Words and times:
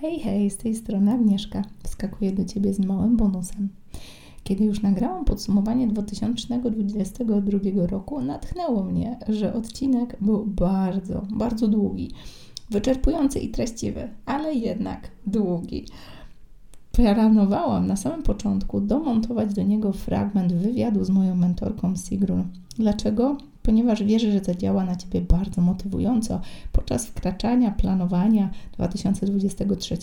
Hej, 0.00 0.20
hej, 0.20 0.50
z 0.50 0.56
tej 0.56 0.74
strony 0.74 1.12
Agnieszka. 1.12 1.62
Wskakuję 1.82 2.32
do 2.32 2.44
Ciebie 2.44 2.74
z 2.74 2.78
małym 2.78 3.16
bonusem. 3.16 3.68
Kiedy 4.44 4.64
już 4.64 4.82
nagrałam 4.82 5.24
podsumowanie 5.24 5.86
2022 5.88 7.86
roku, 7.86 8.20
natchnęło 8.20 8.84
mnie, 8.84 9.18
że 9.28 9.54
odcinek 9.54 10.16
był 10.20 10.46
bardzo, 10.46 11.22
bardzo 11.30 11.68
długi, 11.68 12.10
wyczerpujący 12.70 13.38
i 13.38 13.48
treściwy, 13.48 14.08
ale 14.26 14.54
jednak 14.54 15.10
długi. 15.26 15.84
Planowałam 16.92 17.86
na 17.86 17.96
samym 17.96 18.22
początku 18.22 18.80
domontować 18.80 19.54
do 19.54 19.62
niego 19.62 19.92
fragment 19.92 20.52
wywiadu 20.52 21.04
z 21.04 21.10
moją 21.10 21.34
mentorką 21.34 21.96
Sigrun. 21.96 22.44
Dlaczego? 22.76 23.36
Ponieważ 23.64 24.04
wierzę, 24.04 24.32
że 24.32 24.40
zadziała 24.40 24.84
na 24.84 24.96
Ciebie 24.96 25.20
bardzo 25.20 25.62
motywująco 25.62 26.40
podczas 26.72 27.06
wkraczania, 27.06 27.70
planowania 27.70 28.50
2023. 28.72 29.96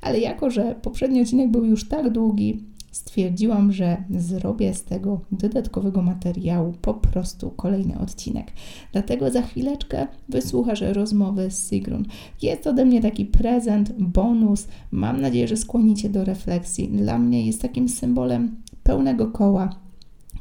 Ale 0.00 0.18
jako, 0.18 0.50
że 0.50 0.74
poprzedni 0.82 1.22
odcinek 1.22 1.50
był 1.50 1.64
już 1.64 1.88
tak 1.88 2.10
długi, 2.10 2.64
stwierdziłam, 2.90 3.72
że 3.72 4.04
zrobię 4.10 4.74
z 4.74 4.84
tego 4.84 5.20
dodatkowego 5.32 6.02
materiału 6.02 6.74
po 6.82 6.94
prostu 6.94 7.50
kolejny 7.50 7.98
odcinek. 7.98 8.52
Dlatego 8.92 9.30
za 9.30 9.42
chwileczkę 9.42 10.06
wysłuchasz 10.28 10.80
rozmowy 10.80 11.50
z 11.50 11.68
Sigrun. 11.70 12.04
Jest 12.42 12.66
ode 12.66 12.84
mnie 12.84 13.00
taki 13.00 13.24
prezent, 13.24 13.92
bonus. 13.98 14.68
Mam 14.90 15.20
nadzieję, 15.20 15.48
że 15.48 15.56
skłonicie 15.56 16.08
do 16.08 16.24
refleksji. 16.24 16.88
Dla 16.88 17.18
mnie 17.18 17.46
jest 17.46 17.62
takim 17.62 17.88
symbolem 17.88 18.56
pełnego 18.82 19.26
koła 19.26 19.70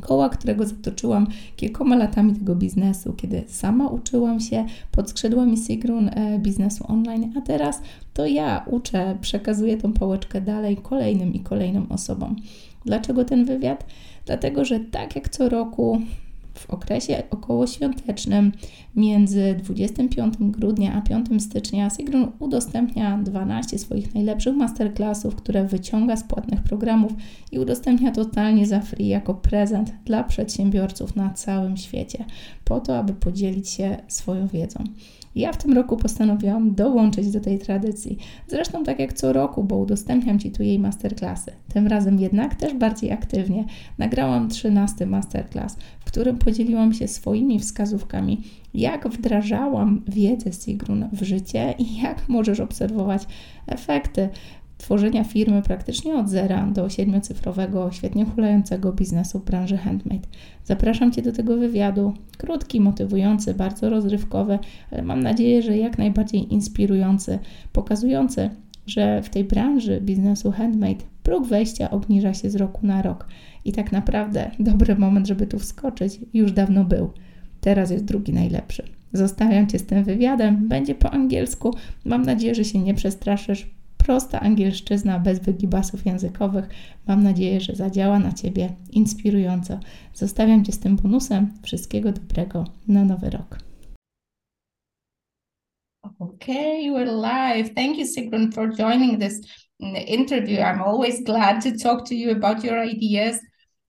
koła, 0.01 0.29
którego 0.29 0.65
zatoczyłam 0.65 1.27
kilkoma 1.55 1.95
latami 1.95 2.33
tego 2.33 2.55
biznesu, 2.55 3.13
kiedy 3.13 3.43
sama 3.47 3.87
uczyłam 3.87 4.39
się 4.39 4.65
pod 4.91 5.09
skrzydłami 5.09 5.57
Sigrun 5.57 6.09
e, 6.09 6.39
biznesu 6.39 6.85
online, 6.87 7.33
a 7.37 7.41
teraz 7.41 7.81
to 8.13 8.25
ja 8.25 8.65
uczę, 8.65 9.17
przekazuję 9.21 9.77
tą 9.77 9.93
pałeczkę 9.93 10.41
dalej 10.41 10.77
kolejnym 10.77 11.33
i 11.33 11.39
kolejnym 11.39 11.91
osobom. 11.91 12.35
Dlaczego 12.85 13.25
ten 13.25 13.45
wywiad? 13.45 13.85
Dlatego, 14.25 14.65
że 14.65 14.79
tak 14.79 15.15
jak 15.15 15.29
co 15.29 15.49
roku 15.49 16.01
w 16.59 16.69
okresie 16.69 17.23
okołoświątecznym 17.29 18.51
między 18.95 19.55
25 19.63 20.33
grudnia 20.39 20.93
a 20.93 21.01
5 21.01 21.43
stycznia 21.43 21.89
Sigrun 21.89 22.31
udostępnia 22.39 23.17
12 23.17 23.79
swoich 23.79 24.15
najlepszych 24.15 24.55
masterclassów, 24.55 25.35
które 25.35 25.63
wyciąga 25.63 26.15
z 26.15 26.23
płatnych 26.23 26.63
programów 26.63 27.11
i 27.51 27.59
udostępnia 27.59 28.11
totalnie 28.11 28.67
za 28.67 28.79
free 28.79 29.07
jako 29.07 29.33
prezent 29.33 29.93
dla 30.05 30.23
przedsiębiorców 30.23 31.15
na 31.15 31.33
całym 31.33 31.77
świecie, 31.77 32.25
po 32.65 32.79
to, 32.79 32.97
aby 32.97 33.13
podzielić 33.13 33.69
się 33.69 33.97
swoją 34.07 34.47
wiedzą. 34.47 34.83
Ja 35.35 35.53
w 35.53 35.57
tym 35.57 35.73
roku 35.73 35.97
postanowiłam 35.97 36.75
dołączyć 36.75 37.31
do 37.31 37.39
tej 37.39 37.59
tradycji. 37.59 38.17
Zresztą 38.47 38.83
tak 38.83 38.99
jak 38.99 39.13
co 39.13 39.33
roku, 39.33 39.63
bo 39.63 39.77
udostępniam 39.77 40.39
Ci 40.39 40.51
tu 40.51 40.63
jej 40.63 40.79
masterclassy. 40.79 41.51
Tym 41.73 41.87
razem 41.87 42.19
jednak 42.19 42.55
też 42.55 42.73
bardziej 42.73 43.11
aktywnie. 43.11 43.65
Nagrałam 43.97 44.49
13 44.49 45.05
masterclass, 45.05 45.77
w 45.99 46.05
którym 46.05 46.37
podzieliłam 46.37 46.93
się 46.93 47.07
swoimi 47.07 47.59
wskazówkami, 47.59 48.41
jak 48.73 49.07
wdrażałam 49.07 50.01
wiedzę 50.07 50.53
Sigrun 50.53 51.09
w 51.13 51.23
życie 51.23 51.75
i 51.79 52.01
jak 52.01 52.29
możesz 52.29 52.59
obserwować 52.59 53.23
efekty 53.67 54.29
tworzenia 54.79 55.23
firmy 55.23 55.61
praktycznie 55.61 56.15
od 56.15 56.29
zera 56.29 56.67
do 56.67 56.89
siedmiocyfrowego, 56.89 57.91
świetnie 57.91 58.25
hulającego 58.25 58.93
biznesu 58.93 59.39
w 59.39 59.45
branży 59.45 59.77
handmade. 59.77 60.27
Zapraszam 60.63 61.11
Cię 61.11 61.21
do 61.21 61.31
tego 61.31 61.57
wywiadu. 61.57 62.13
Krótki, 62.37 62.81
motywujący, 62.81 63.53
bardzo 63.53 63.89
rozrywkowy, 63.89 64.59
ale 64.91 65.01
mam 65.01 65.23
nadzieję, 65.23 65.61
że 65.61 65.77
jak 65.77 65.97
najbardziej 65.97 66.53
inspirujący, 66.53 67.39
pokazujący, 67.73 68.49
że 68.87 69.21
w 69.21 69.29
tej 69.29 69.43
branży 69.43 70.01
biznesu 70.01 70.51
handmade 70.51 71.03
próg 71.23 71.47
wejścia 71.47 71.91
obniża 71.91 72.33
się 72.33 72.49
z 72.49 72.55
roku 72.55 72.87
na 72.87 73.01
rok. 73.01 73.27
I 73.65 73.71
tak 73.71 73.91
naprawdę 73.91 74.51
dobry 74.59 74.95
moment, 74.95 75.27
żeby 75.27 75.47
tu 75.47 75.59
wskoczyć, 75.59 76.19
już 76.33 76.51
dawno 76.51 76.85
był. 76.85 77.09
Teraz 77.61 77.91
jest 77.91 78.05
drugi 78.05 78.33
najlepszy. 78.33 78.83
Zostawiam 79.13 79.67
Cię 79.67 79.79
z 79.79 79.85
tym 79.85 80.03
wywiadem. 80.03 80.67
Będzie 80.67 80.95
po 80.95 81.11
angielsku. 81.11 81.73
Mam 82.05 82.21
nadzieję, 82.21 82.55
że 82.55 82.63
się 82.63 82.79
nie 82.79 82.93
przestraszysz 82.93 83.78
prosta 84.05 84.39
angielszczyzna 84.39 85.19
bez 85.19 85.39
wygibasów 85.39 86.05
językowych. 86.05 86.69
Mam 87.07 87.23
nadzieję, 87.23 87.61
że 87.61 87.75
zadziała 87.75 88.19
na 88.19 88.33
Ciebie 88.33 88.69
inspirująco. 88.91 89.79
Zostawiam 90.13 90.65
Cię 90.65 90.71
z 90.71 90.79
tym 90.79 90.95
bonusem. 90.95 91.53
Wszystkiego 91.63 92.11
dobrego 92.11 92.65
na 92.87 93.05
nowy 93.05 93.29
rok. 93.29 93.57
Okay, 96.19 96.89
are 96.95 97.05
live. 97.05 97.73
Thank 97.75 97.97
you, 97.97 98.05
Sigrun, 98.05 98.51
for 98.51 98.75
joining 98.77 99.19
this 99.19 99.41
interview. 100.07 100.59
I'm 100.59 100.81
always 100.81 101.23
glad 101.23 101.63
to 101.63 101.71
talk 101.83 102.07
to 102.09 102.15
you 102.15 102.31
about 102.31 102.63
your 102.63 102.83
ideas. 102.83 103.39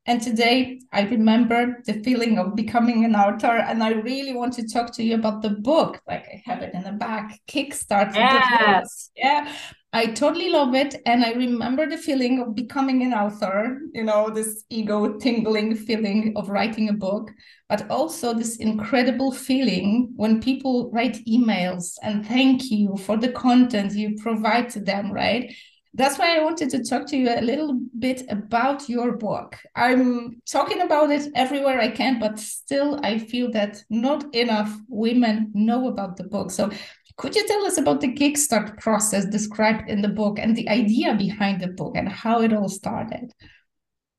And 0.07 0.21
today 0.21 0.81
I 0.93 1.03
remember 1.03 1.83
the 1.85 1.95
feeling 2.03 2.39
of 2.39 2.57
becoming 2.57 3.05
an 3.05 3.15
author, 3.15 3.59
and 3.59 3.83
I 3.83 3.91
really 3.91 4.35
want 4.35 4.55
to 4.55 4.67
talk 4.67 4.93
to 4.95 5.03
you 5.03 5.15
about 5.15 5.43
the 5.43 5.51
book. 5.51 6.01
Like 6.09 6.25
I 6.25 6.43
have 6.47 6.63
it 6.63 6.75
in 6.75 6.83
the 6.83 6.93
back, 6.93 7.39
Kickstart. 7.47 8.15
Yes. 8.15 9.11
Yeah. 9.15 9.53
I 9.93 10.07
totally 10.07 10.51
love 10.51 10.75
it. 10.75 11.03
And 11.05 11.25
I 11.25 11.33
remember 11.33 11.89
the 11.89 11.97
feeling 11.97 12.41
of 12.41 12.55
becoming 12.55 13.03
an 13.03 13.13
author, 13.13 13.81
you 13.93 14.05
know, 14.05 14.31
this 14.31 14.65
ego 14.71 15.19
tingling 15.19 15.75
feeling 15.75 16.33
of 16.37 16.49
writing 16.49 16.89
a 16.89 16.93
book, 16.93 17.29
but 17.69 17.91
also 17.91 18.33
this 18.33 18.57
incredible 18.59 19.33
feeling 19.33 20.13
when 20.15 20.41
people 20.41 20.91
write 20.93 21.25
emails 21.27 21.95
and 22.03 22.25
thank 22.25 22.71
you 22.71 22.97
for 22.99 23.17
the 23.17 23.33
content 23.33 23.93
you 23.93 24.17
provide 24.23 24.71
to 24.71 24.81
them, 24.81 25.11
right? 25.11 25.53
That's 25.93 26.19
why 26.19 26.37
I 26.37 26.45
wanted 26.45 26.71
to 26.71 26.85
talk 26.85 27.07
to 27.09 27.17
you 27.17 27.29
a 27.29 27.41
little 27.41 27.81
bit 27.99 28.23
about 28.29 28.89
your 28.89 29.17
book. 29.17 29.57
I'm 29.75 30.41
talking 30.49 30.83
about 30.83 31.11
it 31.11 31.33
everywhere 31.35 31.81
I 31.81 31.89
can, 31.89 32.21
but 32.21 32.39
still 32.39 33.01
I 33.03 33.19
feel 33.19 33.51
that 33.53 33.83
not 33.91 34.33
enough 34.35 34.73
women 34.89 35.51
know 35.53 35.89
about 35.89 36.17
the 36.17 36.25
book. 36.25 36.53
So 36.53 36.71
could 37.17 37.35
you 37.35 37.47
tell 37.47 37.67
us 37.67 37.77
about 37.77 38.01
the 38.01 38.15
Kickstart 38.15 38.79
process 38.79 39.27
described 39.27 39.91
in 39.91 40.01
the 40.01 40.09
book 40.09 40.39
and 40.39 40.57
the 40.57 40.69
idea 40.69 41.15
behind 41.15 41.61
the 41.61 41.69
book 41.69 41.97
and 41.97 42.09
how 42.09 42.41
it 42.41 42.53
all 42.53 42.69
started? 42.69 43.33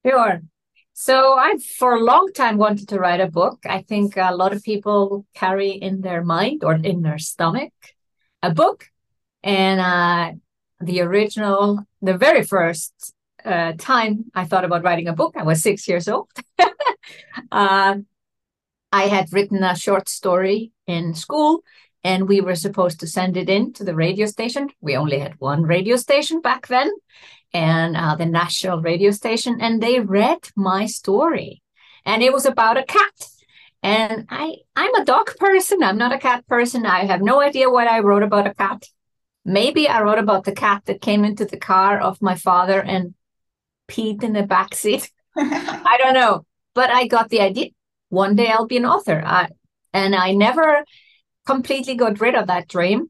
Sure. 0.06 0.42
So 0.94 1.34
I, 1.34 1.56
for 1.80 1.96
a 1.96 2.04
long 2.04 2.32
time, 2.34 2.58
wanted 2.58 2.90
to 2.90 3.00
write 3.00 3.22
a 3.22 3.32
book. 3.32 3.60
I 3.66 3.82
think 3.82 4.18
a 4.18 4.36
lot 4.36 4.54
of 4.54 4.62
people 4.62 5.26
carry 5.34 5.72
in 5.72 6.02
their 6.02 6.24
mind 6.24 6.64
or 6.64 6.74
in 6.74 7.02
their 7.02 7.18
stomach 7.18 7.74
a 8.44 8.54
book. 8.54 8.88
And 9.42 9.80
uh, 9.80 10.34
the 10.82 11.02
original, 11.02 11.86
the 12.02 12.18
very 12.18 12.44
first 12.44 13.14
uh, 13.46 13.74
time 13.78 14.26
I 14.36 14.46
thought 14.46 14.66
about 14.66 14.84
writing 14.84 15.08
a 15.08 15.14
book, 15.14 15.36
I 15.38 15.44
was 15.44 15.62
six 15.62 15.88
years 15.88 16.08
old. 16.08 16.30
uh, 17.52 17.96
I 18.92 19.04
had 19.04 19.32
written 19.32 19.64
a 19.64 19.76
short 19.76 20.10
story 20.10 20.72
in 20.88 21.14
school 21.14 21.64
and 22.04 22.28
we 22.28 22.42
were 22.42 22.56
supposed 22.56 23.00
to 23.00 23.08
send 23.08 23.38
it 23.38 23.50
in 23.50 23.74
to 23.74 23.84
the 23.84 23.96
radio 23.96 24.26
station. 24.26 24.70
We 24.82 24.96
only 24.96 25.20
had 25.20 25.40
one 25.40 25.64
radio 25.64 25.96
station 25.96 26.42
back 26.42 26.68
then, 26.68 26.92
and 27.54 27.96
uh, 27.96 28.16
the 28.16 28.26
national 28.26 28.82
radio 28.82 29.12
station, 29.12 29.60
and 29.62 29.82
they 29.82 30.00
read 30.00 30.40
my 30.56 30.86
story, 30.88 31.62
and 32.06 32.24
it 32.24 32.34
was 32.34 32.46
about 32.46 32.78
a 32.78 32.84
cat. 32.84 33.28
And 33.84 34.28
I, 34.30 34.58
I'm 34.76 34.94
a 34.96 35.06
dog 35.06 35.36
person. 35.38 35.82
I'm 35.82 35.98
not 35.98 36.14
a 36.14 36.20
cat 36.20 36.46
person. 36.48 36.86
I 36.86 37.06
have 37.06 37.22
no 37.22 37.42
idea 37.42 37.70
what 37.70 37.88
I 37.88 38.00
wrote 38.00 38.24
about 38.24 38.48
a 38.48 38.54
cat. 38.54 38.86
Maybe 39.44 39.88
I 39.88 40.02
wrote 40.02 40.20
about 40.20 40.44
the 40.44 40.52
cat 40.52 40.84
that 40.86 41.02
came 41.02 41.26
into 41.26 41.46
the 41.46 41.58
car 41.58 42.00
of 42.00 42.22
my 42.22 42.36
father 42.36 42.82
and 42.82 43.16
peed 43.88 44.24
in 44.24 44.34
the 44.34 44.44
back 44.44 44.76
seat. 44.76 45.12
I 45.36 45.98
don't 45.98 46.14
know, 46.14 46.46
but 46.76 46.90
I 46.90 47.08
got 47.08 47.30
the 47.30 47.42
idea. 47.42 47.70
One 48.10 48.36
day 48.36 48.50
I'll 48.50 48.68
be 48.68 48.78
an 48.78 48.86
author. 48.86 49.22
I, 49.26 49.50
and 49.94 50.16
I 50.16 50.34
never 50.34 50.84
completely 51.46 51.96
got 51.96 52.22
rid 52.22 52.36
of 52.36 52.48
that 52.48 52.68
dream. 52.68 53.10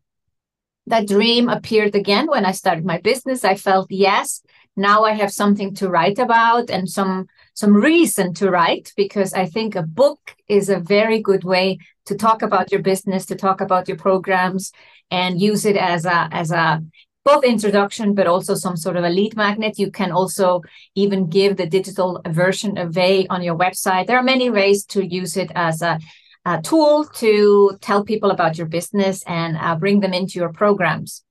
That 0.87 1.07
dream 1.07 1.49
appeared 1.49 1.95
again 1.95 2.27
when 2.27 2.45
I 2.45 2.51
started 2.51 2.85
my 2.85 2.99
business. 2.99 3.43
I 3.43 3.55
felt, 3.55 3.91
yes, 3.91 4.41
now 4.75 5.03
I 5.03 5.11
have 5.11 5.31
something 5.31 5.75
to 5.75 5.89
write 5.89 6.19
about 6.19 6.69
and 6.69 6.89
some 6.89 7.27
some 7.53 7.73
reason 7.75 8.33
to 8.35 8.49
write 8.49 8.93
because 8.95 9.33
I 9.33 9.45
think 9.45 9.75
a 9.75 9.83
book 9.83 10.35
is 10.47 10.69
a 10.69 10.79
very 10.79 11.21
good 11.21 11.43
way 11.43 11.79
to 12.05 12.15
talk 12.15 12.41
about 12.41 12.71
your 12.71 12.81
business, 12.81 13.25
to 13.27 13.35
talk 13.35 13.61
about 13.61 13.87
your 13.87 13.97
programs 13.97 14.71
and 15.09 15.41
use 15.41 15.65
it 15.65 15.77
as 15.77 16.05
a 16.05 16.29
as 16.31 16.51
a 16.51 16.83
both 17.23 17.43
introduction 17.43 18.15
but 18.15 18.25
also 18.25 18.55
some 18.55 18.75
sort 18.75 18.95
of 18.95 19.03
a 19.03 19.09
lead 19.09 19.35
magnet 19.35 19.77
you 19.77 19.91
can 19.91 20.11
also 20.11 20.61
even 20.95 21.29
give 21.29 21.55
the 21.55 21.67
digital 21.67 22.19
version 22.27 22.79
away 22.79 23.27
on 23.27 23.43
your 23.43 23.55
website 23.55 24.07
there 24.07 24.17
are 24.17 24.23
many 24.23 24.49
ways 24.49 24.85
to 24.85 25.05
use 25.05 25.37
it 25.37 25.51
as 25.53 25.83
a 25.83 25.99
uh, 26.45 26.61
tool 26.61 27.05
to 27.05 27.77
tell 27.81 28.03
people 28.03 28.31
about 28.31 28.57
your 28.57 28.67
business 28.67 29.23
and 29.23 29.57
uh, 29.57 29.75
bring 29.75 29.99
them 29.99 30.13
into 30.13 30.39
your 30.39 30.51
programs. 30.51 31.23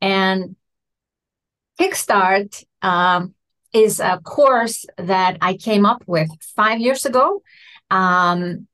And 0.00 0.56
Kickstart 1.78 2.64
um, 2.82 3.34
is 3.72 4.00
a 4.00 4.20
course 4.24 4.84
that 4.96 5.38
I 5.40 5.54
came 5.54 5.86
up 5.86 6.02
with 6.06 6.28
five 6.56 6.80
years 6.80 7.04
ago. 7.04 7.42
Um, 7.90 8.66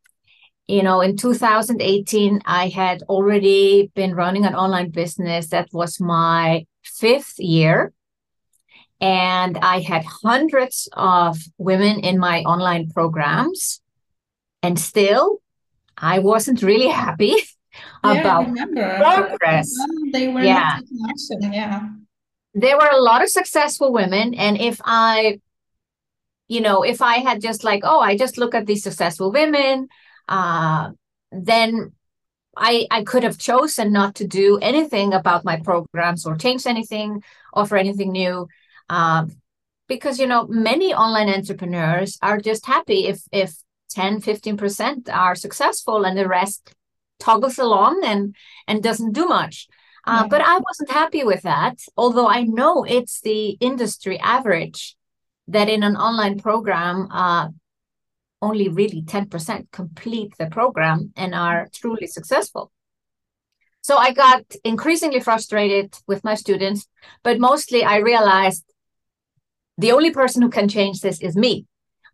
you 0.66 0.82
know, 0.82 1.00
in 1.00 1.16
2018, 1.16 2.42
I 2.44 2.68
had 2.68 3.02
already 3.04 3.90
been 3.94 4.14
running 4.14 4.44
an 4.44 4.54
online 4.54 4.90
business. 4.90 5.48
That 5.48 5.68
was 5.72 6.00
my 6.00 6.66
fifth 6.82 7.38
year 7.38 7.92
and 9.00 9.58
I 9.58 9.80
had 9.80 10.04
hundreds 10.04 10.88
of 10.92 11.38
women 11.58 12.00
in 12.00 12.18
my 12.18 12.40
online 12.42 12.90
programs. 12.90 13.80
And 14.62 14.78
still, 14.78 15.40
I 15.96 16.18
wasn't 16.18 16.62
really 16.62 16.88
happy 16.88 17.34
yeah, 18.04 18.20
about 18.20 18.46
progress. 18.98 19.72
They 20.12 20.28
were 20.28 20.42
yeah. 20.42 20.80
Yeah. 21.40 21.88
There 22.56 22.78
were 22.78 22.88
a 22.90 23.00
lot 23.00 23.22
of 23.22 23.28
successful 23.28 23.92
women. 23.92 24.32
And 24.32 24.58
if 24.58 24.80
I, 24.82 25.40
you 26.48 26.62
know, 26.62 26.82
if 26.82 27.02
I 27.02 27.18
had 27.18 27.42
just 27.42 27.64
like, 27.64 27.82
oh, 27.84 28.00
I 28.00 28.16
just 28.16 28.38
look 28.38 28.54
at 28.54 28.64
these 28.64 28.82
successful 28.82 29.30
women, 29.30 29.88
uh, 30.26 30.92
then 31.30 31.92
I, 32.56 32.86
I 32.90 33.04
could 33.04 33.24
have 33.24 33.36
chosen 33.36 33.92
not 33.92 34.14
to 34.14 34.26
do 34.26 34.58
anything 34.62 35.12
about 35.12 35.44
my 35.44 35.60
programs 35.60 36.24
or 36.24 36.36
change 36.36 36.66
anything, 36.66 37.22
offer 37.52 37.76
anything 37.76 38.10
new. 38.10 38.48
Um, 38.88 39.36
because 39.86 40.18
you 40.18 40.26
know 40.26 40.46
many 40.48 40.94
online 40.94 41.28
entrepreneurs 41.28 42.18
are 42.22 42.40
just 42.40 42.66
happy 42.66 43.06
if 43.06 43.22
if 43.32 43.54
10 43.90 44.20
15% 44.20 45.08
are 45.12 45.34
successful 45.34 46.04
and 46.04 46.18
the 46.18 46.26
rest 46.26 46.74
toggles 47.20 47.58
along 47.58 48.02
and 48.04 48.34
and 48.66 48.82
doesn't 48.82 49.12
do 49.12 49.26
much 49.26 49.68
uh, 50.06 50.22
yeah. 50.22 50.28
but 50.28 50.40
i 50.40 50.58
wasn't 50.58 50.90
happy 50.90 51.24
with 51.24 51.42
that 51.42 51.78
although 51.96 52.28
i 52.28 52.42
know 52.42 52.84
it's 52.84 53.20
the 53.20 53.50
industry 53.60 54.18
average 54.20 54.96
that 55.48 55.68
in 55.68 55.82
an 55.82 55.96
online 55.96 56.38
program 56.38 57.08
uh, 57.10 57.48
only 58.42 58.68
really 58.68 59.02
10% 59.02 59.70
complete 59.72 60.32
the 60.38 60.46
program 60.46 61.12
and 61.16 61.34
are 61.34 61.68
truly 61.72 62.06
successful 62.06 62.70
so 63.80 63.96
i 63.96 64.12
got 64.12 64.44
increasingly 64.64 65.20
frustrated 65.20 65.94
with 66.06 66.22
my 66.24 66.34
students 66.34 66.86
but 67.22 67.38
mostly 67.38 67.84
i 67.84 67.96
realized 67.96 68.64
the 69.78 69.92
only 69.92 70.10
person 70.10 70.42
who 70.42 70.48
can 70.48 70.68
change 70.68 71.00
this 71.00 71.20
is 71.20 71.36
me. 71.36 71.66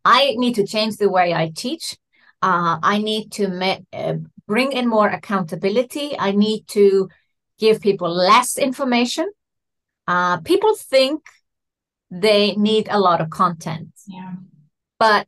I 0.04 0.34
need 0.36 0.54
to 0.56 0.66
change 0.66 0.96
the 0.96 1.10
way 1.10 1.32
I 1.32 1.52
teach. 1.54 1.96
Uh, 2.42 2.78
I 2.82 2.98
need 2.98 3.30
to 3.32 3.84
uh, 3.92 4.14
bring 4.48 4.72
in 4.72 4.88
more 4.88 5.08
accountability. 5.08 6.18
I 6.18 6.32
need 6.32 6.66
to 6.68 7.08
give 7.58 7.81
people 7.81 8.10
less 8.10 8.58
information. 8.58 9.31
Uh, 10.06 10.40
people 10.40 10.75
think 10.75 11.22
they 12.10 12.54
need 12.56 12.88
a 12.90 12.99
lot 12.99 13.20
of 13.20 13.31
content. 13.31 13.90
Yeah. 14.06 14.34
But 14.99 15.26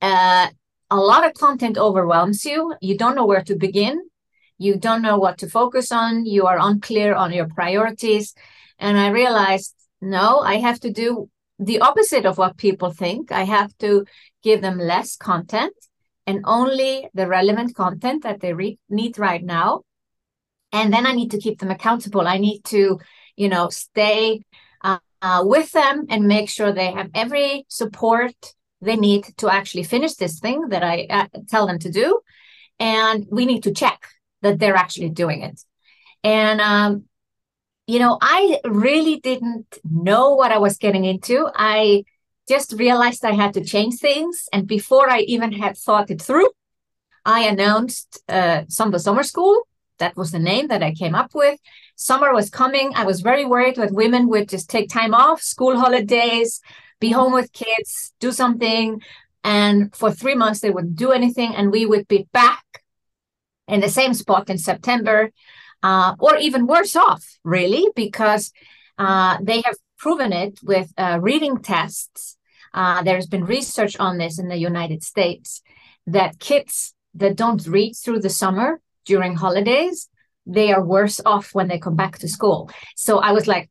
uh, 0.00 0.48
a 0.90 0.96
lot 0.96 1.26
of 1.26 1.34
content 1.34 1.76
overwhelms 1.76 2.44
you. 2.44 2.74
You 2.80 2.96
don't 2.96 3.14
know 3.14 3.26
where 3.26 3.42
to 3.42 3.56
begin. 3.56 4.00
You 4.58 4.76
don't 4.78 5.02
know 5.02 5.18
what 5.18 5.38
to 5.38 5.48
focus 5.48 5.92
on. 5.92 6.24
You 6.24 6.46
are 6.46 6.58
unclear 6.58 7.14
on 7.14 7.32
your 7.32 7.48
priorities. 7.48 8.34
And 8.78 8.96
I 8.98 9.08
realized, 9.08 9.74
no, 10.00 10.40
I 10.40 10.56
have 10.56 10.80
to 10.80 10.90
do 10.90 11.28
the 11.58 11.80
opposite 11.80 12.26
of 12.26 12.38
what 12.38 12.56
people 12.56 12.90
think. 12.90 13.32
I 13.32 13.44
have 13.44 13.76
to 13.78 14.04
give 14.42 14.62
them 14.62 14.78
less 14.78 15.16
content 15.16 15.74
and 16.26 16.42
only 16.44 17.08
the 17.14 17.26
relevant 17.26 17.74
content 17.74 18.22
that 18.22 18.40
they 18.40 18.52
re- 18.52 18.78
need 18.88 19.18
right 19.18 19.42
now. 19.42 19.82
And 20.76 20.92
then 20.92 21.06
I 21.06 21.12
need 21.12 21.30
to 21.30 21.38
keep 21.38 21.58
them 21.58 21.70
accountable. 21.70 22.26
I 22.26 22.38
need 22.38 22.60
to, 22.74 23.00
you 23.34 23.48
know, 23.48 23.70
stay 23.70 24.42
uh, 24.84 24.98
uh, 25.22 25.42
with 25.44 25.72
them 25.72 26.06
and 26.10 26.28
make 26.28 26.48
sure 26.50 26.70
they 26.70 26.92
have 26.92 27.10
every 27.14 27.64
support 27.68 28.36
they 28.82 28.96
need 28.96 29.24
to 29.38 29.48
actually 29.48 29.84
finish 29.84 30.14
this 30.16 30.38
thing 30.38 30.68
that 30.68 30.84
I 30.84 31.06
uh, 31.08 31.28
tell 31.48 31.66
them 31.66 31.78
to 31.78 31.90
do. 31.90 32.20
And 32.78 33.26
we 33.30 33.46
need 33.46 33.62
to 33.62 33.72
check 33.72 34.00
that 34.42 34.58
they're 34.58 34.82
actually 34.84 35.08
doing 35.08 35.40
it. 35.40 35.58
And 36.22 36.60
um, 36.60 37.04
you 37.86 37.98
know, 37.98 38.18
I 38.20 38.60
really 38.64 39.16
didn't 39.20 39.78
know 39.84 40.34
what 40.34 40.52
I 40.52 40.58
was 40.58 40.76
getting 40.76 41.04
into. 41.04 41.48
I 41.54 42.04
just 42.48 42.74
realized 42.74 43.24
I 43.24 43.32
had 43.32 43.54
to 43.54 43.64
change 43.64 43.94
things. 43.96 44.46
And 44.52 44.66
before 44.66 45.08
I 45.08 45.20
even 45.20 45.52
had 45.52 45.78
thought 45.78 46.10
it 46.10 46.20
through, 46.20 46.50
I 47.24 47.44
announced 47.44 48.22
uh, 48.28 48.64
SUMBA 48.68 49.00
Summer 49.00 49.22
School. 49.22 49.56
That 49.98 50.16
was 50.16 50.30
the 50.30 50.38
name 50.38 50.68
that 50.68 50.82
I 50.82 50.92
came 50.92 51.14
up 51.14 51.34
with. 51.34 51.58
Summer 51.96 52.32
was 52.32 52.50
coming. 52.50 52.92
I 52.94 53.04
was 53.04 53.20
very 53.20 53.44
worried 53.44 53.76
that 53.76 53.92
women 53.92 54.28
would 54.28 54.48
just 54.48 54.68
take 54.68 54.88
time 54.88 55.14
off, 55.14 55.40
school 55.42 55.78
holidays, 55.78 56.60
be 57.00 57.10
home 57.10 57.32
with 57.32 57.52
kids, 57.52 58.12
do 58.20 58.32
something. 58.32 59.02
And 59.44 59.94
for 59.94 60.10
three 60.10 60.34
months, 60.34 60.60
they 60.60 60.70
wouldn't 60.70 60.96
do 60.96 61.12
anything. 61.12 61.54
And 61.54 61.70
we 61.70 61.86
would 61.86 62.08
be 62.08 62.28
back 62.32 62.64
in 63.68 63.80
the 63.80 63.88
same 63.88 64.14
spot 64.14 64.50
in 64.50 64.58
September 64.58 65.30
uh, 65.82 66.14
or 66.18 66.36
even 66.36 66.66
worse 66.66 66.96
off, 66.96 67.24
really, 67.44 67.86
because 67.94 68.52
uh, 68.98 69.38
they 69.40 69.60
have 69.62 69.76
proven 69.98 70.32
it 70.32 70.60
with 70.62 70.92
uh, 70.96 71.18
reading 71.20 71.58
tests. 71.58 72.36
Uh, 72.74 73.02
there's 73.02 73.26
been 73.26 73.44
research 73.44 73.96
on 73.98 74.18
this 74.18 74.38
in 74.38 74.48
the 74.48 74.56
United 74.56 75.02
States 75.02 75.62
that 76.06 76.38
kids 76.38 76.94
that 77.14 77.36
don't 77.36 77.66
read 77.66 77.94
through 77.94 78.20
the 78.20 78.30
summer 78.30 78.80
during 79.06 79.34
holidays, 79.34 80.08
they 80.44 80.72
are 80.72 80.84
worse 80.84 81.20
off 81.24 81.54
when 81.54 81.68
they 81.68 81.78
come 81.78 81.96
back 81.96 82.18
to 82.18 82.28
school. 82.28 82.70
So 82.94 83.18
I 83.18 83.32
was 83.32 83.46
like, 83.46 83.70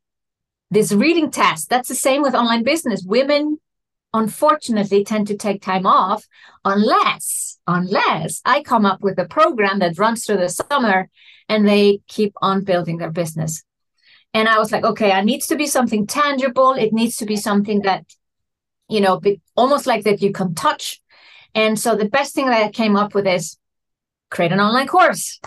this 0.71 0.91
reading 0.91 1.29
test, 1.29 1.69
that's 1.69 1.87
the 1.87 1.95
same 1.95 2.21
with 2.21 2.33
online 2.33 2.63
business. 2.63 3.03
Women 3.05 3.59
unfortunately 4.15 5.03
tend 5.03 5.27
to 5.27 5.35
take 5.35 5.61
time 5.61 5.85
off 5.85 6.25
unless 6.63 7.59
unless 7.67 8.41
i 8.45 8.63
come 8.63 8.85
up 8.85 9.01
with 9.01 9.19
a 9.19 9.25
program 9.25 9.79
that 9.79 9.99
runs 9.99 10.25
through 10.25 10.37
the 10.37 10.47
summer 10.47 11.09
and 11.49 11.67
they 11.67 11.99
keep 12.07 12.33
on 12.41 12.63
building 12.63 12.97
their 12.97 13.11
business 13.11 13.63
and 14.33 14.47
i 14.47 14.57
was 14.57 14.71
like 14.71 14.85
okay 14.85 15.11
it 15.11 15.25
needs 15.25 15.47
to 15.47 15.57
be 15.57 15.67
something 15.67 16.07
tangible 16.07 16.71
it 16.71 16.93
needs 16.93 17.17
to 17.17 17.25
be 17.25 17.35
something 17.35 17.81
that 17.81 18.05
you 18.87 19.01
know 19.01 19.21
almost 19.57 19.85
like 19.85 20.05
that 20.05 20.21
you 20.21 20.31
can 20.31 20.55
touch 20.55 21.01
and 21.53 21.77
so 21.77 21.93
the 21.93 22.07
best 22.07 22.33
thing 22.33 22.45
that 22.45 22.63
i 22.63 22.69
came 22.69 22.95
up 22.95 23.13
with 23.13 23.27
is 23.27 23.57
create 24.35 24.51
an 24.51 24.59
online 24.59 24.87
course 24.87 25.39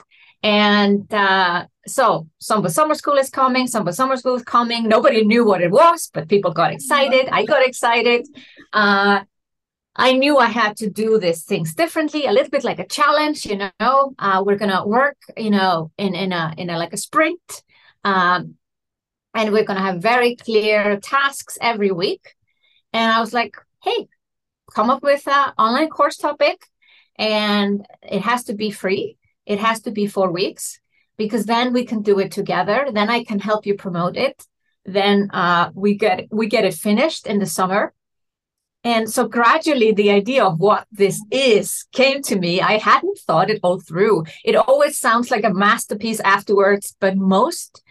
and 0.42 1.12
uh, 1.12 1.66
so 1.86 2.28
SUMBA 2.40 2.70
Summer 2.70 2.94
School 2.94 3.16
is 3.16 3.30
coming. 3.30 3.66
SUMBA 3.66 3.92
Summer 3.92 4.16
School 4.16 4.36
is 4.36 4.44
coming. 4.44 4.86
Nobody 4.86 5.24
knew 5.24 5.44
what 5.44 5.60
it 5.60 5.70
was, 5.70 6.10
but 6.12 6.28
people 6.28 6.52
got 6.52 6.72
excited. 6.72 7.28
I 7.32 7.44
got 7.44 7.66
excited. 7.66 8.26
Uh, 8.72 9.24
I 9.96 10.12
knew 10.12 10.38
I 10.38 10.46
had 10.46 10.76
to 10.76 10.88
do 10.88 11.18
these 11.18 11.44
things 11.44 11.74
differently, 11.74 12.26
a 12.26 12.32
little 12.32 12.50
bit 12.50 12.62
like 12.62 12.78
a 12.78 12.86
challenge. 12.86 13.46
You 13.46 13.70
know, 13.80 14.14
uh, 14.18 14.42
we're 14.46 14.56
gonna 14.58 14.86
work, 14.86 15.16
you 15.36 15.50
know, 15.50 15.90
in 15.98 16.14
in 16.14 16.32
a 16.32 16.54
in 16.56 16.70
a 16.70 16.78
like 16.78 16.92
a 16.92 16.96
sprint, 16.96 17.62
um, 18.04 18.54
and 19.34 19.52
we're 19.52 19.64
gonna 19.64 19.80
have 19.80 20.00
very 20.00 20.36
clear 20.36 21.00
tasks 21.00 21.58
every 21.60 21.90
week. 21.90 22.36
And 22.92 23.10
I 23.10 23.18
was 23.18 23.34
like, 23.34 23.56
hey, 23.82 24.06
come 24.72 24.88
up 24.88 25.02
with 25.02 25.26
an 25.26 25.52
online 25.58 25.88
course 25.88 26.16
topic, 26.16 26.64
and 27.18 27.84
it 28.02 28.22
has 28.22 28.44
to 28.44 28.54
be 28.54 28.70
free. 28.70 29.16
It 29.44 29.58
has 29.58 29.80
to 29.82 29.90
be 29.90 30.06
four 30.06 30.30
weeks 30.30 30.80
because 31.16 31.46
then 31.46 31.72
we 31.72 31.84
can 31.84 32.02
do 32.02 32.18
it 32.18 32.30
together. 32.30 32.86
Then 32.92 33.10
I 33.10 33.24
can 33.24 33.40
help 33.40 33.66
you 33.66 33.74
promote 33.74 34.16
it. 34.16 34.46
Then 34.84 35.30
uh, 35.32 35.70
we 35.74 35.96
get 35.96 36.28
we 36.30 36.46
get 36.46 36.64
it 36.64 36.74
finished 36.74 37.26
in 37.26 37.38
the 37.38 37.46
summer. 37.46 37.92
And 38.84 39.10
so 39.10 39.26
gradually 39.26 39.92
the 39.92 40.10
idea 40.10 40.44
of 40.44 40.60
what 40.60 40.86
this 40.92 41.20
is 41.30 41.86
came 41.92 42.22
to 42.22 42.38
me. 42.38 42.60
I 42.60 42.78
hadn't 42.78 43.18
thought 43.18 43.50
it 43.50 43.60
all 43.62 43.80
through. 43.80 44.24
It 44.44 44.54
always 44.54 44.98
sounds 44.98 45.30
like 45.30 45.44
a 45.44 45.52
masterpiece 45.52 46.20
afterwards, 46.20 46.94
but 47.00 47.16
most 47.16 47.82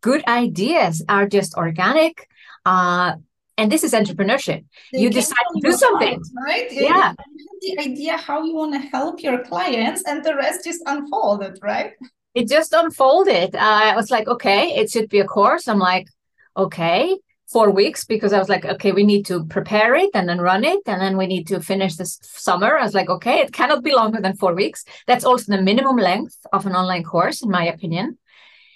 good 0.00 0.24
ideas 0.28 1.04
are 1.08 1.26
just 1.26 1.54
organic. 1.56 2.28
Uh, 2.64 3.16
and 3.58 3.72
this 3.72 3.82
is 3.82 3.92
entrepreneurship. 3.92 4.64
They 4.92 5.00
you 5.00 5.10
decide 5.10 5.46
to 5.54 5.60
do 5.62 5.72
something, 5.72 6.22
right? 6.46 6.68
Yeah. 6.70 7.14
the 7.60 7.78
idea 7.80 8.16
how 8.16 8.44
you 8.44 8.54
want 8.54 8.74
to 8.74 8.88
help 8.90 9.22
your 9.22 9.42
clients, 9.44 10.02
and 10.06 10.24
the 10.24 10.34
rest 10.34 10.64
just 10.64 10.82
unfolded, 10.86 11.58
right? 11.62 11.92
it 12.36 12.48
just 12.48 12.74
unfolded. 12.74 13.56
Uh, 13.56 13.58
I 13.58 13.96
was 13.96 14.10
like, 14.10 14.28
okay, 14.28 14.76
it 14.76 14.90
should 14.90 15.08
be 15.08 15.20
a 15.20 15.24
course. 15.24 15.66
I'm 15.66 15.78
like, 15.78 16.06
okay, 16.54 17.16
four 17.50 17.70
weeks 17.70 18.04
because 18.04 18.34
I 18.34 18.38
was 18.38 18.50
like, 18.50 18.66
okay, 18.66 18.92
we 18.92 19.04
need 19.04 19.24
to 19.26 19.46
prepare 19.46 19.94
it 19.94 20.10
and 20.12 20.28
then 20.28 20.38
run 20.38 20.62
it, 20.62 20.80
and 20.86 21.00
then 21.00 21.16
we 21.16 21.26
need 21.26 21.46
to 21.48 21.60
finish 21.60 21.96
this 21.96 22.18
summer. 22.22 22.76
I 22.76 22.84
was 22.84 22.94
like, 22.94 23.08
okay, 23.08 23.38
it 23.38 23.54
cannot 23.54 23.82
be 23.82 23.94
longer 23.94 24.20
than 24.20 24.36
four 24.36 24.54
weeks. 24.54 24.84
That's 25.06 25.24
also 25.24 25.56
the 25.56 25.62
minimum 25.62 25.96
length 25.96 26.36
of 26.52 26.66
an 26.66 26.76
online 26.76 27.04
course, 27.04 27.42
in 27.42 27.50
my 27.50 27.66
opinion, 27.66 28.18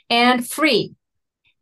and 0.08 0.48
free. 0.48 0.94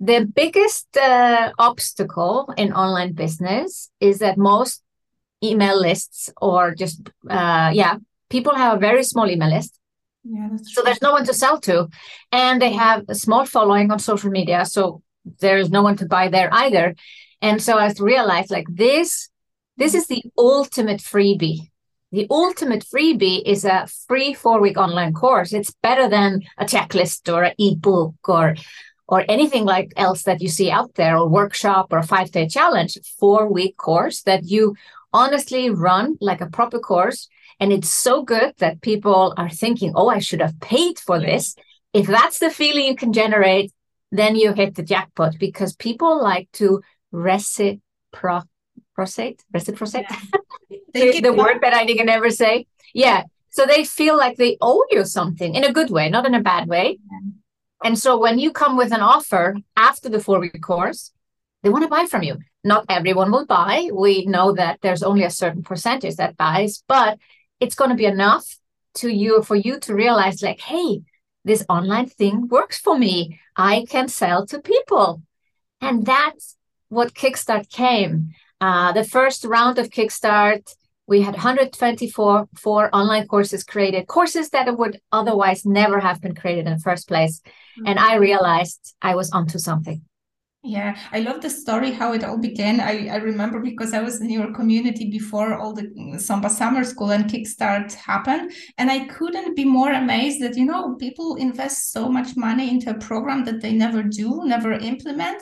The 0.00 0.24
biggest 0.24 0.96
uh, 0.96 1.52
obstacle 1.58 2.52
in 2.56 2.72
online 2.72 3.12
business 3.12 3.90
is 4.00 4.20
that 4.20 4.38
most 4.38 4.82
email 5.42 5.80
lists 5.80 6.30
or 6.40 6.74
just 6.74 7.00
uh, 7.30 7.70
yeah 7.72 7.96
people 8.28 8.54
have 8.54 8.76
a 8.76 8.80
very 8.80 9.04
small 9.04 9.30
email 9.30 9.50
list 9.50 9.78
yeah, 10.24 10.48
so 10.62 10.82
there's 10.82 11.02
no 11.02 11.12
one 11.12 11.24
to 11.24 11.34
sell 11.34 11.60
to. 11.60 11.88
And 12.32 12.60
they 12.60 12.72
have 12.72 13.04
a 13.08 13.14
small 13.14 13.46
following 13.46 13.90
on 13.90 13.98
social 13.98 14.30
media. 14.30 14.64
So 14.66 15.02
there's 15.40 15.70
no 15.70 15.82
one 15.82 15.96
to 15.98 16.06
buy 16.06 16.28
there 16.28 16.48
either. 16.52 16.94
And 17.40 17.62
so 17.62 17.78
I 17.78 17.92
realized 17.98 18.50
like 18.50 18.66
this, 18.68 19.28
this 19.76 19.94
is 19.94 20.06
the 20.06 20.22
ultimate 20.36 21.00
freebie. 21.00 21.70
The 22.10 22.26
ultimate 22.30 22.84
freebie 22.84 23.42
is 23.44 23.64
a 23.64 23.86
free 24.06 24.34
four 24.34 24.60
week 24.60 24.78
online 24.78 25.12
course. 25.12 25.52
It's 25.52 25.72
better 25.82 26.08
than 26.08 26.42
a 26.56 26.64
checklist 26.64 27.32
or 27.32 27.44
an 27.44 27.54
ebook 27.58 28.14
or 28.28 28.56
or 29.08 29.24
anything 29.28 29.64
like 29.64 29.92
else 29.96 30.22
that 30.24 30.40
you 30.40 30.48
see 30.48 30.70
out 30.70 30.94
there, 30.94 31.16
or 31.16 31.28
workshop 31.28 31.92
or 31.92 31.98
a 31.98 32.06
five 32.06 32.30
day 32.30 32.46
challenge, 32.46 32.98
four 33.18 33.50
week 33.50 33.76
course 33.76 34.22
that 34.22 34.44
you 34.44 34.76
honestly 35.12 35.70
run 35.70 36.16
like 36.20 36.40
a 36.40 36.50
proper 36.50 36.78
course. 36.78 37.28
And 37.60 37.72
it's 37.72 37.90
so 37.90 38.22
good 38.22 38.52
that 38.58 38.82
people 38.82 39.34
are 39.36 39.48
thinking, 39.48 39.92
oh, 39.96 40.08
I 40.08 40.20
should 40.20 40.40
have 40.40 40.60
paid 40.60 40.98
for 40.98 41.18
this. 41.18 41.56
If 41.92 42.06
that's 42.06 42.38
the 42.38 42.50
feeling 42.50 42.84
you 42.84 42.94
can 42.94 43.12
generate, 43.12 43.72
then 44.12 44.36
you 44.36 44.52
hit 44.52 44.74
the 44.74 44.82
jackpot 44.82 45.38
because 45.38 45.74
people 45.74 46.22
like 46.22 46.48
to 46.52 46.82
reciprocate, 47.10 47.80
reciprocate, 49.52 50.04
yeah. 50.08 50.78
the, 50.94 51.20
the 51.20 51.32
word 51.32 51.58
that 51.62 51.74
I 51.74 51.86
can 51.86 52.06
never 52.06 52.30
say. 52.30 52.66
Yeah. 52.94 53.24
So 53.50 53.66
they 53.66 53.84
feel 53.84 54.16
like 54.16 54.36
they 54.36 54.56
owe 54.60 54.84
you 54.90 55.04
something 55.04 55.54
in 55.54 55.64
a 55.64 55.72
good 55.72 55.90
way, 55.90 56.08
not 56.10 56.26
in 56.26 56.34
a 56.34 56.42
bad 56.42 56.68
way. 56.68 56.98
Yeah. 57.10 57.30
And 57.84 57.98
so 57.98 58.18
when 58.18 58.38
you 58.38 58.52
come 58.52 58.76
with 58.76 58.92
an 58.92 59.00
offer 59.00 59.56
after 59.76 60.08
the 60.08 60.20
four 60.20 60.40
week 60.40 60.60
course, 60.60 61.12
they 61.62 61.70
want 61.70 61.84
to 61.84 61.88
buy 61.88 62.06
from 62.06 62.22
you. 62.22 62.38
Not 62.64 62.86
everyone 62.88 63.30
will 63.30 63.46
buy. 63.46 63.88
We 63.92 64.26
know 64.26 64.52
that 64.52 64.80
there's 64.82 65.02
only 65.02 65.24
a 65.24 65.30
certain 65.30 65.62
percentage 65.62 66.16
that 66.16 66.36
buys, 66.36 66.82
but 66.88 67.18
it's 67.60 67.74
going 67.74 67.90
to 67.90 67.96
be 67.96 68.04
enough 68.04 68.58
to 68.94 69.08
you 69.08 69.42
for 69.42 69.56
you 69.56 69.78
to 69.80 69.94
realize 69.94 70.42
like, 70.42 70.60
hey, 70.60 71.02
this 71.44 71.64
online 71.68 72.06
thing 72.06 72.48
works 72.48 72.78
for 72.78 72.98
me. 72.98 73.40
I 73.56 73.86
can 73.88 74.08
sell 74.08 74.46
to 74.46 74.60
people. 74.60 75.22
And 75.80 76.04
that's 76.04 76.56
what 76.88 77.14
Kickstart 77.14 77.70
came. 77.70 78.34
Uh, 78.60 78.92
the 78.92 79.04
first 79.04 79.44
round 79.44 79.78
of 79.78 79.90
Kickstart, 79.90 80.74
we 81.08 81.22
had 81.22 81.34
124 81.34 82.48
four 82.54 82.94
online 82.94 83.26
courses 83.26 83.64
created, 83.64 84.06
courses 84.06 84.50
that 84.50 84.76
would 84.76 85.00
otherwise 85.10 85.64
never 85.64 85.98
have 85.98 86.20
been 86.20 86.34
created 86.34 86.66
in 86.66 86.74
the 86.74 86.80
first 86.80 87.08
place. 87.08 87.40
Mm-hmm. 87.40 87.86
And 87.88 87.98
I 87.98 88.16
realized 88.16 88.94
I 89.00 89.14
was 89.14 89.30
onto 89.30 89.58
something. 89.58 90.02
Yeah, 90.62 90.98
I 91.12 91.20
love 91.20 91.40
the 91.40 91.48
story 91.48 91.92
how 91.92 92.12
it 92.12 92.24
all 92.24 92.36
began. 92.36 92.80
I, 92.80 93.08
I 93.08 93.16
remember 93.16 93.60
because 93.60 93.94
I 93.94 94.02
was 94.02 94.20
in 94.20 94.28
your 94.28 94.52
community 94.52 95.08
before 95.08 95.54
all 95.54 95.72
the 95.72 95.84
SUMBA 96.18 96.50
Summer 96.50 96.84
School 96.84 97.12
and 97.12 97.30
Kickstart 97.30 97.94
happened. 97.94 98.52
And 98.76 98.90
I 98.90 99.06
couldn't 99.06 99.56
be 99.56 99.64
more 99.64 99.92
amazed 99.92 100.42
that, 100.42 100.56
you 100.56 100.66
know, 100.66 100.96
people 100.96 101.36
invest 101.36 101.92
so 101.92 102.08
much 102.08 102.36
money 102.36 102.68
into 102.68 102.90
a 102.90 102.98
program 102.98 103.44
that 103.44 103.62
they 103.62 103.72
never 103.72 104.02
do, 104.02 104.42
never 104.44 104.72
implement. 104.72 105.40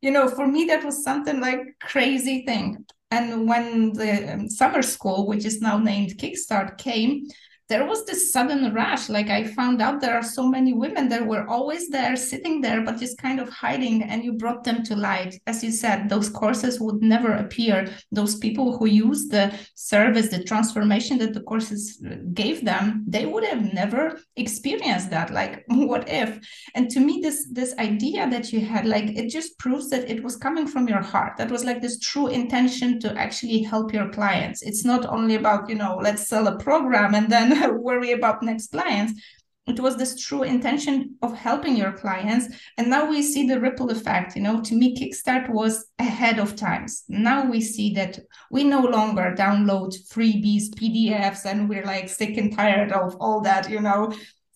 You 0.00 0.12
know, 0.12 0.28
for 0.28 0.46
me, 0.46 0.66
that 0.66 0.84
was 0.84 1.02
something 1.02 1.40
like 1.40 1.60
crazy 1.80 2.44
thing. 2.44 2.84
And 3.10 3.48
when 3.48 3.92
the 3.94 4.34
um, 4.34 4.48
summer 4.48 4.82
school, 4.82 5.26
which 5.26 5.44
is 5.46 5.60
now 5.60 5.78
named 5.78 6.18
Kickstart, 6.18 6.76
came, 6.76 7.26
there 7.68 7.84
was 7.84 8.04
this 8.06 8.32
sudden 8.32 8.72
rush. 8.72 9.08
Like 9.08 9.28
I 9.28 9.44
found 9.44 9.82
out 9.82 10.00
there 10.00 10.16
are 10.16 10.22
so 10.22 10.48
many 10.48 10.72
women 10.72 11.08
that 11.10 11.26
were 11.26 11.46
always 11.46 11.88
there, 11.88 12.16
sitting 12.16 12.60
there, 12.62 12.82
but 12.82 12.98
just 12.98 13.18
kind 13.18 13.38
of 13.38 13.48
hiding, 13.50 14.02
and 14.02 14.24
you 14.24 14.32
brought 14.32 14.64
them 14.64 14.82
to 14.84 14.96
light. 14.96 15.40
As 15.46 15.62
you 15.62 15.70
said, 15.70 16.08
those 16.08 16.30
courses 16.30 16.80
would 16.80 17.02
never 17.02 17.32
appear. 17.34 17.88
Those 18.10 18.36
people 18.36 18.78
who 18.78 18.86
use 18.86 19.28
the 19.28 19.54
service, 19.74 20.28
the 20.28 20.42
transformation 20.44 21.18
that 21.18 21.34
the 21.34 21.42
courses 21.42 22.02
gave 22.32 22.64
them, 22.64 23.04
they 23.06 23.26
would 23.26 23.44
have 23.44 23.72
never 23.74 24.18
experienced 24.36 25.10
that. 25.10 25.30
Like, 25.30 25.64
what 25.68 26.08
if? 26.08 26.40
And 26.74 26.90
to 26.90 27.00
me, 27.00 27.20
this 27.22 27.48
this 27.52 27.74
idea 27.78 28.30
that 28.30 28.50
you 28.50 28.60
had, 28.60 28.86
like, 28.86 29.10
it 29.10 29.28
just 29.28 29.58
proves 29.58 29.90
that 29.90 30.08
it 30.08 30.22
was 30.22 30.36
coming 30.36 30.66
from 30.66 30.88
your 30.88 31.02
heart. 31.02 31.36
That 31.36 31.50
was 31.50 31.64
like 31.64 31.82
this 31.82 31.98
true 31.98 32.28
intention 32.28 32.98
to 33.00 33.14
actually 33.18 33.62
help 33.62 33.92
your 33.92 34.08
clients. 34.08 34.62
It's 34.62 34.86
not 34.86 35.04
only 35.04 35.34
about, 35.34 35.68
you 35.68 35.74
know, 35.74 35.98
let's 36.02 36.26
sell 36.26 36.46
a 36.46 36.58
program 36.58 37.14
and 37.14 37.30
then 37.30 37.57
worry 37.72 38.12
about 38.12 38.42
next 38.42 38.70
clients 38.70 39.20
it 39.68 39.78
was 39.78 39.96
this 39.96 40.18
true 40.18 40.42
intention 40.42 41.16
of 41.22 41.34
helping 41.34 41.76
your 41.76 41.92
clients. 41.92 42.46
And 42.78 42.88
now 42.88 43.08
we 43.08 43.22
see 43.22 43.46
the 43.46 43.60
ripple 43.60 43.90
effect 43.90 44.34
you 44.34 44.42
know 44.42 44.60
to 44.62 44.74
me 44.74 44.96
kickstart 44.96 45.50
was 45.50 45.86
ahead 45.98 46.38
of 46.38 46.56
times. 46.56 47.04
Now 47.08 47.44
we 47.48 47.60
see 47.60 47.92
that 47.94 48.18
we 48.50 48.64
no 48.64 48.80
longer 48.80 49.34
download 49.36 49.94
freebies 50.10 50.70
pdfs 50.70 51.44
and 51.44 51.68
we're 51.68 51.84
like 51.84 52.08
sick 52.08 52.36
and 52.38 52.56
tired 52.56 52.92
of 52.92 53.16
all 53.20 53.40
that 53.42 53.70
you 53.70 53.80
know 53.80 54.12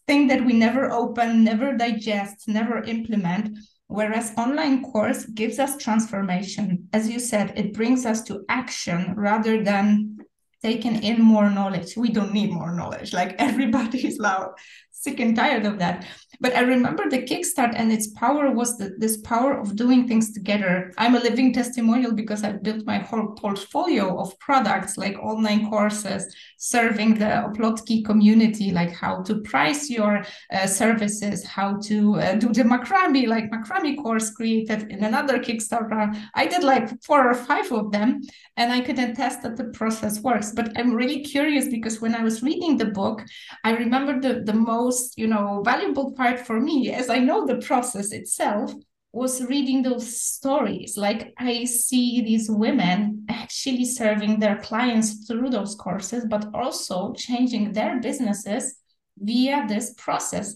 thing 0.07 0.27
that 0.29 0.45
we 0.45 0.53
never 0.55 0.91
open 0.91 1.45
never 1.45 1.77
digest 1.77 2.49
never 2.49 2.83
implement. 2.83 3.59
Whereas 3.89 4.33
online 4.39 4.83
course 4.83 5.27
gives 5.27 5.59
us 5.59 5.77
transformation. 5.77 6.89
As 6.95 7.11
you 7.11 7.21
said 7.21 7.53
it 7.57 7.75
brings 7.75 8.07
us 8.07 8.23
to 8.25 8.45
action 8.49 9.15
rather 9.15 9.63
than 9.63 10.22
taken 10.63 11.03
in 11.03 11.21
more 11.21 11.51
knowledge. 11.51 11.97
We 11.97 12.11
don't 12.11 12.33
need 12.33 12.53
more 12.53 12.73
knowledge. 12.75 13.13
Like 13.13 13.35
everybody 13.39 14.07
is 14.07 14.19
now 14.19 14.55
sick 14.91 15.21
and 15.21 15.35
tired 15.35 15.67
of 15.67 15.79
that. 15.79 16.07
But 16.43 16.57
I 16.57 16.63
remember 16.63 17.09
the 17.09 17.23
Kickstart 17.23 17.75
and 17.77 17.93
its 17.93 18.09
power 18.09 18.51
was 18.51 18.77
the, 18.77 18.97
this 18.99 19.19
power 19.19 19.53
of 19.61 19.77
doing 19.77 20.09
things 20.09 20.33
together. 20.33 20.93
I'm 20.99 21.15
a 21.15 21.21
living 21.21 21.53
testimonial 21.53 22.13
because 22.13 22.43
I've 22.43 22.65
built 22.65 22.85
my 22.85 22.99
whole 22.99 23.29
portfolio 23.29 24.19
of 24.21 24.37
products, 24.41 24.99
like 24.99 25.17
online 25.21 25.71
courses, 25.71 26.35
serving 26.59 27.15
the 27.15 27.47
Oplotki 27.47 28.05
community, 28.05 28.73
like 28.73 28.91
how 28.91 29.23
to 29.23 29.41
price 29.43 29.89
your 29.89 30.25
uh, 30.53 30.67
services, 30.67 31.47
how 31.47 31.79
to 31.83 32.17
uh, 32.17 32.35
do 32.35 32.49
the 32.49 32.65
macrame, 32.65 33.29
like 33.29 33.49
macrame 33.53 34.03
course 34.03 34.31
created 34.31 34.91
in 34.91 35.05
another 35.05 35.39
Kickstarter. 35.39 36.13
I 36.35 36.47
did 36.47 36.65
like 36.65 36.91
four 37.05 37.31
or 37.31 37.35
five 37.35 37.71
of 37.71 37.93
them, 37.93 38.21
and 38.57 38.73
I 38.73 38.81
could 38.81 38.99
attest 38.99 39.43
that 39.43 39.57
the 39.57 39.67
process 39.67 40.19
works. 40.21 40.51
But 40.51 40.73
I'm 40.77 40.93
really 40.93 41.21
curious 41.21 41.69
because 41.69 42.01
when 42.01 42.17
I 42.17 42.25
was 42.25 42.43
reading 42.43 42.77
the 42.77 42.87
book, 42.87 43.23
I 43.63 43.77
remember 43.77 44.21
the, 44.21 44.43
the 44.43 44.55
most, 44.55 45.17
you 45.17 45.29
know, 45.29 45.63
valuable 45.65 46.13
part 46.13 46.32
part 46.33 46.47
for 46.47 46.61
me, 46.61 46.93
as 46.93 47.09
I 47.09 47.19
know 47.19 47.47
the 47.47 47.57
process 47.57 48.13
itself, 48.13 48.73
was 49.13 49.45
reading 49.45 49.83
those 49.83 50.21
stories. 50.21 50.97
Like 50.97 51.35
I 51.39 51.65
see 51.65 52.23
these 52.23 52.51
women 52.51 53.27
actually 53.29 53.85
serving 53.85 54.39
their 54.39 54.57
clients 54.57 55.27
through 55.27 55.51
those 55.51 55.75
courses, 55.75 56.25
but 56.29 56.47
also 56.55 57.13
changing 57.13 57.73
their 57.73 58.01
businesses 58.01 58.77
via 59.19 59.67
this 59.69 59.93
process. 59.99 60.55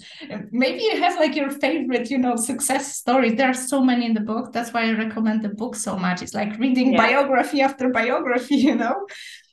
Maybe 0.50 0.82
you 0.84 0.98
have 1.02 1.16
like 1.16 1.36
your 1.36 1.50
favorite, 1.50 2.10
you 2.10 2.16
know, 2.16 2.36
success 2.36 2.96
stories. 2.96 3.36
There 3.36 3.50
are 3.50 3.54
so 3.72 3.82
many 3.84 4.06
in 4.06 4.14
the 4.14 4.20
book. 4.32 4.52
That's 4.52 4.72
why 4.72 4.88
I 4.88 4.92
recommend 4.92 5.42
the 5.42 5.50
book 5.50 5.76
so 5.76 5.98
much. 5.98 6.22
It's 6.22 6.34
like 6.34 6.58
reading 6.58 6.94
yeah. 6.94 7.06
biography 7.06 7.60
after 7.60 7.90
biography, 7.90 8.56
you 8.68 8.74
know. 8.74 9.06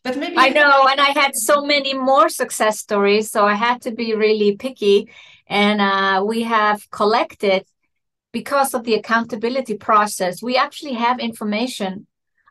But 0.05 0.17
maybe 0.17 0.35
I 0.37 0.49
know, 0.49 0.87
and 0.89 0.99
I 0.99 1.11
had 1.11 1.35
so 1.35 1.65
many 1.65 1.93
more 1.93 2.27
success 2.27 2.79
stories, 2.79 3.31
so 3.31 3.45
I 3.45 3.55
had 3.55 3.81
to 3.83 3.91
be 3.91 4.13
really 4.13 4.55
picky 4.57 5.09
and 5.47 5.81
uh, 5.81 6.23
we 6.25 6.43
have 6.43 6.89
collected, 6.91 7.65
because 8.31 8.73
of 8.73 8.83
the 8.83 8.95
accountability 8.95 9.77
process, 9.77 10.41
we 10.41 10.57
actually 10.57 10.93
have 10.93 11.19
information 11.19 12.07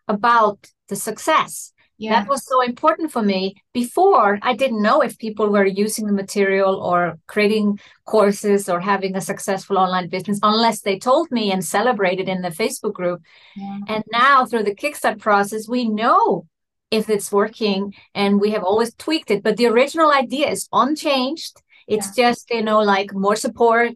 about 0.06 0.70
the 0.88 0.96
success. 0.96 1.72
Yeah. 1.98 2.20
That 2.20 2.28
was 2.28 2.44
so 2.44 2.62
important 2.62 3.12
for 3.12 3.22
me. 3.22 3.54
Before, 3.72 4.38
I 4.42 4.54
didn't 4.54 4.82
know 4.82 5.02
if 5.02 5.18
people 5.18 5.48
were 5.50 5.64
using 5.64 6.06
the 6.06 6.12
material 6.12 6.76
or 6.76 7.18
creating 7.28 7.78
courses 8.04 8.68
or 8.68 8.80
having 8.80 9.14
a 9.14 9.20
successful 9.20 9.78
online 9.78 10.08
business 10.08 10.40
unless 10.42 10.80
they 10.80 10.98
told 10.98 11.30
me 11.30 11.52
and 11.52 11.64
celebrated 11.64 12.28
in 12.28 12.42
the 12.42 12.48
Facebook 12.48 12.92
group. 12.92 13.22
Yeah. 13.56 13.78
And 13.88 14.04
now, 14.10 14.46
through 14.46 14.64
the 14.64 14.74
Kickstart 14.74 15.20
process, 15.20 15.68
we 15.68 15.88
know 15.88 16.46
if 16.90 17.08
it's 17.08 17.30
working 17.30 17.94
and 18.14 18.40
we 18.40 18.50
have 18.50 18.64
always 18.64 18.94
tweaked 18.94 19.30
it. 19.30 19.42
But 19.42 19.56
the 19.56 19.66
original 19.66 20.10
idea 20.10 20.50
is 20.50 20.68
unchanged 20.72 21.62
it's 21.86 22.16
yeah. 22.16 22.30
just, 22.30 22.50
you 22.50 22.62
know, 22.62 22.80
like 22.80 23.14
more 23.14 23.36
support, 23.36 23.94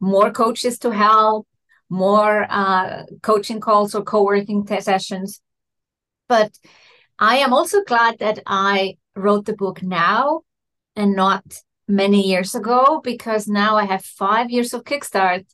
more 0.00 0.30
coaches 0.30 0.78
to 0.80 0.90
help, 0.90 1.46
more 1.88 2.46
uh, 2.48 3.04
coaching 3.22 3.60
calls 3.60 3.94
or 3.94 4.02
co 4.02 4.22
working 4.22 4.66
sessions. 4.66 5.40
But 6.28 6.52
I 7.18 7.38
am 7.38 7.52
also 7.52 7.82
glad 7.82 8.18
that 8.20 8.40
I 8.46 8.96
wrote 9.14 9.46
the 9.46 9.56
book 9.56 9.82
now 9.82 10.42
and 10.96 11.14
not 11.14 11.44
many 11.88 12.26
years 12.26 12.54
ago 12.54 13.00
because 13.02 13.48
now 13.48 13.76
I 13.76 13.84
have 13.84 14.04
five 14.04 14.50
years 14.50 14.72
of 14.72 14.84
Kickstart. 14.84 15.44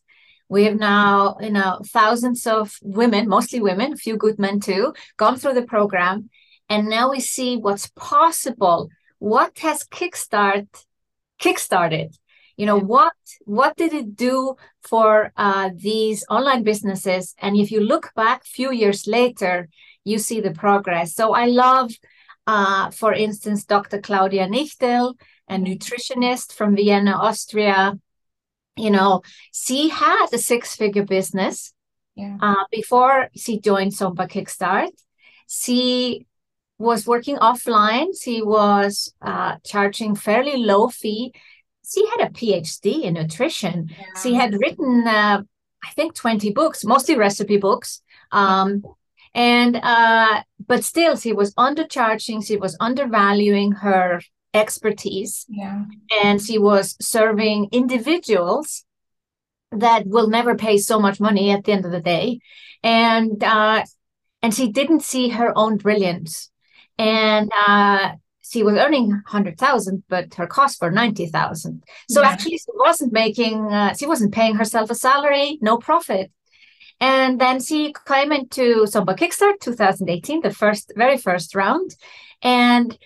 We 0.48 0.64
have 0.64 0.78
now, 0.78 1.36
you 1.40 1.50
know, 1.50 1.80
thousands 1.86 2.46
of 2.46 2.76
women, 2.82 3.28
mostly 3.28 3.60
women, 3.60 3.94
a 3.94 3.96
few 3.96 4.16
good 4.16 4.38
men 4.38 4.60
too, 4.60 4.94
gone 5.16 5.38
through 5.38 5.54
the 5.54 5.62
program. 5.62 6.30
And 6.68 6.88
now 6.88 7.10
we 7.10 7.20
see 7.20 7.56
what's 7.56 7.88
possible. 7.96 8.88
What 9.18 9.58
has 9.58 9.82
Kickstart 9.84 10.68
kickstarted. 11.40 12.16
You 12.56 12.64
know 12.64 12.78
what 12.78 13.12
what 13.44 13.76
did 13.76 13.92
it 13.92 14.16
do 14.16 14.56
for 14.82 15.32
uh, 15.36 15.70
these 15.74 16.24
online 16.30 16.62
businesses? 16.62 17.34
And 17.38 17.56
if 17.56 17.70
you 17.70 17.80
look 17.80 18.12
back 18.16 18.42
a 18.42 18.48
few 18.48 18.72
years 18.72 19.06
later 19.06 19.68
you 20.04 20.18
see 20.18 20.40
the 20.40 20.52
progress. 20.52 21.14
So 21.14 21.34
i 21.34 21.46
love 21.46 21.90
uh, 22.46 22.90
for 22.90 23.12
instance 23.12 23.64
dr 23.64 24.00
claudia 24.00 24.46
Nichterl 24.46 25.14
a 25.48 25.56
nutritionist 25.56 26.52
from 26.52 26.76
vienna 26.76 27.12
austria. 27.12 27.98
You 28.76 28.90
know 28.90 29.22
she 29.52 29.90
had 29.90 30.26
a 30.32 30.38
six 30.38 30.74
figure 30.76 31.04
business 31.04 31.74
yeah. 32.14 32.38
uh, 32.40 32.64
before 32.70 33.28
she 33.36 33.60
joined 33.60 33.92
SUMBA 33.92 34.28
kickstart. 34.28 34.92
She 35.48 36.26
was 36.78 37.06
working 37.06 37.36
offline. 37.36 38.08
She 38.20 38.42
was 38.42 39.12
uh, 39.22 39.56
charging 39.64 40.14
fairly 40.14 40.56
low 40.58 40.88
fee. 40.88 41.32
She 41.88 42.06
had 42.08 42.28
a 42.28 42.32
PhD 42.32 43.02
in 43.02 43.14
nutrition. 43.14 43.88
Yeah. 43.90 44.20
She 44.22 44.34
had 44.34 44.54
written, 44.54 45.06
uh, 45.06 45.42
I 45.84 45.90
think 45.90 46.14
20 46.14 46.52
books, 46.52 46.84
mostly 46.84 47.16
recipe 47.16 47.56
books. 47.56 48.02
Um, 48.32 48.82
and 49.34 49.76
uh, 49.76 50.42
but 50.66 50.82
still, 50.82 51.16
she 51.16 51.32
was 51.32 51.54
undercharging, 51.54 52.44
she 52.44 52.56
was 52.56 52.76
undervaluing 52.80 53.72
her 53.72 54.20
expertise. 54.54 55.44
Yeah. 55.48 55.84
And 56.22 56.42
she 56.42 56.58
was 56.58 56.96
serving 57.00 57.68
individuals 57.72 58.84
that 59.72 60.06
will 60.06 60.28
never 60.28 60.54
pay 60.54 60.78
so 60.78 60.98
much 60.98 61.20
money 61.20 61.50
at 61.50 61.64
the 61.64 61.72
end 61.72 61.84
of 61.84 61.92
the 61.92 62.00
day. 62.00 62.40
And 62.82 63.42
uh, 63.44 63.84
and 64.42 64.54
she 64.54 64.70
didn't 64.70 65.02
see 65.02 65.28
her 65.28 65.52
own 65.56 65.76
brilliance. 65.76 66.50
And 66.98 67.50
uh, 67.66 68.12
she 68.42 68.62
was 68.62 68.76
earning 68.76 69.08
100,000, 69.10 70.04
but 70.08 70.34
her 70.34 70.46
costs 70.46 70.80
were 70.80 70.90
90,000. 70.90 71.82
So 72.08 72.22
yeah. 72.22 72.28
actually, 72.28 72.58
she 72.58 72.70
wasn't 72.74 73.12
making, 73.12 73.72
uh, 73.72 73.94
she 73.94 74.06
wasn't 74.06 74.34
paying 74.34 74.54
herself 74.54 74.90
a 74.90 74.94
salary, 74.94 75.58
no 75.60 75.78
profit. 75.78 76.30
And 77.00 77.40
then 77.40 77.60
she 77.60 77.94
came 78.06 78.32
into 78.32 78.86
SUMBA 78.86 79.16
Kickstart 79.18 79.60
2018, 79.60 80.40
the 80.40 80.50
first, 80.50 80.92
very 80.96 81.18
first 81.18 81.54
round. 81.54 81.94
And 82.40 82.96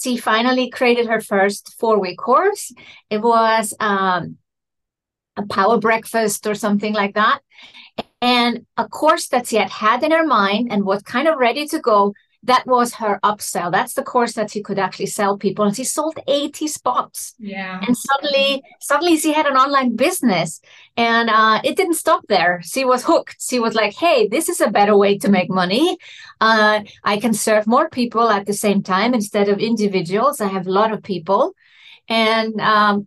she 0.00 0.16
finally 0.16 0.70
created 0.70 1.06
her 1.06 1.20
first 1.20 1.74
four 1.78 1.98
week 1.98 2.18
course. 2.18 2.72
It 3.10 3.20
was 3.20 3.74
um, 3.80 4.36
a 5.36 5.46
power 5.46 5.78
breakfast 5.78 6.46
or 6.46 6.54
something 6.54 6.94
like 6.94 7.14
that. 7.14 7.40
And 8.22 8.66
a 8.76 8.86
course 8.86 9.28
that 9.28 9.48
she 9.48 9.56
had 9.56 9.70
had 9.70 10.02
in 10.02 10.10
her 10.10 10.26
mind 10.26 10.70
and 10.70 10.84
was 10.84 11.02
kind 11.02 11.26
of 11.26 11.38
ready 11.38 11.66
to 11.68 11.80
go 11.80 12.14
that 12.42 12.66
was 12.66 12.94
her 12.94 13.20
upsell. 13.22 13.70
That's 13.70 13.92
the 13.92 14.02
course 14.02 14.32
that 14.32 14.50
she 14.50 14.62
could 14.62 14.78
actually 14.78 15.04
sell 15.06 15.36
people. 15.36 15.66
And 15.66 15.76
she 15.76 15.84
sold 15.84 16.18
80 16.26 16.68
spots. 16.68 17.34
Yeah. 17.38 17.78
And 17.86 17.94
suddenly, 17.96 18.62
suddenly 18.80 19.18
she 19.18 19.34
had 19.34 19.46
an 19.46 19.56
online 19.56 19.94
business. 19.94 20.62
And 20.96 21.28
uh, 21.28 21.60
it 21.64 21.76
didn't 21.76 21.94
stop 21.94 22.26
there. 22.28 22.62
She 22.62 22.86
was 22.86 23.04
hooked. 23.04 23.36
She 23.46 23.60
was 23.60 23.74
like, 23.74 23.92
hey, 23.94 24.26
this 24.26 24.48
is 24.48 24.62
a 24.62 24.70
better 24.70 24.96
way 24.96 25.18
to 25.18 25.30
make 25.30 25.50
money. 25.50 25.98
Uh, 26.40 26.80
I 27.04 27.18
can 27.18 27.34
serve 27.34 27.66
more 27.66 27.90
people 27.90 28.30
at 28.30 28.46
the 28.46 28.54
same 28.54 28.82
time 28.82 29.12
instead 29.12 29.50
of 29.50 29.58
individuals. 29.58 30.40
I 30.40 30.48
have 30.48 30.66
a 30.66 30.72
lot 30.72 30.92
of 30.92 31.02
people. 31.02 31.52
And 32.08 32.58
um, 32.60 33.06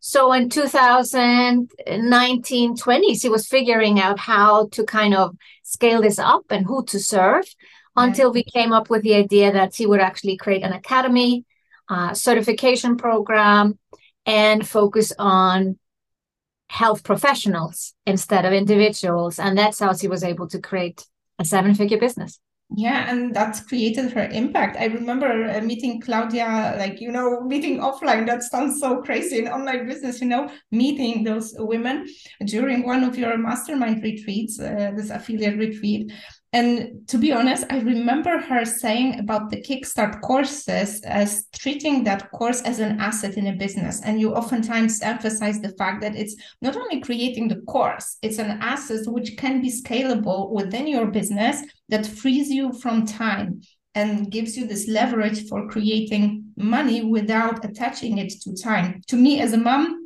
so 0.00 0.34
in 0.34 0.50
2019, 0.50 2.76
20, 2.76 3.14
she 3.14 3.30
was 3.30 3.48
figuring 3.48 3.98
out 3.98 4.18
how 4.18 4.66
to 4.72 4.84
kind 4.84 5.14
of 5.14 5.34
scale 5.62 6.02
this 6.02 6.18
up 6.18 6.44
and 6.50 6.66
who 6.66 6.84
to 6.84 7.00
serve 7.00 7.46
until 7.96 8.32
we 8.32 8.44
came 8.44 8.72
up 8.72 8.90
with 8.90 9.02
the 9.02 9.14
idea 9.14 9.52
that 9.52 9.74
she 9.74 9.86
would 9.86 10.00
actually 10.00 10.36
create 10.36 10.62
an 10.62 10.72
academy, 10.72 11.44
uh, 11.88 12.14
certification 12.14 12.96
program, 12.96 13.78
and 14.26 14.66
focus 14.66 15.12
on 15.18 15.78
health 16.68 17.04
professionals 17.04 17.94
instead 18.06 18.44
of 18.44 18.52
individuals. 18.52 19.38
And 19.38 19.56
that's 19.56 19.78
how 19.78 19.94
she 19.94 20.08
was 20.08 20.24
able 20.24 20.48
to 20.48 20.60
create 20.60 21.04
a 21.38 21.44
seven 21.44 21.74
figure 21.74 21.98
business. 21.98 22.40
Yeah, 22.76 23.08
and 23.10 23.32
that's 23.34 23.60
created 23.60 24.10
her 24.12 24.26
impact. 24.30 24.76
I 24.78 24.86
remember 24.86 25.44
uh, 25.44 25.60
meeting 25.60 26.00
Claudia, 26.00 26.74
like, 26.78 27.00
you 27.00 27.12
know, 27.12 27.42
meeting 27.42 27.78
offline. 27.78 28.26
That 28.26 28.42
sounds 28.42 28.80
so 28.80 29.02
crazy 29.02 29.38
in 29.38 29.48
online 29.48 29.86
business, 29.86 30.20
you 30.20 30.26
know, 30.26 30.50
meeting 30.72 31.22
those 31.22 31.54
women 31.58 32.06
during 32.46 32.84
one 32.84 33.04
of 33.04 33.16
your 33.16 33.36
mastermind 33.36 34.02
retreats, 34.02 34.58
uh, 34.58 34.92
this 34.96 35.10
affiliate 35.10 35.58
retreat. 35.58 36.10
And 36.54 37.08
to 37.08 37.18
be 37.18 37.32
honest, 37.32 37.64
I 37.68 37.80
remember 37.80 38.38
her 38.38 38.64
saying 38.64 39.18
about 39.18 39.50
the 39.50 39.60
Kickstart 39.60 40.20
courses 40.20 41.02
as 41.02 41.46
treating 41.52 42.04
that 42.04 42.30
course 42.30 42.62
as 42.62 42.78
an 42.78 43.00
asset 43.00 43.36
in 43.36 43.48
a 43.48 43.56
business. 43.56 44.00
And 44.02 44.20
you 44.20 44.32
oftentimes 44.32 45.02
emphasize 45.02 45.60
the 45.60 45.74
fact 45.76 46.00
that 46.02 46.14
it's 46.14 46.36
not 46.62 46.76
only 46.76 47.00
creating 47.00 47.48
the 47.48 47.60
course, 47.62 48.18
it's 48.22 48.38
an 48.38 48.58
asset 48.60 49.04
which 49.08 49.36
can 49.36 49.62
be 49.62 49.68
scalable 49.68 50.52
within 50.52 50.86
your 50.86 51.06
business 51.06 51.60
that 51.88 52.06
frees 52.06 52.48
you 52.50 52.72
from 52.74 53.04
time 53.04 53.60
and 53.96 54.30
gives 54.30 54.56
you 54.56 54.64
this 54.68 54.86
leverage 54.86 55.48
for 55.48 55.68
creating 55.68 56.44
money 56.56 57.02
without 57.02 57.64
attaching 57.64 58.18
it 58.18 58.32
to 58.42 58.54
time. 58.54 59.02
To 59.08 59.16
me, 59.16 59.40
as 59.40 59.54
a 59.54 59.58
mom, 59.58 60.03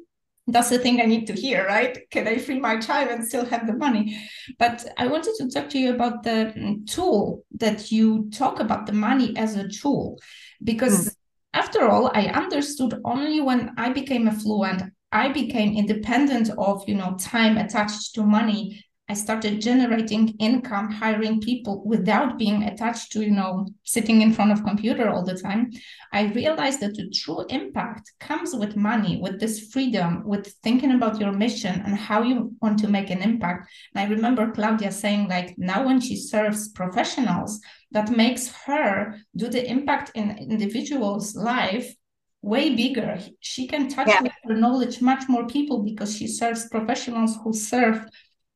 that's 0.49 0.71
the 0.71 0.79
thing 0.79 1.01
I 1.01 1.05
need 1.05 1.27
to 1.27 1.35
hear, 1.35 1.67
right? 1.67 1.99
Can 2.11 2.27
I 2.27 2.39
free 2.39 2.59
my 2.59 2.79
time 2.79 3.09
and 3.11 3.25
still 3.25 3.45
have 3.45 3.67
the 3.67 3.75
money? 3.75 4.19
But 4.59 4.85
I 4.97 5.07
wanted 5.07 5.35
to 5.39 5.51
talk 5.51 5.69
to 5.71 5.79
you 5.79 5.95
about 5.95 6.23
the 6.23 6.53
mm, 6.57 6.87
tool 6.91 7.45
that 7.59 7.93
you 7.93 8.31
talk 8.31 8.59
about 8.59 8.87
the 8.87 8.95
money 8.95 9.37
as 9.37 9.57
a 9.57 9.69
tool, 9.69 10.19
because 10.65 11.11
mm. 11.11 11.15
after 11.53 11.87
all, 11.87 12.11
I 12.15 12.27
understood 12.27 12.99
only 13.05 13.41
when 13.41 13.75
I 13.77 13.91
became 13.93 14.27
affluent, 14.27 14.83
I 15.13 15.29
became 15.29 15.77
independent 15.77 16.51
of 16.57 16.83
you 16.89 16.95
know 16.95 17.17
time 17.21 17.59
attached 17.59 18.15
to 18.15 18.23
money 18.23 18.85
I 19.11 19.15
started 19.15 19.63
generating 19.63 20.37
income, 20.39 20.91
hiring 20.91 21.41
people 21.41 21.83
without 21.87 22.37
being 22.37 22.65
attached 22.65 23.11
to, 23.13 23.25
you 23.25 23.31
know, 23.31 23.67
sitting 23.85 24.21
in 24.21 24.35
front 24.35 24.53
of 24.53 24.63
computer 24.65 25.09
all 25.09 25.25
the 25.25 25.39
time. 25.39 25.71
I 26.13 26.33
realized 26.33 26.81
that 26.81 26.95
the 26.95 27.09
true 27.09 27.47
impact 27.49 28.13
comes 28.21 28.55
with 28.55 28.77
money, 28.77 29.19
with 29.21 29.41
this 29.41 29.71
freedom, 29.73 30.25
with 30.27 30.55
thinking 30.63 30.93
about 30.93 31.19
your 31.19 31.33
mission 31.33 31.81
and 31.87 31.97
how 31.97 32.23
you 32.23 32.55
want 32.61 32.79
to 32.81 32.89
make 32.89 33.09
an 33.09 33.23
impact. 33.23 33.71
And 33.95 34.07
I 34.07 34.15
remember 34.15 34.53
Claudia 34.53 34.93
saying, 34.93 35.29
like, 35.29 35.55
now 35.57 35.87
when 35.87 36.01
she 36.01 36.17
serves 36.17 36.69
professionals, 36.69 37.61
that 37.93 38.11
makes 38.11 38.53
her 38.67 39.15
do 39.35 39.49
the 39.49 39.67
impact 39.67 40.11
in 40.15 40.37
individuals' 40.37 41.35
life 41.35 41.95
way 42.43 42.75
bigger. 42.75 43.19
She 43.41 43.67
can 43.67 43.89
touch 43.89 44.09
yeah. 44.09 44.23
with 44.23 44.33
her 44.45 44.55
knowledge 44.55 45.01
much 45.01 45.29
more 45.29 45.47
people 45.47 45.83
because 45.83 46.17
she 46.17 46.27
serves 46.27 46.69
professionals 46.69 47.37
who 47.43 47.53
serve 47.53 48.07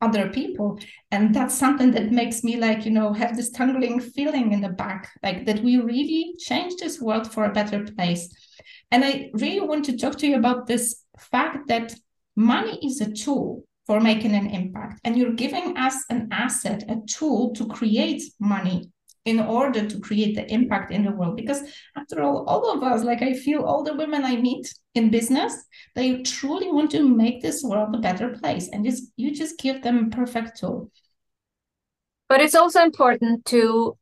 other 0.03 0.29
people. 0.29 0.79
And 1.11 1.35
that's 1.35 1.55
something 1.55 1.93
that 1.93 2.13
makes 2.13 2.45
me 2.45 2.57
like 2.57 2.85
you 2.85 2.91
know 2.91 3.13
have 3.13 3.37
this 3.37 3.51
tingling 3.51 4.01
feeling 4.01 4.53
in 4.53 4.61
the 4.61 4.69
back 4.69 5.11
like 5.23 5.47
that 5.47 5.63
we 5.63 5.77
really 5.79 6.35
change 6.39 6.75
this 6.77 7.01
world 7.01 7.33
for 7.33 7.45
a 7.45 7.53
better 7.53 7.85
place. 7.85 8.29
And 8.91 9.05
i 9.05 9.31
really 9.33 9.67
want 9.67 9.85
to 9.87 9.97
talk 9.97 10.19
to 10.19 10.27
you 10.27 10.37
about 10.37 10.67
this 10.67 11.05
fact 11.19 11.69
that 11.69 11.95
money 12.37 12.79
is 12.83 13.01
a 13.01 13.13
tool 13.13 13.65
for 13.87 14.01
making 14.01 14.35
an 14.35 14.49
impact. 14.51 15.01
And 15.05 15.17
you're 15.17 15.35
giving 15.35 15.77
us 15.77 15.97
an 16.11 16.29
asset 16.31 16.85
a 16.89 16.97
tool 17.07 17.53
to 17.55 17.67
create 17.67 18.23
money 18.39 18.91
in 19.25 19.39
order 19.39 19.87
to 19.87 20.01
create 20.01 20.35
the 20.35 20.51
impact 20.53 20.91
in 20.91 21.05
the 21.05 21.13
world. 21.13 21.37
Because 21.37 21.63
after 21.97 22.23
all 22.23 22.45
all 22.47 22.73
of 22.73 22.83
us 22.83 23.05
like 23.05 23.23
i 23.23 23.33
feel 23.33 23.63
all 23.63 23.85
the 23.85 23.95
women 23.95 24.25
i 24.25 24.37
meet 24.37 24.73
in 24.95 25.11
business 25.11 25.55
they 25.95 26.23
truly 26.23 26.71
want 26.71 26.91
to 26.91 27.09
make 27.09 27.41
this 27.41 27.63
world 27.63 27.95
a 27.95 27.99
better 27.99 28.31
place. 28.31 28.69
And 28.69 28.85
just 28.85 29.13
you 29.17 29.35
just 29.35 29.59
give 29.59 29.83
them 29.83 30.07
a 30.07 30.17
perfect 30.17 30.59
tool. 30.59 30.91
But 32.29 32.41
it's 32.41 32.55
also 32.55 32.83
important 32.83 33.45
to 33.47 33.97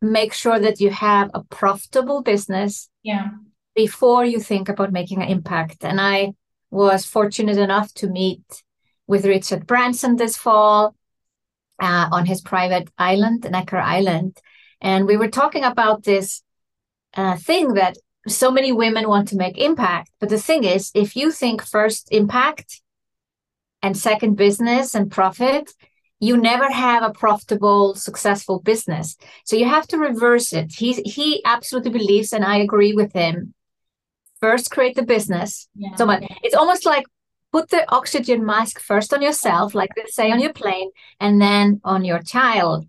make 0.00 0.32
sure 0.32 0.58
that 0.58 0.80
you 0.80 0.90
have 0.90 1.30
a 1.32 1.44
profitable 1.44 2.22
business 2.22 2.90
yeah. 3.04 3.28
before 3.76 4.24
you 4.24 4.40
think 4.40 4.68
about 4.68 4.92
making 4.92 5.22
an 5.22 5.28
impact. 5.28 5.84
And 5.84 6.00
i 6.00 6.32
was 6.72 7.04
fortunate 7.04 7.58
enough 7.58 7.92
to 7.92 8.08
meet 8.08 8.64
with 9.06 9.26
richard 9.26 9.66
branson 9.66 10.16
this 10.16 10.36
fall 10.36 10.96
uh, 11.82 12.08
on 12.12 12.24
his 12.26 12.40
private 12.40 12.88
island, 12.96 13.46
Necker 13.50 13.76
Island. 13.76 14.38
And 14.80 15.06
we 15.06 15.16
were 15.16 15.28
talking 15.28 15.64
about 15.64 16.04
this 16.04 16.42
uh, 17.14 17.36
thing 17.36 17.74
that 17.74 17.98
so 18.28 18.50
many 18.52 18.70
women 18.70 19.08
want 19.08 19.28
to 19.28 19.36
make 19.36 19.58
impact. 19.58 20.10
But 20.20 20.28
the 20.28 20.38
thing 20.38 20.62
is, 20.62 20.92
if 20.94 21.16
you 21.16 21.32
think 21.32 21.60
first 21.60 22.08
impact 22.12 22.80
and 23.82 23.96
second 23.96 24.36
business 24.36 24.94
and 24.94 25.10
profit, 25.10 25.72
you 26.20 26.36
never 26.36 26.70
have 26.70 27.02
a 27.02 27.10
profitable, 27.10 27.96
successful 27.96 28.60
business. 28.60 29.16
So 29.44 29.56
you 29.56 29.68
have 29.68 29.88
to 29.88 29.98
reverse 29.98 30.52
it. 30.52 30.70
He 30.72 30.92
he 31.02 31.42
absolutely 31.44 31.90
believes, 31.90 32.32
and 32.32 32.44
I 32.44 32.58
agree 32.58 32.92
with 32.92 33.12
him. 33.12 33.54
First, 34.40 34.70
create 34.70 34.94
the 34.94 35.02
business. 35.02 35.68
Yeah. 35.74 35.96
So 35.96 36.06
much. 36.06 36.22
It's 36.44 36.54
almost 36.54 36.86
like 36.86 37.06
put 37.52 37.68
the 37.68 37.84
oxygen 37.92 38.44
mask 38.44 38.80
first 38.80 39.12
on 39.12 39.22
yourself, 39.22 39.74
like 39.74 39.90
they 39.94 40.04
say 40.06 40.30
on 40.30 40.40
your 40.40 40.52
plane, 40.52 40.90
and 41.20 41.40
then 41.40 41.80
on 41.84 42.04
your 42.04 42.20
child. 42.20 42.86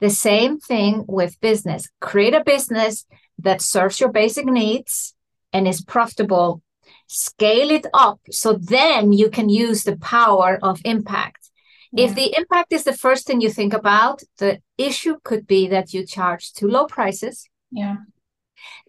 The 0.00 0.10
same 0.10 0.58
thing 0.58 1.04
with 1.08 1.40
business. 1.40 1.88
Create 2.00 2.34
a 2.34 2.44
business 2.44 3.06
that 3.38 3.62
serves 3.62 4.00
your 4.00 4.10
basic 4.10 4.46
needs 4.46 5.14
and 5.52 5.66
is 5.66 5.80
profitable. 5.80 6.62
Scale 7.06 7.70
it 7.70 7.86
up 7.94 8.20
so 8.30 8.54
then 8.54 9.12
you 9.12 9.30
can 9.30 9.48
use 9.48 9.84
the 9.84 9.96
power 9.96 10.58
of 10.62 10.80
impact. 10.84 11.50
Yeah. 11.92 12.06
If 12.06 12.14
the 12.14 12.34
impact 12.36 12.72
is 12.72 12.84
the 12.84 12.96
first 12.96 13.26
thing 13.26 13.40
you 13.40 13.50
think 13.50 13.74
about, 13.74 14.22
the 14.38 14.60
issue 14.78 15.16
could 15.22 15.46
be 15.46 15.68
that 15.68 15.92
you 15.92 16.06
charge 16.06 16.52
too 16.52 16.68
low 16.68 16.86
prices. 16.86 17.48
Yeah. 17.70 17.96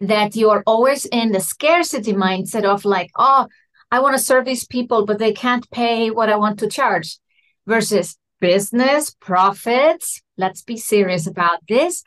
That 0.00 0.36
you're 0.36 0.62
always 0.66 1.04
in 1.06 1.32
the 1.32 1.40
scarcity 1.40 2.12
mindset 2.12 2.64
of 2.64 2.84
like, 2.84 3.10
oh, 3.16 3.46
I 3.94 4.00
want 4.00 4.16
to 4.16 4.28
serve 4.30 4.44
these 4.44 4.66
people, 4.66 5.06
but 5.06 5.20
they 5.20 5.32
can't 5.32 5.70
pay 5.70 6.10
what 6.10 6.28
I 6.28 6.36
want 6.36 6.58
to 6.58 6.68
charge 6.68 7.18
versus 7.64 8.18
business 8.40 9.14
profits. 9.20 10.20
Let's 10.36 10.62
be 10.62 10.76
serious 10.76 11.28
about 11.28 11.60
this. 11.68 12.02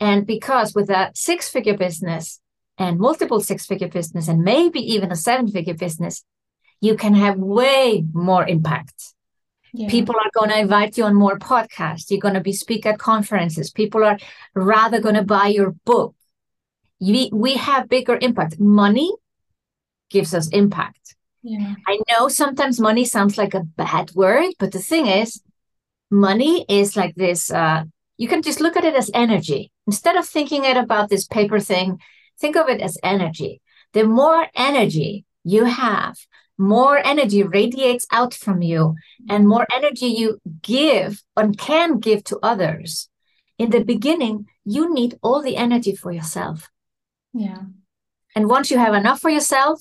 And 0.00 0.26
because 0.26 0.74
with 0.74 0.88
a 0.88 1.10
six 1.14 1.50
figure 1.50 1.76
business 1.76 2.40
and 2.78 2.98
multiple 2.98 3.40
six 3.40 3.66
figure 3.66 3.88
business, 3.88 4.28
and 4.28 4.44
maybe 4.44 4.80
even 4.94 5.12
a 5.12 5.16
seven 5.28 5.46
figure 5.48 5.74
business, 5.74 6.24
you 6.80 6.96
can 6.96 7.12
have 7.14 7.36
way 7.36 8.02
more 8.14 8.48
impact. 8.48 9.12
Yeah. 9.74 9.90
People 9.90 10.14
are 10.16 10.30
going 10.32 10.48
to 10.48 10.58
invite 10.58 10.96
you 10.96 11.04
on 11.04 11.14
more 11.14 11.38
podcasts. 11.38 12.10
You're 12.10 12.26
going 12.26 12.40
to 12.40 12.40
be 12.40 12.54
speak 12.54 12.86
at 12.86 12.98
conferences. 12.98 13.70
People 13.70 14.02
are 14.04 14.16
rather 14.54 15.02
going 15.02 15.16
to 15.16 15.22
buy 15.36 15.48
your 15.48 15.72
book. 15.84 16.14
We, 16.98 17.28
we 17.30 17.56
have 17.56 17.90
bigger 17.90 18.16
impact. 18.22 18.58
Money 18.58 19.12
gives 20.08 20.32
us 20.32 20.48
impact. 20.48 21.12
Yeah. 21.46 21.76
I 21.86 22.00
know 22.10 22.26
sometimes 22.26 22.80
money 22.80 23.04
sounds 23.04 23.38
like 23.38 23.54
a 23.54 23.62
bad 23.62 24.10
word, 24.16 24.50
but 24.58 24.72
the 24.72 24.80
thing 24.80 25.06
is, 25.06 25.40
money 26.10 26.66
is 26.68 26.96
like 26.96 27.14
this. 27.14 27.52
Uh, 27.52 27.84
you 28.16 28.26
can 28.26 28.42
just 28.42 28.60
look 28.60 28.76
at 28.76 28.84
it 28.84 28.96
as 28.96 29.12
energy 29.14 29.70
instead 29.86 30.16
of 30.16 30.26
thinking 30.26 30.64
it 30.64 30.76
about 30.76 31.08
this 31.08 31.24
paper 31.24 31.60
thing. 31.60 32.00
Think 32.40 32.56
of 32.56 32.68
it 32.68 32.80
as 32.80 32.98
energy. 33.00 33.60
The 33.92 34.02
more 34.02 34.48
energy 34.56 35.24
you 35.44 35.66
have, 35.66 36.16
more 36.58 36.98
energy 37.06 37.44
radiates 37.44 38.08
out 38.10 38.34
from 38.34 38.60
you 38.60 38.96
and 39.28 39.46
more 39.46 39.68
energy 39.72 40.06
you 40.06 40.40
give 40.62 41.22
and 41.36 41.56
can 41.56 42.00
give 42.00 42.24
to 42.24 42.40
others. 42.42 43.08
In 43.56 43.70
the 43.70 43.84
beginning, 43.84 44.46
you 44.64 44.92
need 44.92 45.16
all 45.22 45.42
the 45.42 45.56
energy 45.56 45.94
for 45.94 46.10
yourself. 46.10 46.70
Yeah. 47.32 47.62
And 48.34 48.48
once 48.48 48.72
you 48.72 48.78
have 48.78 48.94
enough 48.94 49.20
for 49.20 49.30
yourself, 49.30 49.80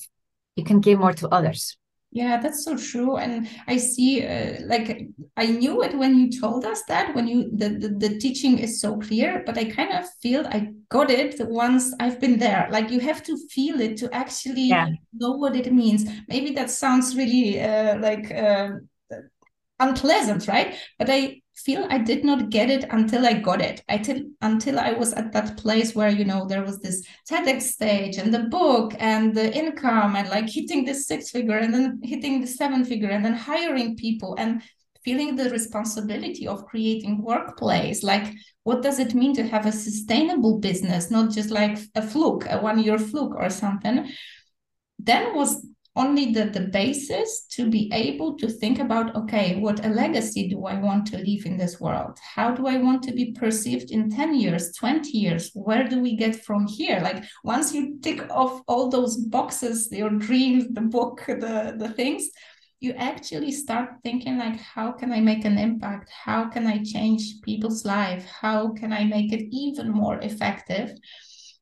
you 0.55 0.63
can 0.63 0.79
give 0.79 0.99
more 0.99 1.13
to 1.13 1.27
others. 1.29 1.77
Yeah, 2.11 2.39
that's 2.39 2.63
so 2.63 2.77
true. 2.77 3.17
And 3.17 3.45
I 3.67 3.75
see, 3.75 4.25
uh, 4.25 4.61
like, 4.67 5.09
I 5.35 5.47
knew 5.47 5.83
it 5.83 5.97
when 5.97 6.17
you 6.17 6.31
told 6.39 6.63
us 6.63 6.81
that, 6.87 7.13
when 7.13 7.27
you, 7.27 7.51
the, 7.53 7.69
the, 7.69 7.89
the 7.89 8.17
teaching 8.19 8.57
is 8.57 8.79
so 8.79 8.97
clear, 8.97 9.43
but 9.45 9.57
I 9.57 9.65
kind 9.65 9.91
of 9.91 10.05
feel 10.21 10.47
I 10.47 10.71
got 10.89 11.09
it 11.11 11.35
once 11.45 11.93
I've 11.99 12.21
been 12.21 12.39
there. 12.39 12.69
Like, 12.71 12.89
you 12.89 13.01
have 13.01 13.21
to 13.23 13.37
feel 13.49 13.81
it 13.81 13.97
to 13.97 14.13
actually 14.15 14.69
yeah. 14.69 14.87
know 15.11 15.31
what 15.31 15.57
it 15.57 15.73
means. 15.73 16.09
Maybe 16.29 16.51
that 16.51 16.69
sounds 16.69 17.17
really 17.17 17.59
uh, 17.59 17.99
like 17.99 18.31
uh, 18.31 18.69
unpleasant, 19.79 20.47
right? 20.47 20.73
But 20.97 21.09
I 21.09 21.41
feel 21.55 21.87
I 21.89 21.97
did 21.99 22.23
not 22.23 22.49
get 22.49 22.69
it 22.69 22.85
until 22.89 23.25
I 23.25 23.33
got 23.33 23.61
it. 23.61 23.83
I 23.87 23.97
till 23.97 24.21
until 24.41 24.79
I 24.79 24.91
was 24.91 25.13
at 25.13 25.31
that 25.33 25.57
place 25.57 25.95
where 25.95 26.09
you 26.09 26.25
know 26.25 26.45
there 26.45 26.63
was 26.63 26.79
this 26.79 27.05
TEDx 27.29 27.61
stage 27.61 28.17
and 28.17 28.33
the 28.33 28.43
book 28.43 28.93
and 28.99 29.33
the 29.33 29.53
income 29.55 30.15
and 30.15 30.29
like 30.29 30.49
hitting 30.49 30.85
the 30.85 30.93
six 30.93 31.31
figure 31.31 31.57
and 31.57 31.73
then 31.73 31.99
hitting 32.03 32.41
the 32.41 32.47
seven 32.47 32.83
figure 32.83 33.09
and 33.09 33.23
then 33.23 33.33
hiring 33.33 33.95
people 33.95 34.35
and 34.37 34.61
feeling 35.03 35.35
the 35.35 35.49
responsibility 35.51 36.47
of 36.47 36.65
creating 36.65 37.21
workplace 37.21 38.01
like 38.01 38.33
what 38.63 38.81
does 38.81 38.97
it 38.97 39.13
mean 39.13 39.35
to 39.35 39.43
have 39.43 39.67
a 39.67 39.71
sustainable 39.71 40.57
business 40.57 41.11
not 41.11 41.31
just 41.31 41.51
like 41.51 41.77
a 41.93 42.01
fluke 42.01 42.45
a 42.49 42.59
one 42.59 42.81
year 42.81 42.97
fluke 42.97 43.35
or 43.35 43.51
something 43.51 44.09
then 44.97 45.35
was 45.35 45.63
only 45.95 46.33
the, 46.33 46.45
the 46.45 46.61
basis 46.61 47.45
to 47.51 47.69
be 47.69 47.89
able 47.93 48.35
to 48.37 48.49
think 48.49 48.79
about 48.79 49.15
okay 49.15 49.55
what 49.59 49.85
a 49.85 49.89
legacy 49.89 50.49
do 50.49 50.65
i 50.65 50.77
want 50.77 51.05
to 51.07 51.17
leave 51.17 51.45
in 51.45 51.57
this 51.57 51.79
world? 51.79 52.17
How 52.21 52.51
do 52.51 52.67
i 52.67 52.77
want 52.77 53.03
to 53.03 53.13
be 53.13 53.31
perceived 53.31 53.91
in 53.91 54.09
10 54.09 54.35
years 54.35 54.73
20 54.73 55.09
years? 55.17 55.51
Where 55.53 55.87
do 55.87 55.99
we 55.99 56.15
get 56.15 56.35
from 56.35 56.67
here? 56.67 56.99
Like 56.99 57.23
once 57.43 57.73
you 57.73 57.97
tick 58.01 58.29
off 58.29 58.61
all 58.67 58.89
those 58.89 59.17
boxes 59.17 59.89
your 59.91 60.09
dreams 60.09 60.65
the 60.71 60.81
book 60.81 61.23
the 61.27 61.75
the 61.77 61.89
things 61.89 62.29
you 62.81 62.91
actually 62.93 63.51
start 63.51 63.89
thinking 64.03 64.37
like 64.37 64.59
how 64.59 64.91
can 64.91 65.13
i 65.13 65.21
make 65.21 65.45
an 65.45 65.57
impact? 65.57 66.09
How 66.09 66.49
can 66.49 66.67
i 66.67 66.83
change 66.83 67.41
people's 67.41 67.85
life? 67.85 68.25
How 68.25 68.73
can 68.73 68.91
i 68.91 69.05
make 69.05 69.31
it 69.31 69.47
even 69.51 69.89
more 69.91 70.19
effective? 70.21 70.91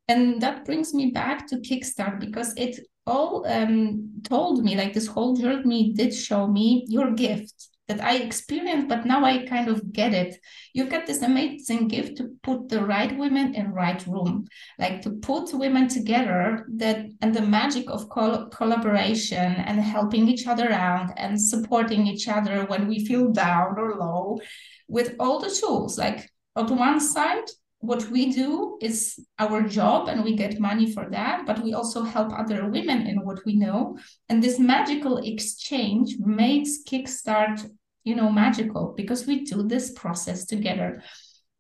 And 0.08 0.42
that 0.42 0.66
brings 0.66 0.94
me 0.94 1.12
back 1.12 1.48
to 1.48 1.58
kickstart 1.58 2.20
because 2.20 2.54
it 2.58 2.80
all 3.06 3.46
um, 3.48 4.22
told 4.24 4.64
me 4.64 4.76
like 4.76 4.94
this 4.94 5.08
whole 5.08 5.36
journey 5.36 5.94
did 5.94 6.14
show 6.14 6.48
me 6.48 6.86
your 6.88 7.12
gift 7.12 7.70
that 7.88 8.02
I 8.02 8.16
experienced, 8.18 8.88
but 8.88 9.06
now 9.06 9.26
I 9.26 9.46
kind 9.46 9.68
of 9.68 9.92
get 9.92 10.14
it. 10.14 10.40
You've 10.74 10.90
got 10.90 11.06
this 11.06 11.22
amazing 11.22 11.90
gift 11.90 12.18
to 12.18 12.32
put 12.42 12.70
the 12.70 12.84
right 12.86 13.16
women 13.18 13.56
in 13.56 13.74
right 13.74 14.06
room, 14.08 14.48
like 14.80 15.02
to 15.02 15.12
put 15.12 15.54
women 15.54 15.90
together 15.90 16.66
that 16.76 17.06
and 17.22 17.36
the 17.36 17.42
magic 17.42 17.90
of 17.90 18.08
col- 18.08 18.48
collaboration 18.48 19.56
and 19.56 19.82
helping 19.82 20.30
each 20.30 20.48
other 20.48 20.72
out 20.72 21.12
and 21.18 21.40
supporting 21.40 22.08
each 22.08 22.30
other 22.30 22.66
when 22.66 22.88
we 22.88 23.06
feel 23.06 23.32
down 23.32 23.78
or 23.78 23.96
low 23.96 24.40
with 24.88 25.16
all 25.20 25.40
the 25.40 25.50
tools. 25.50 25.98
Like 25.98 26.32
on 26.56 26.78
one 26.78 27.02
side, 27.02 27.50
what 27.84 28.10
we 28.10 28.32
do 28.32 28.78
is 28.82 29.20
our 29.40 29.62
job 29.62 30.08
and 30.08 30.24
we 30.24 30.38
get 30.38 30.58
money 30.58 30.90
for 30.90 31.10
that 31.12 31.46
but 31.46 31.62
we 31.62 31.74
also 31.74 32.02
help 32.02 32.32
other 32.32 32.70
women 32.70 33.06
in 33.08 33.18
what 33.26 33.40
we 33.46 33.58
know. 33.58 33.98
And 34.30 34.42
this 34.42 34.58
magical 34.58 35.18
exchange 35.18 36.16
makes 36.18 36.82
kickstart 36.88 37.70
you 38.06 38.16
know 38.16 38.32
magical 38.32 38.94
because 38.96 39.28
we 39.28 39.44
do 39.44 39.64
this 39.64 39.92
process 39.92 40.46
together. 40.46 41.04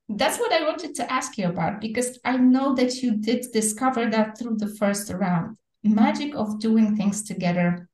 That's 0.08 0.40
what 0.40 0.54
i 0.54 0.64
wanted 0.64 0.96
to 0.96 1.12
ask 1.12 1.38
you 1.38 1.48
about 1.48 1.82
because 1.82 2.18
i 2.24 2.38
know 2.38 2.74
that 2.76 3.04
you 3.04 3.18
did 3.18 3.48
discover 3.52 4.10
that 4.10 4.38
through 4.38 4.58
the 4.58 4.74
first 4.80 5.12
round. 5.12 5.58
Magic 5.84 6.36
of 6.36 6.62
doing 6.62 6.96
things 6.96 7.24
together. 7.24 7.90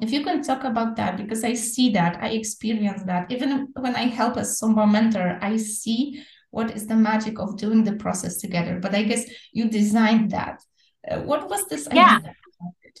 If 0.00 0.10
you 0.10 0.24
can 0.24 0.42
talk 0.42 0.64
about 0.64 0.96
that 0.96 1.18
because 1.18 1.44
i 1.44 1.52
see 1.52 1.90
that 1.90 2.16
i 2.22 2.28
experience 2.30 3.02
that. 3.04 3.30
Even 3.30 3.68
when 3.74 3.94
i 3.94 4.06
help 4.06 4.38
a 4.38 4.44
SUMBA 4.56 4.90
mentor 4.90 5.38
i 5.42 5.58
see 5.58 6.24
what 6.54 6.70
is 6.76 6.86
the 6.86 6.96
magic 6.96 7.38
of 7.38 7.56
doing 7.56 7.84
the 7.84 7.96
process 8.04 8.38
together? 8.38 8.78
But 8.80 8.94
i 8.94 9.02
guess 9.02 9.24
you 9.52 9.64
designed 9.68 10.30
that. 10.30 10.62
Uh, 11.08 11.20
what 11.20 11.50
was 11.50 11.66
this 11.66 11.86
yeah. 11.92 12.20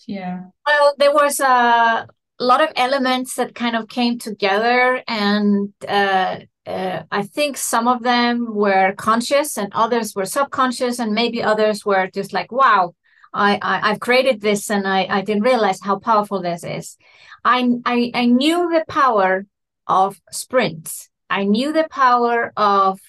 yeah. 0.06 0.40
Well 0.66 0.94
there 0.98 1.14
was 1.22 1.40
a 1.40 2.06
lot 2.40 2.60
of 2.60 2.70
elements 2.76 3.36
that 3.36 3.54
kind 3.54 3.76
of 3.76 3.88
came 3.88 4.18
together 4.18 5.02
and 5.06 5.72
uh, 5.88 6.40
uh, 6.66 7.02
i 7.10 7.22
think 7.22 7.56
some 7.56 7.86
of 7.86 8.02
them 8.02 8.54
were 8.54 8.92
conscious 8.96 9.56
and 9.56 9.70
others 9.72 10.14
were 10.16 10.26
subconscious 10.26 10.98
and 10.98 11.12
maybe 11.12 11.42
others 11.42 11.86
were 11.86 12.08
just 12.12 12.32
like 12.32 12.50
wow 12.50 12.92
I, 13.34 13.58
I 13.60 13.88
have 13.90 14.00
created 14.00 14.40
this 14.40 14.70
and 14.70 14.86
I, 14.86 15.06
I 15.10 15.20
didn't 15.22 15.42
realize 15.42 15.80
how 15.80 15.98
powerful 15.98 16.40
this 16.40 16.62
is. 16.62 16.96
I, 17.44 17.68
I 17.84 18.10
I 18.14 18.26
knew 18.26 18.70
the 18.70 18.84
power 18.88 19.44
of 19.86 20.20
sprints. 20.30 21.10
I 21.28 21.44
knew 21.44 21.72
the 21.72 21.88
power 21.90 22.52
of 22.56 23.00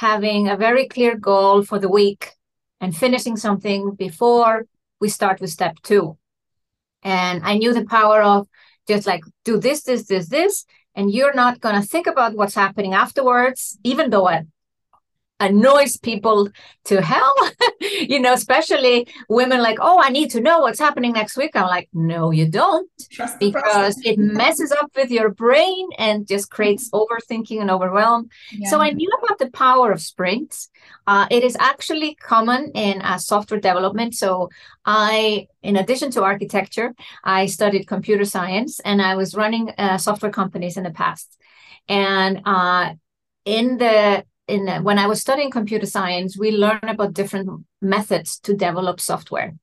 having 0.00 0.48
a 0.48 0.56
very 0.56 0.88
clear 0.88 1.14
goal 1.14 1.62
for 1.62 1.78
the 1.78 1.88
week 1.88 2.32
and 2.80 2.96
finishing 2.96 3.36
something 3.36 3.94
before 3.94 4.64
we 4.98 5.10
start 5.10 5.38
with 5.42 5.50
step 5.50 5.76
two. 5.82 6.16
And 7.02 7.42
I 7.44 7.58
knew 7.58 7.74
the 7.74 7.84
power 7.84 8.22
of 8.22 8.48
just 8.88 9.06
like 9.06 9.22
do 9.44 9.58
this, 9.60 9.82
this, 9.82 10.06
this, 10.06 10.28
this, 10.28 10.64
and 10.94 11.12
you're 11.12 11.34
not 11.34 11.60
going 11.60 11.78
to 11.78 11.86
think 11.86 12.06
about 12.06 12.34
what's 12.34 12.54
happening 12.54 12.94
afterwards, 12.94 13.78
even 13.84 14.08
though 14.08 14.26
I, 14.26 14.44
annoys 15.40 15.96
people 15.96 16.48
to 16.84 17.00
hell 17.00 17.34
you 17.80 18.20
know 18.20 18.32
especially 18.34 19.06
women 19.28 19.60
like 19.60 19.78
oh 19.80 20.00
i 20.00 20.10
need 20.10 20.30
to 20.30 20.40
know 20.40 20.60
what's 20.60 20.78
happening 20.78 21.12
next 21.12 21.36
week. 21.36 21.56
I'm 21.56 21.66
like 21.66 21.88
no 21.92 22.30
you 22.30 22.48
don't 22.48 22.90
because 23.38 24.00
it 24.04 24.18
messes 24.18 24.70
up 24.72 24.90
with 24.94 25.10
your 25.10 25.30
brain 25.30 25.88
and 25.98 26.26
just 26.28 26.50
creates 26.50 26.90
overthinking 26.90 27.60
and 27.60 27.70
overwhelm. 27.70 28.28
Yeah. 28.52 28.68
so 28.70 28.80
i 28.80 28.90
knew 28.90 29.10
about 29.22 29.38
the 29.38 29.50
power 29.50 29.90
of 29.90 30.00
sprints. 30.00 30.68
Uh, 31.06 31.26
it 31.30 31.42
is 31.42 31.56
actually 31.58 32.14
common 32.14 32.70
in 32.74 33.02
uh, 33.02 33.18
software 33.18 33.60
development. 33.60 34.14
So 34.14 34.50
i 34.84 35.46
in 35.62 35.76
addition 35.76 36.10
to 36.12 36.22
architecture 36.22 36.94
i 37.24 37.46
studied 37.46 37.86
computer 37.86 38.24
science 38.24 38.80
and 38.80 39.02
i 39.02 39.14
was 39.14 39.34
running 39.34 39.70
uh, 39.78 39.98
software 39.98 40.32
companies 40.32 40.76
in 40.76 40.84
the 40.84 40.90
past. 40.90 41.36
And 41.88 42.42
uh, 42.44 42.94
in 43.44 43.78
the 43.78 44.24
in 44.50 44.68
uh, 44.68 44.82
when 44.82 44.98
I 44.98 45.06
was 45.06 45.20
studying 45.20 45.50
computer 45.50 45.86
science, 45.86 46.36
we 46.36 46.50
learned 46.50 46.90
about 46.90 47.14
different 47.14 47.64
methods 47.80 48.38
to 48.40 48.54
develop 48.54 49.00
software. 49.00 49.54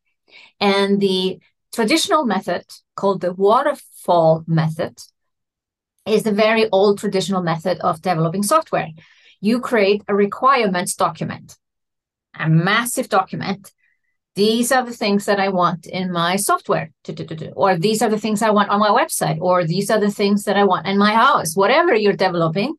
And 0.60 1.00
the 1.00 1.40
traditional 1.74 2.26
method 2.26 2.64
called 2.96 3.22
the 3.22 3.34
waterfall 3.34 4.44
method 4.48 4.98
is 6.06 6.24
the 6.24 6.32
very 6.32 6.70
old 6.72 7.00
traditional 7.00 7.44
method 7.44 7.78
of 7.82 8.02
developing 8.02 8.44
software. 8.44 8.90
You 9.42 9.60
create 9.60 10.04
a 10.08 10.16
requirements 10.16 10.96
document, 10.96 11.58
a 12.34 12.50
massive 12.50 13.10
document. 13.10 13.72
These 14.36 14.72
are 14.72 14.86
the 14.86 14.94
things 14.94 15.26
that 15.26 15.40
I 15.40 15.50
want 15.50 15.86
in 15.88 16.12
my 16.12 16.36
software, 16.36 16.92
or 17.56 17.76
these 17.76 18.02
are 18.04 18.10
the 18.10 18.20
things 18.20 18.42
I 18.42 18.52
want 18.52 18.70
on 18.70 18.80
my 18.80 18.90
website, 18.90 19.40
or 19.42 19.66
these 19.66 19.90
are 19.90 20.00
the 20.00 20.12
things 20.12 20.44
that 20.44 20.58
I 20.58 20.64
want 20.64 20.88
in 20.88 20.98
my 20.98 21.14
house, 21.14 21.56
whatever 21.56 21.96
you're 21.96 22.14
developing 22.14 22.76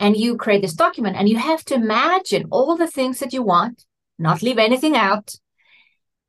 and 0.00 0.16
you 0.16 0.36
create 0.36 0.62
this 0.62 0.74
document 0.74 1.16
and 1.16 1.28
you 1.28 1.36
have 1.36 1.64
to 1.66 1.74
imagine 1.74 2.46
all 2.50 2.76
the 2.76 2.86
things 2.86 3.18
that 3.20 3.32
you 3.32 3.42
want 3.42 3.84
not 4.18 4.42
leave 4.42 4.58
anything 4.58 4.96
out. 4.96 5.34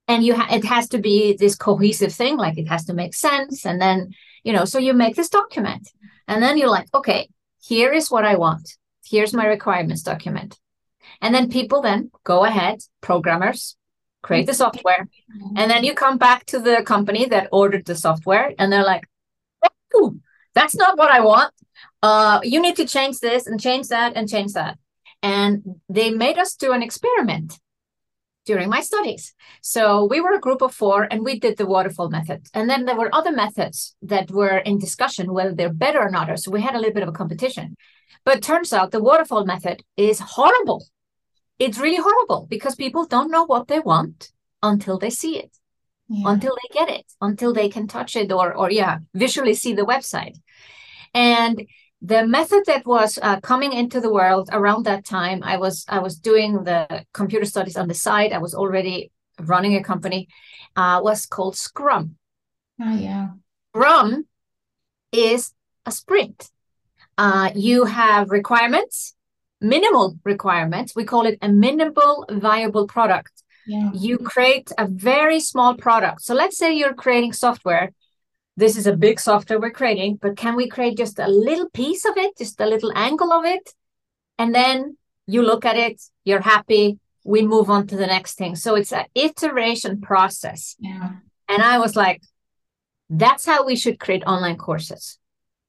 And 0.08 0.24
you 0.24 0.36
ha- 0.36 0.48
it 0.52 0.66
has 0.66 0.88
to 0.90 0.98
be 0.98 1.36
this 1.38 1.56
cohesive 1.56 2.14
thing 2.14 2.38
like 2.38 2.58
it 2.58 2.68
has 2.68 2.86
to 2.86 2.94
make 2.94 3.14
sense 3.14 3.66
and 3.66 3.80
then 3.80 4.16
you 4.44 4.54
know 4.54 4.66
so 4.66 4.80
you 4.80 4.94
make 4.94 5.16
this 5.16 5.30
document 5.30 5.88
and 6.28 6.42
then 6.42 6.58
you're 6.58 6.70
like 6.70 6.88
okay 6.96 7.30
here 7.62 7.92
is 7.94 8.10
what 8.10 8.26
i 8.26 8.36
want. 8.36 8.76
Here's 9.06 9.34
my 9.34 9.46
requirements 9.46 10.02
document. 10.02 10.58
And 11.22 11.36
then 11.36 11.50
people 11.50 11.82
then 11.84 12.10
go 12.24 12.44
ahead 12.44 12.80
programmers 13.02 13.76
create 14.22 14.48
the 14.48 14.54
software 14.54 15.08
and 15.56 15.72
then 15.72 15.84
you 15.84 15.94
come 15.94 16.18
back 16.18 16.46
to 16.46 16.60
the 16.60 16.84
company 16.84 17.26
that 17.26 17.48
ordered 17.52 17.86
the 17.86 17.96
software 17.96 18.54
and 18.60 18.72
they're 18.72 18.84
like 18.84 19.04
oh 19.94 20.16
that's 20.54 20.76
not 20.76 20.98
what 20.98 21.10
i 21.10 21.22
want 21.22 21.54
uh, 22.02 22.40
you 22.44 22.62
need 22.62 22.76
to 22.78 22.86
change 22.86 23.20
this 23.20 23.48
and 23.48 23.60
change 23.60 23.88
that 23.88 24.14
and 24.16 24.30
change 24.30 24.54
that. 24.54 24.78
And 25.22 25.64
they 25.90 26.12
made 26.12 26.38
us 26.38 26.56
do 26.56 26.72
an 26.72 26.82
experiment 26.82 27.60
during 28.46 28.70
my 28.70 28.82
studies. 28.82 29.34
So 29.62 30.06
we 30.06 30.22
were 30.22 30.34
a 30.34 30.40
group 30.40 30.62
of 30.62 30.74
four 30.74 31.08
and 31.12 31.24
we 31.24 31.40
did 31.40 31.58
the 31.58 31.66
waterfall 31.66 32.10
method. 32.10 32.48
And 32.54 32.70
then 32.70 32.86
there 32.86 32.96
were 32.96 33.14
other 33.14 33.32
methods 33.32 33.96
that 34.02 34.32
were 34.32 34.58
in 34.58 34.80
discussion, 34.80 35.34
whether 35.34 35.54
they're 35.54 35.74
better 35.74 36.00
or 36.00 36.10
not. 36.10 36.40
So 36.40 36.52
we 36.52 36.62
had 36.62 36.76
a 36.76 36.80
little 36.80 36.94
bit 36.94 37.04
of 37.04 37.10
a 37.10 37.20
competition. 37.22 37.76
But 38.26 38.42
turns 38.42 38.74
out 38.74 38.92
the 38.92 39.04
waterfall 39.04 39.46
method 39.46 39.84
is 39.98 40.20
horrible. 40.20 40.86
It's 41.60 41.78
really 41.78 42.02
horrible 42.02 42.48
because 42.50 42.76
people 42.76 43.06
don't 43.06 43.32
know 43.32 43.46
what 43.46 43.68
they 43.68 43.80
want 43.80 44.32
until 44.64 44.98
they 44.98 45.10
see 45.10 45.38
it, 45.38 45.52
yeah. 46.08 46.32
until 46.32 46.56
they 46.56 46.80
get 46.80 46.90
it, 46.90 47.06
until 47.22 47.54
they 47.54 47.70
can 47.70 47.88
touch 47.88 48.16
it 48.16 48.32
or, 48.32 48.54
or 48.54 48.72
yeah, 48.72 49.00
visually 49.14 49.54
see 49.54 49.74
the 49.74 49.86
website. 49.86 50.38
And 51.14 51.68
the 52.02 52.26
method 52.26 52.64
that 52.66 52.86
was 52.86 53.20
uh, 53.22 53.40
coming 53.42 53.74
into 53.74 54.00
the 54.00 54.12
world 54.12 54.50
around 54.54 54.86
that 54.86 55.06
time 55.06 55.42
i 55.44 55.58
was 55.58 55.86
i 55.90 56.00
was 56.00 56.16
doing 56.18 56.64
the 56.64 57.06
computer 57.14 57.46
studies 57.46 57.78
on 57.78 57.88
the 57.88 57.94
side. 57.94 58.32
I 58.32 58.38
was 58.38 58.54
already 58.56 59.12
running 59.40 59.76
a 59.76 59.84
company 59.84 60.28
uh, 60.76 61.00
was 61.04 61.26
called 61.26 61.56
scrum. 61.56 62.16
Oh 62.82 62.96
yeah. 62.96 63.30
Scrum 63.72 64.28
is 65.12 65.52
a 65.86 65.92
sprint. 65.92 66.50
Uh, 67.18 67.52
you 67.56 67.86
have 67.86 68.30
requirements 68.30 69.16
minimal 69.62 70.18
requirements. 70.24 70.96
We 70.96 71.04
call 71.04 71.26
it 71.26 71.38
a 71.42 71.50
minimal 71.50 72.26
viable 72.32 72.88
product. 72.88 73.44
Yeah. 73.68 73.92
you 73.94 74.18
create 74.18 74.72
a 74.80 74.88
very 74.88 75.40
small 75.40 75.76
product. 75.76 76.24
So 76.24 76.34
let's 76.34 76.58
say 76.58 76.74
you're 76.74 76.96
creating 76.96 77.34
software 77.34 77.92
this 78.60 78.76
is 78.76 78.88
a 78.88 78.96
big 78.96 79.22
software 79.22 79.60
we're 79.60 79.72
creating, 79.72 80.20
but 80.22 80.36
can 80.36 80.56
we 80.58 80.68
create 80.68 80.98
just 80.98 81.18
a 81.18 81.28
little 81.28 81.70
piece 81.70 82.04
of 82.04 82.18
it, 82.18 82.38
just 82.38 82.60
a 82.60 82.66
little 82.66 82.92
angle 82.94 83.32
of 83.32 83.46
it? 83.46 83.74
And 84.38 84.54
then 84.54 84.98
you 85.28 85.44
look 85.44 85.64
at 85.66 85.78
it, 85.78 86.02
you're 86.26 86.42
happy, 86.42 87.00
we 87.24 87.42
move 87.42 87.70
on 87.70 87.88
to 87.88 87.96
the 87.96 88.08
next 88.08 88.36
thing. 88.36 88.58
So 88.58 88.76
it's 88.76 88.92
an 88.92 89.06
iteration 89.16 90.02
process. 90.02 90.76
Yeah. 90.80 91.12
And 91.48 91.64
I 91.64 91.80
was 91.80 91.96
like, 91.96 92.22
that's 93.10 93.46
how 93.46 93.66
we 93.66 93.78
should 93.78 93.98
create 93.98 94.24
online 94.26 94.58
courses. 94.58 95.18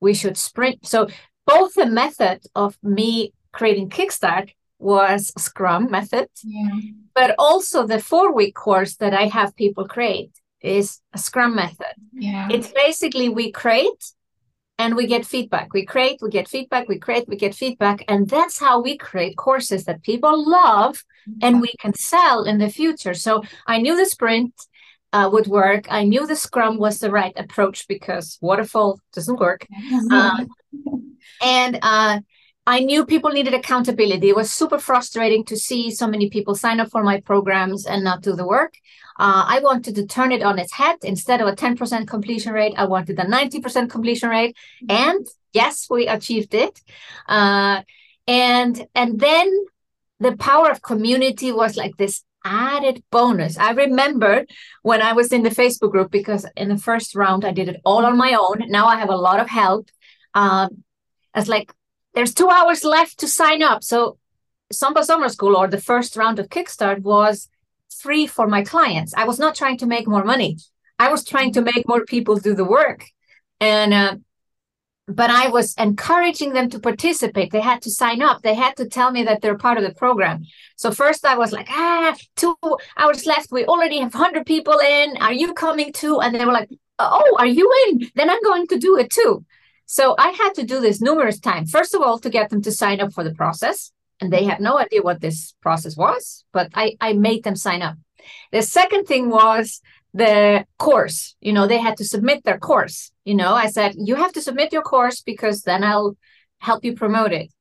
We 0.01 0.13
should 0.13 0.37
sprint. 0.37 0.85
So 0.85 1.09
both 1.47 1.75
the 1.75 1.87
method 1.87 2.41
of 2.57 2.77
me 2.83 3.33
creating 3.53 3.91
Kickstart 3.91 4.51
was 4.81 5.33
Scrum 5.39 5.91
method, 5.91 6.29
yeah. 6.43 6.71
but 7.15 7.37
also 7.39 7.87
the 7.87 8.01
four 8.01 8.35
week 8.35 8.55
course 8.57 8.97
that 8.97 9.15
I 9.15 9.27
have 9.27 9.55
people 9.55 9.87
create 9.87 10.33
is 10.63 11.01
a 11.13 11.19
scrum 11.19 11.55
method. 11.55 11.95
Yeah. 12.13 12.49
It's 12.51 12.73
basically 12.73 13.29
we 13.29 13.51
create 13.53 14.13
and 14.79 14.97
we 14.97 15.07
get 15.07 15.27
feedback. 15.27 15.73
We 15.73 15.85
create 15.85 16.19
we 16.23 16.31
get 16.31 16.49
feedback 16.49 16.89
we 16.89 16.99
create 16.99 17.29
we 17.29 17.37
get 17.37 17.55
feedback 17.55 18.05
and 18.09 18.29
that's 18.29 18.59
how 18.59 18.81
we 18.81 18.97
create 18.97 19.37
courses 19.37 19.85
that 19.85 20.03
people 20.03 20.49
love 20.49 21.05
and 21.43 21.61
we 21.61 21.73
can 21.81 21.95
sell 21.95 22.45
in 22.45 22.59
the 22.59 22.71
future. 22.71 23.15
So 23.15 23.43
i 23.67 23.79
knew 23.79 23.97
the 23.97 24.07
sprint 24.07 24.55
uh, 25.13 25.29
would 25.33 25.47
work. 25.47 25.87
I 25.91 26.05
knew 26.05 26.27
the 26.27 26.37
scrum 26.37 26.79
was 26.79 27.01
the 27.01 27.11
right 27.11 27.33
approach 27.37 27.89
because 27.89 28.39
waterfall 28.41 29.01
doesn't 29.13 29.41
work. 29.41 29.67
Um, 30.11 30.49
and 31.43 31.79
uh, 31.83 32.21
I 32.71 32.79
knew 32.79 33.05
people 33.05 33.31
needed 33.31 33.53
accountability. 33.53 34.29
It 34.29 34.37
was 34.37 34.53
super 34.53 34.79
frustrating 34.79 35.45
to 35.47 35.57
see 35.57 35.91
so 35.91 36.07
many 36.07 36.31
people 36.31 36.55
sign 36.55 36.79
up 36.79 36.89
for 36.89 37.03
my 37.03 37.19
programs 37.19 37.85
and 37.85 38.05
not 38.05 38.23
do 38.23 38.33
the 38.37 38.47
work. 38.47 38.75
Uh, 39.19 39.45
I 39.55 39.59
wanted 39.59 39.97
to 39.97 40.07
turn 40.07 40.31
it 40.31 40.45
on 40.45 40.57
its 40.57 40.73
head. 40.73 40.99
Instead 41.03 41.41
of 41.41 41.49
a 41.49 41.57
10% 41.57 42.07
completion 42.07 42.53
rate, 42.53 42.75
I 42.77 42.85
wanted 42.85 43.19
a 43.19 43.25
90% 43.25 43.91
completion 43.91 44.31
rate. 44.31 44.57
Mm-hmm. 44.85 45.05
And 45.05 45.27
yes, 45.53 45.89
we 45.91 46.07
achieved 46.07 46.55
it. 46.55 46.81
Uh, 47.27 47.83
and 48.29 48.87
and 48.95 49.19
then 49.19 49.49
the 50.21 50.37
power 50.37 50.71
of 50.71 50.81
community 50.81 51.51
was 51.51 51.77
like 51.77 51.97
this 51.97 52.23
added 52.45 53.03
bonus. 53.11 53.59
I 53.59 53.73
remember 53.73 54.47
when 54.83 55.03
I 55.03 55.13
was 55.15 55.33
in 55.33 55.43
the 55.43 55.57
Facebook 55.61 55.91
group 55.91 56.13
because 56.13 56.47
in 56.57 56.69
the 56.69 56.79
first 56.79 57.17
round 57.17 57.45
I 57.45 57.51
did 57.51 57.69
it 57.69 57.81
all 57.85 58.07
on 58.07 58.17
my 58.17 58.33
own. 58.35 58.71
Now 58.71 58.87
I 58.87 58.97
have 58.97 59.11
a 59.11 59.25
lot 59.29 59.41
of 59.41 59.49
help. 59.49 59.89
Um, 60.35 60.85
it's 61.35 61.49
like 61.49 61.73
there's 62.15 62.35
two 62.35 62.49
hours 62.49 62.85
left 62.85 63.19
to 63.21 63.29
sign 63.29 63.63
up. 63.63 63.85
So 63.85 64.19
SUMBA 64.73 65.05
Summer 65.05 65.29
School 65.29 65.57
or 65.57 65.69
the 65.69 65.81
first 65.81 66.17
round 66.17 66.39
of 66.39 66.49
Kickstart 66.49 67.01
was 67.01 67.49
free 67.91 68.27
for 68.27 68.47
my 68.47 68.63
clients. 68.63 69.15
I 69.15 69.25
was 69.25 69.39
not 69.39 69.55
trying 69.55 69.79
to 69.79 69.87
make 69.87 70.07
more 70.07 70.25
money. 70.25 70.59
I 70.99 71.11
was 71.11 71.25
trying 71.25 71.53
to 71.55 71.63
make 71.63 71.89
more 71.89 72.05
people 72.05 72.37
do 72.37 72.55
the 72.55 72.65
work. 72.65 73.07
And, 73.61 73.93
uh, 73.93 74.17
but 75.09 75.31
I 75.31 75.49
was 75.49 75.75
encouraging 75.77 76.53
them 76.53 76.71
to 76.71 76.79
participate. 76.79 77.51
They 77.51 77.61
had 77.61 77.83
to 77.83 77.91
sign 77.91 78.23
up. 78.23 78.43
They 78.43 78.55
had 78.55 78.77
to 78.77 78.89
tell 78.89 79.11
me 79.11 79.25
that 79.25 79.43
they're 79.43 79.59
part 79.59 79.77
of 79.77 79.83
the 79.83 79.95
program. 79.95 80.45
So 80.77 80.93
first 80.93 81.25
I 81.25 81.37
was 81.37 81.53
like, 81.53 81.69
ah, 81.71 82.17
two 82.37 82.57
hours 82.97 83.27
left. 83.27 83.51
We 83.51 83.65
already 83.65 83.99
have 83.99 84.15
100 84.15 84.47
people 84.47 84.79
in. 84.79 85.17
Are 85.17 85.33
you 85.33 85.53
coming 85.53 85.93
too? 85.93 86.21
And 86.21 86.35
they 86.35 86.45
were 86.45 86.53
like, 86.53 86.71
oh, 86.99 87.37
are 87.39 87.47
you 87.47 87.73
in? 87.89 88.11
Then 88.15 88.31
I'm 88.31 88.43
going 88.43 88.69
to 88.69 88.79
do 88.79 88.97
it 88.99 89.11
too. 89.11 89.45
So 89.91 90.15
I 90.17 90.29
had 90.29 90.55
to 90.55 90.63
do 90.63 90.79
this 90.79 91.01
numerous 91.01 91.41
times. 91.41 91.73
First 91.73 91.97
of 91.97 92.01
all, 92.01 92.17
to 92.21 92.31
get 92.31 92.49
them 92.49 92.63
to 92.63 92.71
sign 92.71 93.01
up 93.01 93.13
for 93.13 93.25
the 93.25 93.35
process 93.35 93.91
and 94.21 94.33
they 94.33 94.45
had 94.45 94.61
no 94.61 94.79
idea 94.79 95.03
what 95.03 95.21
this 95.21 95.53
process 95.61 95.97
was, 95.97 96.45
but 96.53 96.71
I, 96.75 96.97
I 97.01 97.15
made 97.15 97.43
them 97.43 97.57
sign 97.57 97.83
up. 97.83 97.97
The 98.53 98.63
second 98.63 99.07
thing 99.07 99.31
was 99.31 99.81
the 100.15 100.65
course. 100.79 101.35
You 101.41 101.53
know, 101.53 101.67
they 101.67 101.79
had 101.79 101.97
to 101.97 102.05
submit 102.05 102.45
their 102.45 102.61
course. 102.61 103.11
You 103.25 103.35
know, 103.35 103.53
I 103.53 103.67
said, 103.67 103.97
you 103.99 104.15
have 104.15 104.33
to 104.35 104.41
submit 104.41 104.73
your 104.73 104.83
course 104.83 105.23
because 105.23 105.63
then 105.63 105.83
I'll 105.83 106.17
help 106.59 106.85
you 106.85 106.95
promote 106.95 107.33
it. 107.33 107.53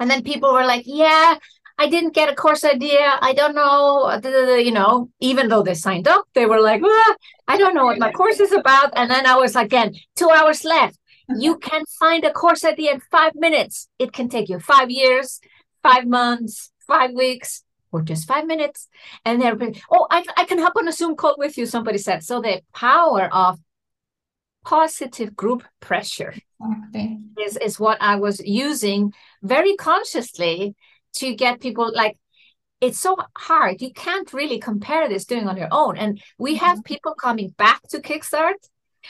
And 0.00 0.10
then 0.10 0.24
people 0.24 0.52
were 0.52 0.66
like, 0.66 0.86
yeah, 0.86 1.36
I 1.78 1.88
didn't 1.88 2.14
get 2.14 2.32
a 2.32 2.34
course 2.34 2.64
idea. 2.64 3.16
I 3.22 3.32
don't 3.32 3.54
know, 3.54 4.10
you 4.58 4.72
know, 4.72 5.10
even 5.20 5.48
though 5.48 5.62
they 5.62 5.74
signed 5.74 6.08
up, 6.08 6.24
they 6.34 6.46
were 6.46 6.60
like, 6.60 6.82
ah, 6.84 7.14
I 7.46 7.58
don't 7.58 7.74
know 7.74 7.84
what 7.84 8.00
my 8.00 8.10
course 8.10 8.40
is 8.40 8.50
about. 8.50 8.92
And 8.96 9.08
then 9.08 9.24
I 9.24 9.36
was 9.36 9.54
like, 9.54 9.66
again, 9.66 9.94
two 10.16 10.30
hours 10.30 10.64
left. 10.64 10.98
You 11.36 11.58
can 11.58 11.84
find 11.98 12.24
a 12.24 12.32
course 12.32 12.64
idea 12.64 12.92
in 12.92 13.00
five 13.10 13.32
minutes. 13.34 13.88
It 13.98 14.12
can 14.12 14.28
take 14.28 14.48
you 14.48 14.58
five 14.58 14.90
years 14.90 15.40
five 15.82 16.06
months, 16.06 16.72
five 16.86 17.12
weeks, 17.12 17.62
or 17.92 18.02
just 18.02 18.26
five 18.26 18.46
minutes. 18.46 18.88
And 19.24 19.40
they're, 19.40 19.56
oh, 19.90 20.06
I, 20.10 20.24
I 20.36 20.44
can 20.44 20.58
hop 20.58 20.74
on 20.76 20.88
a 20.88 20.92
Zoom 20.92 21.16
call 21.16 21.36
with 21.38 21.56
you, 21.56 21.66
somebody 21.66 21.98
said. 21.98 22.24
So 22.24 22.40
the 22.40 22.62
power 22.74 23.32
of 23.32 23.58
positive 24.64 25.34
group 25.34 25.64
pressure 25.80 26.34
okay. 26.88 27.18
is, 27.44 27.56
is 27.56 27.80
what 27.80 27.98
I 28.00 28.16
was 28.16 28.40
using 28.40 29.12
very 29.42 29.76
consciously 29.76 30.74
to 31.14 31.34
get 31.34 31.60
people 31.60 31.90
like, 31.94 32.16
it's 32.80 33.00
so 33.00 33.16
hard. 33.36 33.80
You 33.80 33.92
can't 33.92 34.32
really 34.32 34.60
compare 34.60 35.08
this 35.08 35.24
doing 35.24 35.48
on 35.48 35.56
your 35.56 35.68
own. 35.70 35.96
And 35.96 36.22
we 36.38 36.54
mm-hmm. 36.54 36.64
have 36.64 36.84
people 36.84 37.14
coming 37.14 37.48
back 37.56 37.82
to 37.88 38.00
Kickstart. 38.00 38.54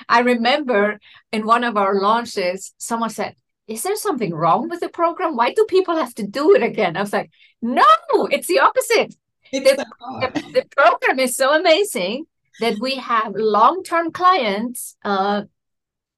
I 0.08 0.20
remember 0.20 1.00
in 1.32 1.46
one 1.46 1.64
of 1.64 1.76
our 1.76 2.00
launches, 2.00 2.74
someone 2.78 3.10
said, 3.10 3.34
is 3.66 3.82
there 3.82 3.96
something 3.96 4.34
wrong 4.34 4.68
with 4.68 4.80
the 4.80 4.88
program? 4.88 5.36
Why 5.36 5.52
do 5.52 5.66
people 5.68 5.96
have 5.96 6.14
to 6.14 6.26
do 6.26 6.54
it 6.54 6.62
again? 6.62 6.96
I 6.96 7.02
was 7.02 7.12
like, 7.12 7.30
no, 7.60 7.84
it's 8.30 8.46
the 8.46 8.60
opposite. 8.60 9.14
It's 9.52 9.70
the, 9.70 9.86
the, 10.20 10.40
the, 10.54 10.64
program 10.76 11.18
is 11.18 11.36
so 11.36 11.54
amazing 11.54 12.26
that 12.60 12.78
we 12.80 12.96
have 12.96 13.34
long-term 13.34 14.12
clients 14.12 14.96
uh, 15.04 15.42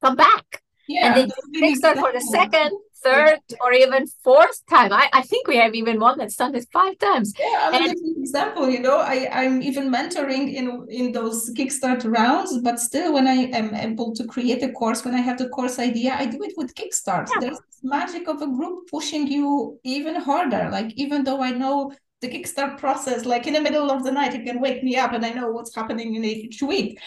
come 0.01 0.17
back. 0.17 0.63
Yeah, 0.89 1.19
and 1.19 1.31
they 1.31 1.61
fix 1.61 1.81
that 1.83 1.99
for 1.99 2.13
the 2.13 2.21
second, 2.21 2.73
third 3.03 3.41
or 3.63 3.73
even 3.73 4.07
fourth 4.23 4.65
time. 4.69 4.93
I, 4.93 5.09
I 5.13 5.23
think 5.23 5.47
we 5.47 5.57
have 5.57 5.75
even 5.75 6.01
one 6.01 6.19
that's 6.19 6.37
done 6.37 6.53
this 6.53 6.67
five 6.73 6.99
times. 6.99 7.33
Yeah, 7.39 7.71
and, 7.73 7.95
example, 8.19 8.69
you 8.69 8.81
know, 8.81 8.99
I, 8.99 9.29
I'm 9.33 9.63
even 9.63 9.91
mentoring 9.91 10.55
in 10.55 10.87
in 10.89 11.13
those 11.13 11.51
Kickstart 11.55 12.05
rounds, 12.05 12.59
but 12.59 12.79
still 12.79 13.13
when 13.15 13.27
I 13.27 13.39
am 13.61 13.75
able 13.75 14.15
to 14.15 14.25
create 14.27 14.63
a 14.63 14.73
course, 14.73 15.05
when 15.05 15.15
I 15.15 15.21
have 15.21 15.39
the 15.39 15.49
course 15.49 15.79
idea, 15.79 16.15
I 16.15 16.27
do 16.27 16.43
it 16.43 16.55
with 16.57 16.75
Kickstart. 16.75 17.29
Yeah. 17.31 17.41
There's 17.41 17.59
magic 17.83 18.29
of 18.29 18.43
a 18.43 18.47
group 18.47 18.89
pushing 18.91 19.27
you 19.27 19.79
even 19.85 20.17
harder. 20.17 20.69
Like 20.71 20.93
even 20.97 21.25
though 21.25 21.43
I 21.43 21.51
know 21.51 21.93
the 22.21 22.29
Kickstart 22.29 22.79
process, 22.79 23.25
like 23.25 23.47
in 23.47 23.55
the 23.55 23.61
middle 23.61 23.91
of 23.91 24.05
the 24.05 24.13
night, 24.13 24.35
you 24.35 24.45
can 24.45 24.61
wake 24.61 24.83
me 24.85 24.97
up 24.97 25.13
and 25.13 25.25
I 25.25 25.31
know 25.31 25.51
what's 25.51 25.75
happening 25.75 26.15
in 26.15 26.25
each 26.25 26.63
week. 26.63 26.99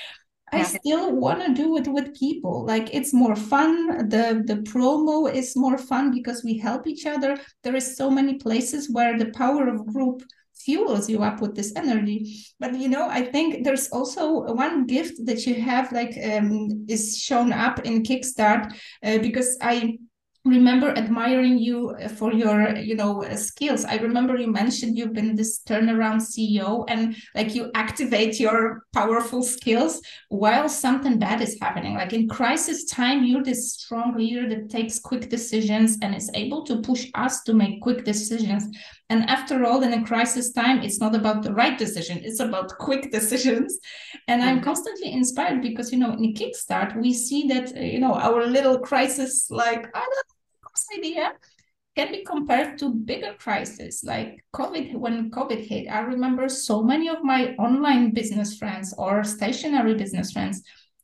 I 0.54 0.64
still 0.64 1.16
want 1.16 1.46
to 1.46 1.54
do 1.54 1.78
it 1.78 1.88
with 1.88 2.18
people. 2.18 2.66
Like 2.66 2.94
it's 2.94 3.14
more 3.14 3.36
fun. 3.36 4.10
The 4.10 4.44
the 4.46 4.58
promo 4.58 5.32
is 5.34 5.56
more 5.56 5.78
fun 5.78 6.12
because 6.12 6.44
we 6.44 6.58
help 6.58 6.88
each 6.88 7.06
other. 7.06 7.38
There 7.64 7.76
is 7.76 7.98
so 7.98 8.10
many 8.10 8.36
places 8.36 8.90
where 8.90 9.18
the 9.18 9.32
power 9.32 9.68
of 9.68 9.86
group 9.88 10.24
fuels 10.54 11.10
you 11.10 11.24
up 11.24 11.42
with 11.42 11.56
this 11.56 11.74
energy. 11.76 12.46
But 12.60 12.80
you 12.80 12.88
know, 12.88 13.08
I 13.10 13.24
think 13.24 13.64
there's 13.64 13.90
also 13.90 14.54
one 14.54 14.86
gift 14.86 15.26
that 15.26 15.46
you 15.46 15.56
have 15.56 15.92
like 15.92 16.16
um, 16.24 16.86
is 16.88 17.18
shown 17.18 17.52
up 17.52 17.80
in 17.80 18.04
Kickstart 18.04 18.74
uh, 19.04 19.18
because 19.20 19.58
I 19.62 19.98
remember 20.46 20.90
admiring 20.98 21.58
you 21.58 21.92
uh, 21.92 22.10
for 22.10 22.34
your 22.34 22.76
you 22.76 22.96
know 22.96 23.24
uh, 23.24 23.36
skills. 23.36 23.86
I 23.86 23.96
remember 23.98 24.38
you 24.38 24.52
mentioned 24.52 24.98
you've 24.98 25.14
been 25.14 25.36
this 25.36 25.62
turnaround 25.64 26.22
ceo 26.22 26.84
and 26.90 27.16
like 27.34 27.56
you 27.56 27.72
activate 27.76 28.40
your 28.40 28.86
powerful 28.94 29.42
skills 29.42 30.02
while 30.30 30.68
something 30.68 31.18
bad 31.18 31.42
is 31.42 31.58
happening. 31.62 31.96
Like 31.96 32.12
in 32.12 32.28
crisis 32.28 32.86
time 32.86 33.24
you're 33.24 33.44
this 33.44 33.74
strong 33.74 34.18
leader 34.18 34.50
that 34.50 34.70
takes 34.70 35.00
quick 35.00 35.30
decisions 35.30 35.98
and 36.02 36.14
is 36.14 36.30
able 36.34 36.66
to 36.66 36.82
push 36.82 37.08
us 37.16 37.44
to 37.44 37.54
make 37.54 37.82
quick 37.82 38.04
decisions. 38.04 38.66
And 39.10 39.30
after 39.30 39.64
all 39.64 39.84
in 39.84 39.94
a 39.94 40.04
crisis 40.04 40.52
time 40.52 40.82
it's 40.82 41.00
not 41.00 41.16
about 41.16 41.44
the 41.44 41.54
right 41.54 41.78
decision 41.78 42.20
it's 42.22 42.42
about 42.42 42.78
quick 42.80 43.12
decisions. 43.18 43.80
And 44.28 44.42
i'm 44.42 44.56
mm-hmm. 44.58 44.66
constantly 44.66 45.14
inspired 45.14 45.62
because 45.62 45.92
you 45.92 46.00
know 46.00 46.14
in 46.14 46.34
kickstart 46.34 47.00
we 47.00 47.14
see 47.14 47.48
that 47.48 47.76
uh, 47.78 47.80
you 47.80 48.00
know 48.00 48.14
our 48.14 48.46
little 48.46 48.80
crisis 48.80 49.48
like 49.50 49.86
i 49.96 50.00
don't 50.00 50.33
idea 50.98 51.34
can 51.96 52.12
be 52.12 52.24
compared 52.24 52.78
to 52.80 52.90
bigger 52.90 53.36
crises 53.38 54.04
like 54.04 54.44
COVID. 54.56 54.96
When 54.96 55.30
COVID 55.30 55.66
hit, 55.66 55.88
I 55.88 56.00
remember 56.00 56.50
so 56.50 56.82
many 56.82 57.08
of 57.08 57.24
my 57.24 57.56
online 57.56 58.14
business 58.14 58.58
friends 58.58 58.94
or 58.98 59.24
stationary 59.24 59.94
business 59.94 60.32
friends 60.32 60.64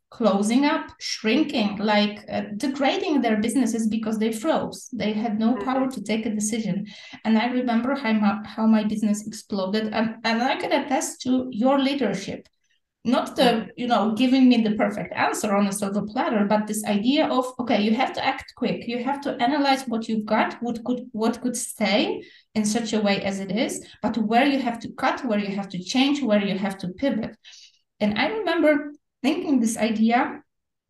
closing 0.09 0.65
up, 0.65 0.89
shrinking, 0.99 1.77
like 1.77 2.25
uh, 2.31 2.41
degrading 2.57 3.21
their 3.21 3.37
businesses 3.37 3.87
because 3.87 4.17
they 4.17 4.31
froze. 4.31 4.89
They 4.91 5.13
had 5.13 5.39
no 5.39 5.53
mm-hmm. 5.53 5.63
power 5.63 5.89
to 5.91 6.03
take 6.03 6.25
a 6.25 6.33
decision. 6.33 6.87
And 7.23 7.37
I 7.37 7.47
remember 7.47 7.95
how 7.95 8.13
my, 8.13 8.39
how 8.43 8.65
my 8.65 8.83
business 8.83 9.27
exploded. 9.27 9.93
And, 9.93 10.15
and 10.23 10.41
I 10.41 10.55
can 10.55 10.71
attest 10.71 11.21
to 11.21 11.47
your 11.51 11.79
leadership 11.79 12.47
not 13.05 13.35
the 13.37 13.69
you 13.77 13.87
know 13.87 14.13
giving 14.13 14.49
me 14.49 14.61
the 14.61 14.75
perfect 14.75 15.13
answer 15.13 15.55
on 15.55 15.67
a 15.67 15.71
silver 15.71 16.01
platter 16.01 16.45
but 16.45 16.67
this 16.67 16.83
idea 16.83 17.25
of 17.27 17.45
okay 17.57 17.81
you 17.81 17.93
have 17.93 18.11
to 18.13 18.25
act 18.25 18.53
quick. 18.57 18.87
You 18.87 19.03
have 19.03 19.21
to 19.21 19.41
analyze 19.41 19.83
what 19.87 20.09
you've 20.09 20.25
got 20.25 20.61
what 20.61 20.83
could 20.83 21.07
what 21.13 21.41
could 21.41 21.55
stay 21.55 22.21
in 22.55 22.65
such 22.65 22.91
a 22.91 22.99
way 22.99 23.21
as 23.23 23.39
it 23.39 23.51
is 23.51 23.85
but 24.01 24.17
where 24.17 24.45
you 24.45 24.59
have 24.59 24.79
to 24.81 24.91
cut 24.93 25.23
where 25.25 25.39
you 25.39 25.55
have 25.55 25.69
to 25.69 25.81
change 25.81 26.21
where 26.21 26.45
you 26.45 26.57
have 26.57 26.77
to 26.79 26.89
pivot. 26.89 27.37
And 28.01 28.17
i 28.19 28.27
remember 28.27 28.91
thinking 29.23 29.59
this 29.59 29.77
idea 29.77 30.41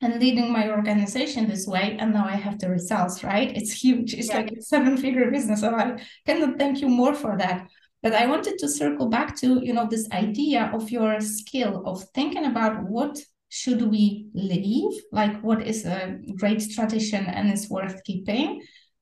and 0.01 0.19
leading 0.19 0.51
my 0.51 0.69
organization 0.69 1.47
this 1.47 1.67
way 1.67 1.95
and 1.99 2.13
now 2.13 2.25
i 2.25 2.35
have 2.35 2.57
the 2.57 2.69
results 2.69 3.23
right? 3.23 3.55
It's 3.55 3.71
huge. 3.71 4.15
It's 4.15 4.29
yeah. 4.29 4.37
like 4.37 4.51
a 4.51 4.61
seven 4.61 4.97
figure 4.97 5.29
business 5.29 5.61
so 5.61 5.75
i 5.75 6.01
cannot 6.25 6.57
thank 6.57 6.81
you 6.81 6.89
more 6.89 7.13
for 7.13 7.37
that 7.37 7.67
but 8.01 8.13
I 8.13 8.25
wanted 8.25 8.57
to 8.59 8.69
circle 8.69 9.09
back 9.09 9.35
to, 9.37 9.59
you 9.63 9.73
know, 9.73 9.87
this 9.89 10.09
idea 10.11 10.71
of 10.73 10.89
your 10.89 11.19
skill 11.19 11.83
of 11.85 12.03
thinking 12.15 12.45
about 12.45 12.83
what 12.83 13.17
should 13.49 13.81
we 13.81 14.27
leave, 14.33 14.91
like 15.11 15.41
what 15.41 15.65
is 15.65 15.85
a 15.85 16.17
great 16.37 16.63
tradition 16.71 17.25
and 17.25 17.51
is 17.51 17.69
worth 17.69 18.03
keeping, 18.03 18.61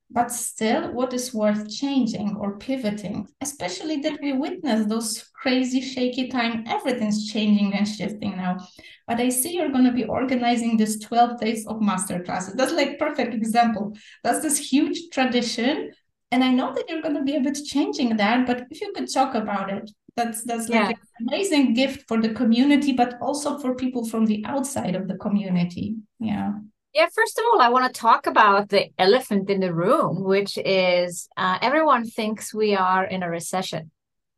but 0.10 0.32
still 0.32 0.94
what 0.94 1.14
is 1.14 1.34
worth 1.34 1.70
changing 1.70 2.36
or 2.38 2.58
pivoting, 2.58 3.28
especially 3.42 3.98
that 3.98 4.20
we 4.22 4.32
witness 4.32 4.88
those 4.88 5.30
crazy 5.42 5.82
shaky 5.82 6.30
time, 6.30 6.64
everything's 6.66 7.28
changing 7.28 7.74
and 7.74 7.88
shifting 7.88 8.38
now. 8.38 8.58
But 9.06 9.20
I 9.20 9.30
see 9.30 9.54
you're 9.54 9.72
going 9.72 9.84
to 9.84 9.92
be 9.92 10.06
organizing 10.06 10.78
this 10.78 11.00
12 11.00 11.40
days 11.40 11.68
of 11.68 11.82
master 11.82 12.24
classes. 12.24 12.56
That's 12.56 12.74
like 12.74 13.00
perfect 13.00 13.34
example. 13.34 13.94
That's 14.24 14.42
this 14.42 14.58
huge 14.58 15.10
tradition 15.12 15.92
and 16.32 16.44
I 16.44 16.52
know 16.52 16.74
that 16.74 16.90
you're 16.90 17.02
going 17.02 17.16
to 17.16 17.24
be 17.24 17.36
a 17.36 17.42
bit 17.42 17.58
changing 17.66 18.18
that, 18.18 18.46
but 18.46 18.68
if 18.70 18.82
you 18.82 18.92
could 18.94 19.12
talk 19.12 19.36
about 19.36 19.72
it, 19.72 19.90
that's 20.16 20.44
that's 20.44 20.68
like 20.68 20.82
yeah. 20.82 20.90
an 20.90 21.28
amazing 21.28 21.74
gift 21.74 22.08
for 22.08 22.20
the 22.20 22.30
community, 22.30 22.92
but 22.92 23.18
also 23.22 23.58
for 23.60 23.76
people 23.76 24.06
from 24.06 24.26
the 24.26 24.44
outside 24.46 24.96
of 24.96 25.08
the 25.08 25.16
community. 25.16 25.96
Yeah. 26.20 26.54
Yeah, 26.94 27.08
first 27.14 27.38
of 27.38 27.46
all, 27.46 27.62
I 27.62 27.70
want 27.70 27.94
to 27.94 28.00
talk 28.00 28.26
about 28.26 28.70
the 28.70 28.88
elephant 28.98 29.52
in 29.52 29.60
the 29.60 29.74
room, 29.74 30.24
which 30.24 30.58
is 30.58 31.30
uh, 31.38 31.60
everyone 31.62 32.10
thinks 32.10 32.54
we 32.54 32.76
are 32.76 33.06
in 33.06 33.22
a 33.22 33.30
recession. 33.30 33.92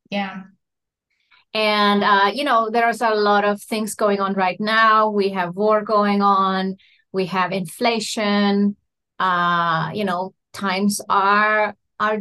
Yeah. 0.10 0.42
And, 1.54 2.04
uh, 2.04 2.32
you 2.34 2.44
know, 2.44 2.70
there's 2.70 3.02
a 3.02 3.12
lot 3.12 3.46
of 3.46 3.62
things 3.62 3.96
going 3.96 4.20
on 4.20 4.34
right 4.34 4.60
now. 4.60 5.10
We 5.10 5.30
have 5.30 5.56
war 5.56 5.82
going 5.82 6.22
on, 6.22 6.76
we 7.14 7.28
have 7.28 7.54
inflation, 7.54 8.76
uh, 9.20 9.92
you 9.94 10.04
know, 10.04 10.34
times 10.52 11.00
are 11.10 11.76
are 12.00 12.20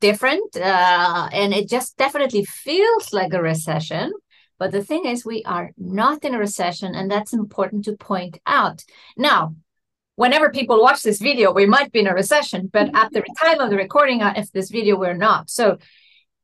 different 0.00 0.56
uh, 0.56 1.28
and 1.32 1.52
it 1.52 1.68
just 1.68 1.96
definitely 1.96 2.44
feels 2.44 3.12
like 3.12 3.32
a 3.32 3.42
recession. 3.42 4.12
But 4.58 4.72
the 4.72 4.84
thing 4.84 5.06
is 5.06 5.24
we 5.24 5.42
are 5.44 5.70
not 5.78 6.24
in 6.24 6.34
a 6.34 6.38
recession 6.38 6.94
and 6.94 7.10
that's 7.10 7.32
important 7.32 7.84
to 7.86 7.96
point 7.96 8.38
out. 8.46 8.84
Now 9.16 9.54
whenever 10.16 10.50
people 10.50 10.82
watch 10.82 11.02
this 11.02 11.18
video 11.18 11.52
we 11.52 11.66
might 11.66 11.92
be 11.92 12.00
in 12.00 12.06
a 12.06 12.14
recession 12.14 12.68
but 12.72 12.90
at 12.94 13.10
the 13.12 13.22
time 13.42 13.60
of 13.60 13.70
the 13.70 13.76
recording 13.76 14.22
of 14.22 14.50
this 14.52 14.70
video 14.70 14.96
we're 14.96 15.14
not. 15.14 15.50
So 15.50 15.78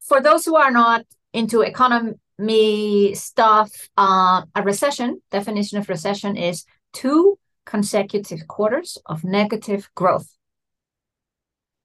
for 0.00 0.20
those 0.20 0.44
who 0.44 0.56
are 0.56 0.70
not 0.70 1.04
into 1.32 1.60
economy 1.60 3.14
stuff 3.14 3.70
uh, 3.98 4.42
a 4.54 4.62
recession 4.62 5.20
definition 5.30 5.78
of 5.78 5.88
recession 5.88 6.36
is 6.36 6.64
two 6.92 7.38
consecutive 7.66 8.46
quarters 8.46 8.96
of 9.06 9.24
negative 9.24 9.90
growth 9.94 10.35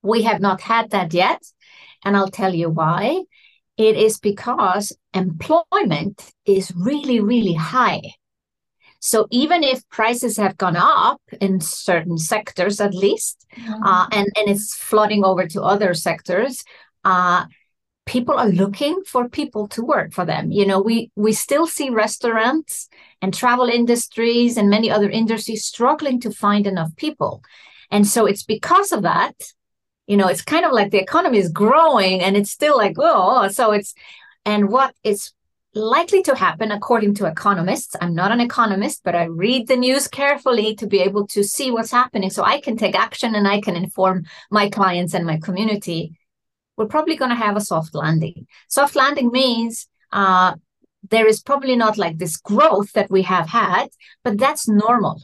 we 0.02 0.24
have 0.24 0.42
not 0.42 0.62
had 0.62 0.92
that 0.92 1.14
yet. 1.14 1.42
And 2.04 2.18
I'll 2.18 2.32
tell 2.32 2.54
you 2.54 2.70
why. 2.70 3.24
It 3.78 3.98
is 3.98 4.20
because 4.20 4.96
employment 5.14 6.32
is 6.46 6.74
really, 6.76 7.20
really 7.20 7.54
high. 7.54 8.02
So 9.00 9.28
even 9.32 9.64
if 9.64 9.88
prices 9.90 10.38
have 10.38 10.58
gone 10.58 10.76
up 10.76 11.20
in 11.40 11.60
certain 11.60 12.20
sectors, 12.20 12.80
at 12.80 12.94
least, 12.94 13.48
mm-hmm. 13.58 13.84
uh, 13.84 14.08
and 14.12 14.28
and 14.38 14.48
it's 14.48 14.76
flooding 14.76 15.26
over 15.26 15.48
to 15.48 15.64
other 15.64 15.96
sectors, 15.96 16.64
uh, 17.04 17.46
people 18.06 18.36
are 18.36 18.50
looking 18.50 19.02
for 19.08 19.28
people 19.28 19.68
to 19.70 19.84
work 19.84 20.14
for 20.14 20.24
them. 20.24 20.52
You 20.52 20.68
know, 20.68 20.80
we 20.80 21.10
we 21.16 21.34
still 21.34 21.66
see 21.66 21.90
restaurants 21.90 22.90
and 23.24 23.34
travel 23.34 23.66
industries 23.66 24.56
and 24.56 24.70
many 24.70 24.92
other 24.92 25.10
industries 25.10 25.66
struggling 25.66 26.20
to 26.20 26.30
find 26.30 26.68
enough 26.68 26.96
people, 26.96 27.42
and 27.90 28.06
so 28.06 28.28
it's 28.28 28.44
because 28.44 28.92
of 28.92 29.02
that 29.02 29.34
you 30.08 30.18
know 30.18 30.28
it's 30.28 30.42
kind 30.42 30.66
of 30.66 30.72
like 30.72 30.92
the 30.92 31.02
economy 31.02 31.38
is 31.38 31.50
growing 31.50 32.22
and 32.22 32.36
it's 32.36 32.52
still 32.52 32.78
like 32.78 32.96
oh 32.98 33.48
so 33.48 33.72
it's 33.72 33.94
and 34.46 34.70
what 34.70 34.94
is 35.04 35.32
likely 35.74 36.22
to 36.22 36.36
happen 36.36 36.72
according 36.72 37.14
to 37.14 37.26
economists 37.26 37.96
i'm 38.02 38.14
not 38.14 38.32
an 38.32 38.42
economist 38.42 39.02
but 39.06 39.16
i 39.16 39.24
read 39.24 39.68
the 39.68 39.76
news 39.76 40.08
carefully 40.08 40.76
to 40.76 40.86
be 40.86 41.00
able 41.00 41.26
to 41.26 41.44
see 41.44 41.72
what's 41.72 41.92
happening 41.92 42.30
so 42.30 42.44
i 42.44 42.60
can 42.60 42.76
take 42.76 42.96
action 42.96 43.36
and 43.36 43.48
i 43.48 43.62
can 43.62 43.76
inform 43.76 44.26
my 44.50 44.70
clients 44.70 45.14
and 45.14 45.26
my 45.26 45.38
community 45.38 46.14
we're 46.82 46.88
probably 46.88 47.16
going 47.16 47.30
to 47.30 47.36
have 47.36 47.56
a 47.56 47.62
soft 47.62 47.94
landing. 47.94 48.48
Soft 48.68 48.96
landing 48.96 49.30
means 49.32 49.88
uh, 50.12 50.56
there 51.10 51.28
is 51.28 51.42
probably 51.42 51.76
not 51.76 51.98
like 51.98 52.18
this 52.18 52.38
growth 52.38 52.92
that 52.94 53.12
we 53.12 53.22
have 53.24 53.48
had 53.48 53.88
but 54.24 54.38
that's 54.38 54.68
normal 54.68 55.22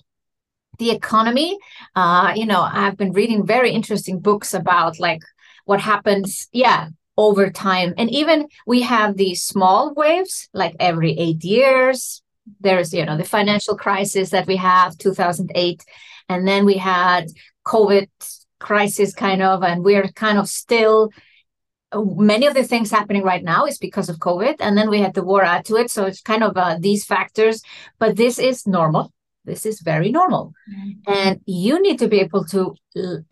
the 0.78 0.92
economy. 0.92 1.58
Uh, 1.96 2.34
you 2.36 2.46
know, 2.46 2.62
I've 2.62 2.98
been 2.98 3.14
reading 3.14 3.46
very 3.46 3.72
interesting 3.72 4.20
books 4.20 4.54
about 4.54 5.00
like 5.00 5.22
what 5.66 5.82
happens, 5.82 6.48
yeah, 6.52 6.90
over 7.18 7.50
time. 7.50 7.94
And 7.98 8.10
even 8.12 8.48
we 8.66 8.82
have 8.84 9.18
these 9.18 9.44
small 9.44 9.94
waves, 9.94 10.50
like 10.54 10.76
every 10.80 11.18
eight 11.18 11.44
years. 11.44 12.22
There's, 12.62 12.94
you 12.94 13.06
know, 13.06 13.18
the 13.18 13.26
financial 13.26 13.76
crisis 13.76 14.30
that 14.30 14.48
we 14.48 14.56
have, 14.56 14.98
2008. 14.98 15.84
And 16.30 16.48
then 16.48 16.66
we 16.66 16.78
had 16.78 17.28
COVID 17.66 18.08
crisis 18.60 19.14
kind 19.14 19.42
of, 19.42 19.64
and 19.64 19.84
we're 19.84 20.08
kind 20.10 20.38
of 20.38 20.48
still 20.48 21.12
many 21.94 22.46
of 22.46 22.54
the 22.54 22.64
things 22.64 22.92
happening 22.92 23.24
right 23.24 23.44
now 23.44 23.66
is 23.66 23.78
because 23.78 24.10
of 24.10 24.18
covid 24.18 24.56
and 24.60 24.78
then 24.78 24.90
we 24.90 25.00
had 25.00 25.14
the 25.14 25.24
war 25.24 25.44
add 25.44 25.64
to 25.64 25.76
it 25.76 25.90
so 25.90 26.06
it's 26.06 26.22
kind 26.22 26.44
of 26.44 26.58
uh, 26.58 26.78
these 26.80 27.06
factors 27.06 27.62
but 27.98 28.18
this 28.18 28.40
is 28.40 28.68
normal 28.68 29.14
this 29.48 29.66
is 29.66 29.80
very 29.80 30.12
normal. 30.12 30.54
Mm-hmm. 30.70 31.12
And 31.12 31.42
you 31.46 31.82
need 31.82 31.98
to 32.00 32.08
be 32.08 32.20
able 32.20 32.46
to 32.46 32.76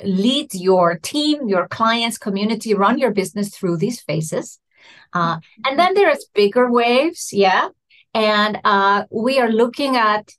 lead 0.03 0.55
your 0.55 0.97
team, 0.97 1.47
your 1.47 1.67
clients, 1.67 2.17
community, 2.17 2.73
run 2.73 2.97
your 2.97 3.11
business 3.11 3.49
through 3.55 3.77
these 3.77 4.01
phases. 4.01 4.59
Uh, 5.13 5.37
and 5.65 5.77
then 5.77 5.93
there's 5.93 6.25
bigger 6.33 6.71
waves, 6.71 7.31
yeah. 7.31 7.69
And 8.13 8.59
uh, 8.63 9.03
we 9.11 9.39
are 9.39 9.51
looking 9.51 9.97
at 9.97 10.31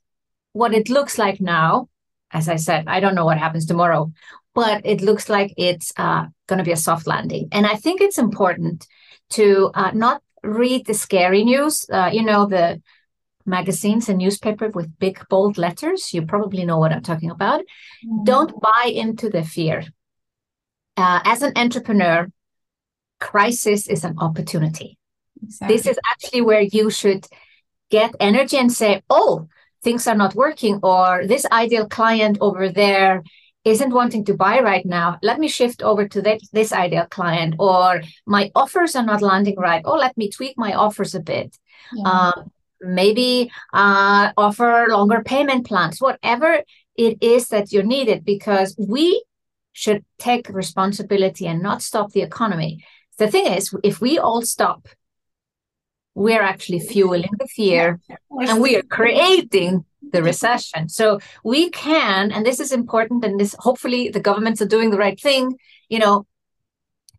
what 0.53 0.73
it 0.73 0.89
looks 0.89 1.17
like 1.17 1.39
now. 1.39 1.89
As 2.31 2.49
I 2.49 2.57
said, 2.57 2.85
I 2.87 2.99
don't 2.99 3.15
know 3.15 3.25
what 3.25 3.37
happens 3.37 3.65
tomorrow, 3.65 4.11
but 4.53 4.81
it 4.85 5.01
looks 5.01 5.29
like 5.29 5.53
it's 5.57 5.93
uh, 5.97 6.25
going 6.47 6.57
to 6.57 6.65
be 6.65 6.71
a 6.73 6.77
soft 6.77 7.07
landing. 7.07 7.47
And 7.51 7.65
I 7.65 7.75
think 7.75 8.01
it's 8.01 8.17
important 8.17 8.87
to 9.31 9.71
uh, 9.73 9.91
not 9.93 10.21
read 10.43 10.85
the 10.85 10.93
scary 10.93 11.43
news. 11.43 11.85
Uh, 11.89 12.09
you 12.11 12.23
know, 12.23 12.47
the 12.47 12.81
magazines 13.47 14.09
and 14.09 14.17
newspaper 14.19 14.69
with 14.69 14.99
big 14.99 15.19
bold 15.29 15.57
letters. 15.57 16.13
You 16.13 16.25
probably 16.25 16.65
know 16.65 16.77
what 16.77 16.91
I'm 16.91 17.01
talking 17.01 17.31
about. 17.31 17.61
Mm-hmm. 17.61 18.23
Don't 18.25 18.61
buy 18.61 18.91
into 18.93 19.29
the 19.29 19.43
fear. 19.43 19.83
Uh, 20.95 21.21
as 21.23 21.41
an 21.41 21.53
entrepreneur, 21.55 22.27
crisis 23.19 23.87
is 23.87 24.03
an 24.03 24.15
opportunity. 24.19 24.97
Exactly. 25.43 25.75
This 25.75 25.87
is 25.87 25.99
actually 26.09 26.41
where 26.41 26.61
you 26.61 26.89
should 26.89 27.25
get 27.89 28.15
energy 28.19 28.57
and 28.57 28.71
say, 28.71 29.01
oh, 29.09 29.47
things 29.83 30.07
are 30.07 30.15
not 30.15 30.35
working, 30.35 30.79
or 30.83 31.25
this 31.25 31.45
ideal 31.51 31.87
client 31.87 32.37
over 32.41 32.69
there 32.69 33.23
isn't 33.63 33.93
wanting 33.93 34.23
to 34.25 34.33
buy 34.33 34.59
right 34.59 34.85
now, 34.85 35.19
let 35.21 35.39
me 35.39 35.47
shift 35.47 35.83
over 35.83 36.07
to 36.07 36.21
that, 36.21 36.39
this 36.53 36.71
ideal 36.71 37.05
client, 37.09 37.55
or 37.59 38.01
my 38.25 38.49
offers 38.55 38.95
are 38.95 39.03
not 39.03 39.21
landing 39.21 39.55
right. 39.57 39.81
Oh, 39.85 39.95
let 39.95 40.17
me 40.17 40.29
tweak 40.29 40.57
my 40.57 40.73
offers 40.73 41.13
a 41.15 41.19
bit. 41.19 41.57
Yeah. 41.93 42.09
Um, 42.09 42.51
maybe 42.81 43.51
uh, 43.73 44.31
offer 44.37 44.87
longer 44.89 45.23
payment 45.23 45.65
plans, 45.65 45.99
whatever 45.99 46.61
it 46.95 47.17
is 47.21 47.47
that 47.49 47.71
you 47.71 47.83
needed, 47.83 48.25
because 48.25 48.75
we 48.77 49.23
should 49.73 50.03
take 50.17 50.49
responsibility 50.49 51.47
and 51.47 51.61
not 51.61 51.81
stop 51.81 52.11
the 52.11 52.21
economy. 52.21 52.83
The 53.17 53.27
thing 53.27 53.45
is, 53.45 53.73
if 53.83 54.01
we 54.01 54.17
all 54.17 54.41
stop, 54.41 54.87
we're 56.15 56.41
actually 56.41 56.79
fueling 56.79 57.29
the 57.37 57.47
fear 57.47 57.99
and 58.31 58.59
we 58.59 58.75
are 58.75 58.81
creating 58.81 59.85
the 60.11 60.23
recession. 60.23 60.89
So 60.89 61.19
we 61.43 61.69
can, 61.69 62.31
and 62.31 62.43
this 62.43 62.59
is 62.59 62.71
important, 62.71 63.23
and 63.23 63.39
this 63.39 63.55
hopefully 63.59 64.09
the 64.09 64.19
governments 64.19 64.61
are 64.61 64.67
doing 64.67 64.89
the 64.89 64.97
right 64.97 65.19
thing, 65.19 65.57
you 65.89 65.99
know, 65.99 66.25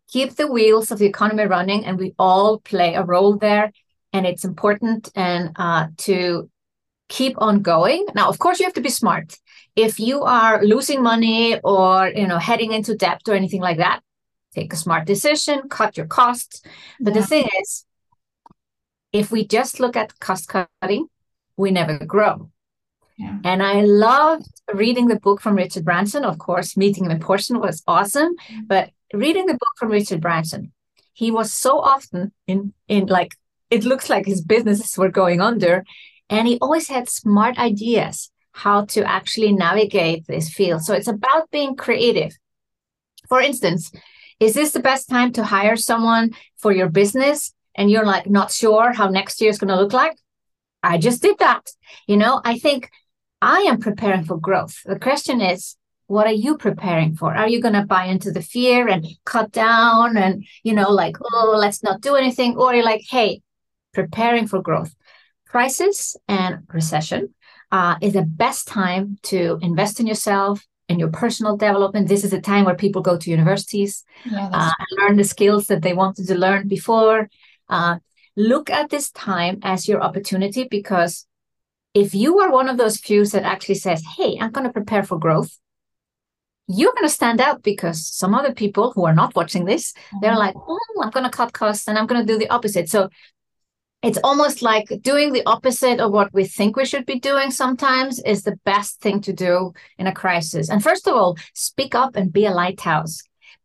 keep 0.09 0.34
the 0.34 0.50
wheels 0.50 0.90
of 0.90 0.98
the 0.98 1.06
economy 1.06 1.44
running, 1.44 1.84
and 1.84 1.98
we 1.98 2.14
all 2.18 2.59
play 2.59 2.94
a 2.94 3.04
role 3.04 3.36
there. 3.36 3.70
And 4.12 4.26
it's 4.26 4.44
important 4.44 5.11
and 5.14 5.52
uh, 5.56 5.88
to 5.98 6.50
keep 7.09 7.34
on 7.38 7.62
going. 7.62 8.06
Now, 8.14 8.28
of 8.28 8.38
course, 8.38 8.59
you 8.59 8.66
have 8.66 8.74
to 8.74 8.80
be 8.80 8.90
smart. 8.90 9.36
If 9.76 10.00
you 10.00 10.22
are 10.22 10.64
losing 10.64 11.02
money 11.02 11.59
or 11.61 12.09
you 12.09 12.26
know 12.26 12.38
heading 12.38 12.72
into 12.72 12.96
debt 12.96 13.22
or 13.28 13.34
anything 13.34 13.61
like 13.61 13.78
that, 13.78 14.00
take 14.54 14.72
a 14.72 14.76
smart 14.76 15.06
decision, 15.06 15.68
cut 15.68 15.96
your 15.96 16.06
costs. 16.06 16.62
But 17.00 17.14
yeah. 17.14 17.20
the 17.20 17.26
thing 17.26 17.48
is, 17.61 17.84
if 19.12 19.30
we 19.30 19.46
just 19.46 19.80
look 19.80 19.96
at 19.96 20.18
cost 20.20 20.48
cutting, 20.48 21.09
we 21.56 21.70
never 21.70 21.98
grow. 22.04 22.50
Yeah. 23.18 23.38
And 23.44 23.62
I 23.62 23.80
loved 23.82 24.46
reading 24.72 25.09
the 25.09 25.18
book 25.18 25.40
from 25.40 25.56
Richard 25.56 25.84
Branson. 25.84 26.24
Of 26.24 26.38
course, 26.38 26.76
meeting 26.76 27.04
him 27.04 27.11
in 27.11 27.20
person 27.20 27.59
was 27.59 27.82
awesome. 27.86 28.36
Mm-hmm. 28.36 28.66
But 28.66 28.90
reading 29.12 29.46
the 29.46 29.54
book 29.54 29.74
from 29.76 29.90
Richard 29.90 30.20
Branson, 30.20 30.72
he 31.14 31.30
was 31.30 31.52
so 31.52 31.80
often 31.80 32.32
in 32.46 32.72
in 32.86 33.06
like 33.06 33.34
it 33.71 33.85
looks 33.85 34.09
like 34.09 34.27
his 34.27 34.43
businesses 34.43 34.97
were 34.97 35.11
going 35.11 35.41
under, 35.41 35.85
and 36.31 36.47
he 36.47 36.59
always 36.61 36.89
had 36.89 37.09
smart 37.09 37.59
ideas 37.59 38.31
how 38.53 38.85
to 38.87 39.05
actually 39.05 39.53
navigate 39.53 40.27
this 40.27 40.49
field. 40.53 40.83
So 40.83 40.95
it's 40.95 41.09
about 41.09 41.51
being 41.51 41.77
creative. 41.77 42.37
For 43.29 43.41
instance, 43.41 43.93
is 44.41 44.55
this 44.55 44.73
the 44.73 44.81
best 44.81 45.09
time 45.09 45.33
to 45.33 45.45
hire 45.45 45.77
someone 45.77 46.31
for 46.57 46.73
your 46.73 46.89
business 46.89 47.55
and 47.75 47.91
you're 47.91 48.05
like 48.05 48.29
not 48.29 48.51
sure 48.51 48.93
how 48.93 49.09
next 49.09 49.41
year 49.41 49.51
is 49.51 49.59
going 49.59 49.69
to 49.69 49.81
look 49.81 49.93
like? 49.93 50.16
I 50.83 50.99
just 50.99 51.23
did 51.23 51.39
that. 51.39 51.71
You 52.07 52.16
know, 52.16 52.41
I 52.45 52.59
think 52.59 52.91
I 53.41 53.61
am 53.62 53.79
preparing 53.79 54.25
for 54.25 54.39
growth. 54.39 54.77
The 54.85 54.99
question 54.99 55.41
is, 55.41 55.77
what 56.07 56.27
are 56.27 56.33
you 56.33 56.57
preparing 56.57 57.14
for? 57.14 57.35
Are 57.35 57.49
you 57.49 57.61
going 57.61 57.75
to 57.75 57.85
buy 57.85 58.07
into 58.07 58.33
the 58.33 58.43
fear 58.43 58.89
and 58.89 59.07
cut 59.25 59.53
down 59.53 60.16
and, 60.16 60.45
you 60.62 60.73
know, 60.73 60.91
like, 60.91 61.16
oh, 61.33 61.55
let's 61.57 61.83
not 61.83 62.01
do 62.01 62.16
anything? 62.16 62.57
Or 62.57 62.75
you're 62.75 62.85
like, 62.85 63.05
hey, 63.09 63.43
preparing 63.99 64.46
for 64.46 64.62
growth. 64.62 64.94
Crisis 65.49 66.16
and 66.28 66.53
recession 66.72 67.34
uh, 67.72 67.96
is 68.01 68.12
the 68.12 68.22
best 68.22 68.68
time 68.68 69.18
to 69.24 69.59
invest 69.61 69.99
in 69.99 70.07
yourself 70.07 70.64
and 70.88 71.01
your 71.01 71.11
personal 71.11 71.57
development. 71.57 72.09
This 72.09 72.24
is 72.24 72.32
a 72.32 72.40
time 72.40 72.64
where 72.64 72.84
people 72.84 73.03
go 73.03 73.18
to 73.18 73.30
universities 73.30 74.05
yeah, 74.24 74.49
uh, 74.53 74.72
and 74.78 74.88
learn 74.99 75.16
the 75.16 75.24
skills 75.24 75.66
that 75.66 75.82
they 75.82 75.94
wanted 75.94 76.28
to 76.28 76.34
learn 76.34 76.68
before. 76.68 77.28
Uh, 77.68 77.96
look 78.36 78.70
at 78.70 78.90
this 78.90 79.11
time 79.11 79.59
as 79.62 79.88
your 79.88 80.01
opportunity 80.01 80.64
because 80.70 81.26
if 81.92 82.14
you 82.14 82.38
are 82.38 82.53
one 82.53 82.68
of 82.68 82.76
those 82.78 82.99
few 82.99 83.26
that 83.26 83.42
actually 83.42 83.80
says, 83.86 84.03
Hey, 84.16 84.38
I'm 84.40 84.53
going 84.53 84.66
to 84.66 84.72
prepare 84.72 85.03
for 85.03 85.18
growth, 85.18 85.59
you're 86.68 86.92
going 86.92 87.09
to 87.09 87.20
stand 87.20 87.40
out 87.40 87.62
because 87.62 88.07
some 88.07 88.34
other 88.34 88.53
people 88.53 88.92
who 88.92 89.07
are 89.07 89.14
not 89.14 89.34
watching 89.34 89.64
this, 89.64 89.92
mm-hmm. 89.92 90.18
they're 90.20 90.36
like, 90.36 90.55
oh, 90.55 90.78
I'm 91.03 91.11
going 91.11 91.24
to 91.24 91.30
cut 91.30 91.55
costs 91.55 91.88
and 91.88 91.99
I'm 91.99 92.07
going 92.07 92.24
to 92.24 92.32
do 92.32 92.38
the 92.38 92.51
opposite. 92.51 92.88
So 92.90 93.09
it's 94.03 94.18
almost 94.22 94.62
like 94.62 94.88
doing 95.01 95.32
the 95.32 95.42
opposite 95.44 95.99
of 95.99 96.12
what 96.12 96.32
we 96.32 96.44
think 96.44 96.76
we 96.76 96.84
should 96.84 97.05
be 97.05 97.18
doing 97.18 97.51
sometimes 97.51 98.20
is 98.20 98.42
the 98.42 98.57
best 98.64 99.01
thing 99.01 99.20
to 99.22 99.32
do 99.32 99.72
in 99.99 100.07
a 100.07 100.14
crisis. 100.14 100.70
And 100.70 100.82
first 100.82 101.09
of 101.09 101.14
all, 101.14 101.36
speak 101.55 101.94
up 101.94 102.14
and 102.14 102.32
be 102.32 102.46
a 102.46 102.53
lighthouse. 102.53 103.22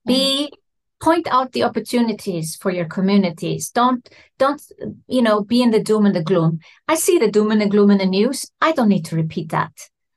Be 0.07 0.49
mm-hmm. 0.51 1.05
point 1.05 1.27
out 1.29 1.51
the 1.51 1.63
opportunities 1.63 2.55
for 2.55 2.71
your 2.71 2.85
communities. 2.85 3.69
Don't 3.69 4.09
don't 4.39 4.61
you 5.07 5.21
know 5.21 5.43
be 5.43 5.61
in 5.61 5.69
the 5.69 5.83
doom 5.83 6.07
and 6.07 6.15
the 6.15 6.23
gloom. 6.23 6.59
I 6.87 6.95
see 6.95 7.19
the 7.19 7.31
doom 7.31 7.51
and 7.51 7.61
the 7.61 7.69
gloom 7.69 7.91
in 7.91 7.99
the 7.99 8.05
news. 8.05 8.49
I 8.59 8.71
don't 8.71 8.89
need 8.89 9.05
to 9.05 9.15
repeat 9.15 9.49
that. 9.49 9.71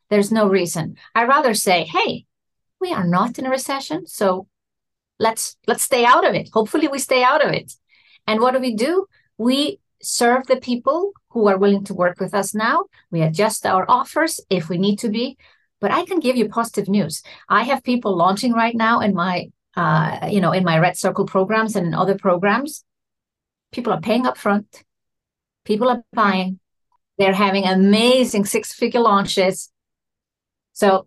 There's 0.08 0.32
no 0.32 0.48
reason. 0.48 0.96
I 1.14 1.24
rather 1.24 1.52
say 1.52 1.84
hey 1.84 2.24
we 2.80 2.92
are 2.92 3.06
not 3.06 3.38
in 3.38 3.46
a 3.46 3.50
recession 3.50 4.06
so 4.06 4.46
let's 5.18 5.56
let's 5.66 5.82
stay 5.82 6.06
out 6.06 6.26
of 6.26 6.34
it. 6.34 6.48
Hopefully 6.54 6.88
we 6.88 6.98
stay 6.98 7.22
out 7.22 7.44
of 7.44 7.52
it. 7.52 7.74
And 8.26 8.40
what 8.40 8.54
do 8.54 8.60
we 8.60 8.74
do? 8.74 9.06
We 9.38 9.78
serve 10.06 10.46
the 10.46 10.56
people 10.56 11.12
who 11.30 11.48
are 11.48 11.58
willing 11.58 11.84
to 11.84 11.94
work 11.94 12.20
with 12.20 12.34
us 12.34 12.54
now 12.54 12.84
we 13.10 13.22
adjust 13.22 13.66
our 13.66 13.84
offers 13.88 14.40
if 14.50 14.68
we 14.68 14.78
need 14.78 14.98
to 14.98 15.08
be 15.08 15.36
but 15.80 15.90
i 15.90 16.04
can 16.04 16.20
give 16.20 16.36
you 16.36 16.48
positive 16.48 16.88
news 16.88 17.22
i 17.48 17.62
have 17.62 17.82
people 17.82 18.16
launching 18.16 18.52
right 18.52 18.74
now 18.74 19.00
in 19.00 19.14
my 19.14 19.46
uh, 19.76 20.28
you 20.30 20.40
know, 20.40 20.52
in 20.52 20.64
my 20.64 20.78
Red 20.78 20.96
Circle 20.96 21.26
programs 21.26 21.76
and 21.76 21.86
in 21.86 21.94
other 21.94 22.16
programs, 22.16 22.82
people 23.72 23.92
are 23.92 24.00
paying 24.00 24.26
up 24.26 24.38
front. 24.38 24.82
People 25.64 25.90
are 25.90 26.02
buying. 26.12 26.58
They're 27.18 27.34
having 27.34 27.64
amazing 27.64 28.46
six-figure 28.46 29.00
launches. 29.00 29.70
So 30.72 31.06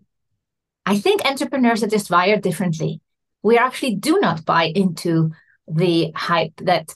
I 0.86 1.00
think 1.00 1.26
entrepreneurs 1.26 1.84
are 1.84 1.88
just 1.88 2.12
wired 2.12 2.42
differently. 2.42 3.02
We 3.42 3.58
actually 3.58 3.96
do 3.96 4.20
not 4.20 4.46
buy 4.46 4.66
into 4.66 5.32
the 5.68 6.12
hype 6.16 6.54
that 6.58 6.94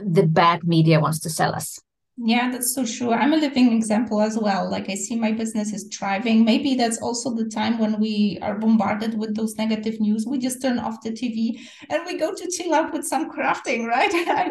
the 0.00 0.26
bad 0.26 0.64
media 0.64 1.00
wants 1.00 1.20
to 1.20 1.30
sell 1.30 1.54
us. 1.54 1.80
Yeah, 2.16 2.52
that's 2.52 2.72
so 2.72 2.86
true. 2.86 3.12
I'm 3.12 3.32
a 3.32 3.36
living 3.36 3.72
example 3.72 4.20
as 4.20 4.38
well. 4.38 4.70
Like 4.70 4.88
I 4.88 4.94
see 4.94 5.16
my 5.16 5.32
business 5.32 5.72
is 5.72 5.88
thriving. 5.92 6.44
Maybe 6.44 6.76
that's 6.76 6.98
also 6.98 7.34
the 7.34 7.46
time 7.46 7.78
when 7.78 7.98
we 7.98 8.38
are 8.40 8.56
bombarded 8.56 9.18
with 9.18 9.34
those 9.34 9.56
negative 9.56 9.98
news. 10.00 10.24
We 10.24 10.38
just 10.38 10.62
turn 10.62 10.78
off 10.78 11.02
the 11.02 11.10
TV 11.10 11.58
and 11.90 12.02
we 12.06 12.16
go 12.16 12.32
to 12.32 12.50
chill 12.52 12.72
out 12.72 12.92
with 12.92 13.04
some 13.04 13.32
crafting, 13.32 13.86
right? 13.88 14.12
Yeah. 14.12 14.46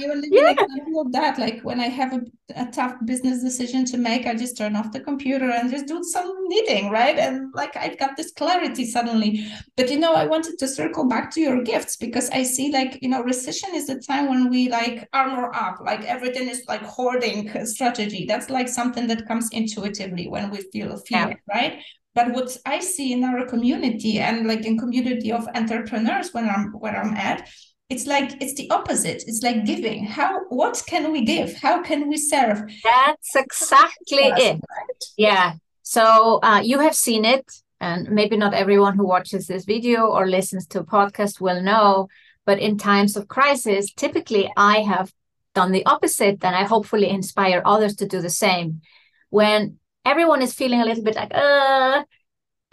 I'm 0.00 0.10
a 0.10 0.14
living 0.14 0.30
yeah. 0.32 0.50
example 0.50 1.02
of 1.02 1.12
that. 1.12 1.38
Like 1.38 1.60
when 1.62 1.78
I 1.78 1.86
have 1.86 2.14
a, 2.14 2.20
a 2.56 2.66
tough 2.72 2.96
business 3.04 3.44
decision 3.44 3.84
to 3.86 3.96
make, 3.96 4.26
I 4.26 4.34
just 4.34 4.58
turn 4.58 4.74
off 4.74 4.90
the 4.90 4.98
computer 4.98 5.48
and 5.50 5.70
just 5.70 5.86
do 5.86 6.02
some 6.02 6.34
knitting, 6.48 6.90
right? 6.90 7.16
And 7.16 7.52
like 7.54 7.76
I've 7.76 7.96
got 7.96 8.16
this 8.16 8.32
clarity 8.32 8.86
suddenly. 8.86 9.46
But 9.76 9.88
you 9.88 10.00
know, 10.00 10.14
I 10.14 10.26
wanted 10.26 10.58
to 10.58 10.66
circle 10.66 11.08
back 11.08 11.30
to 11.34 11.40
your 11.40 11.62
gifts 11.62 11.96
because 11.96 12.28
I 12.30 12.42
see 12.42 12.72
like, 12.72 12.98
you 13.02 13.08
know, 13.08 13.22
recession 13.22 13.70
is 13.72 13.86
the 13.86 14.00
time 14.00 14.28
when 14.28 14.50
we 14.50 14.68
like 14.68 15.08
armor 15.12 15.54
up, 15.54 15.78
like 15.80 16.02
everything 16.06 16.48
is 16.48 16.64
like 16.66 16.82
hoarding 17.04 17.66
strategy. 17.66 18.24
That's 18.26 18.48
like 18.48 18.68
something 18.68 19.06
that 19.08 19.28
comes 19.28 19.46
intuitively 19.52 20.26
when 20.34 20.50
we 20.50 20.58
feel 20.72 20.96
fear, 21.08 21.28
yeah. 21.28 21.54
right? 21.54 21.74
But 22.14 22.32
what 22.32 22.56
I 22.64 22.78
see 22.80 23.12
in 23.12 23.24
our 23.24 23.44
community 23.46 24.20
and 24.20 24.46
like 24.46 24.64
in 24.64 24.78
community 24.78 25.30
of 25.32 25.48
entrepreneurs 25.54 26.32
when 26.32 26.48
I'm 26.48 26.72
where 26.82 26.96
I'm 27.02 27.14
at, 27.14 27.48
it's 27.90 28.06
like 28.06 28.28
it's 28.42 28.54
the 28.54 28.70
opposite. 28.70 29.20
It's 29.26 29.42
like 29.42 29.66
giving. 29.66 30.06
How 30.06 30.30
what 30.48 30.82
can 30.86 31.12
we 31.12 31.20
give? 31.24 31.50
How 31.66 31.82
can 31.82 32.08
we 32.08 32.16
serve? 32.16 32.58
That's 32.82 33.36
exactly 33.36 34.26
it. 34.46 34.58
Right? 34.76 35.02
Yeah. 35.18 35.54
So 35.82 36.04
uh, 36.42 36.60
you 36.64 36.78
have 36.78 36.94
seen 36.94 37.24
it, 37.24 37.46
and 37.80 38.08
maybe 38.10 38.36
not 38.36 38.54
everyone 38.54 38.94
who 38.96 39.06
watches 39.06 39.46
this 39.46 39.64
video 39.74 40.06
or 40.06 40.26
listens 40.26 40.66
to 40.68 40.80
a 40.80 40.84
podcast 40.84 41.40
will 41.40 41.60
know. 41.70 42.08
But 42.46 42.58
in 42.60 42.78
times 42.78 43.16
of 43.16 43.28
crisis, 43.36 43.92
typically 43.92 44.50
I 44.56 44.78
have 44.92 45.12
done 45.54 45.72
the 45.72 45.86
opposite, 45.86 46.40
then 46.40 46.54
I 46.54 46.64
hopefully 46.64 47.08
inspire 47.08 47.62
others 47.64 47.96
to 47.96 48.06
do 48.06 48.20
the 48.20 48.30
same. 48.30 48.82
When 49.30 49.78
everyone 50.04 50.42
is 50.42 50.52
feeling 50.52 50.80
a 50.80 50.84
little 50.84 51.04
bit 51.04 51.16
like, 51.16 51.34
uh, 51.34 52.04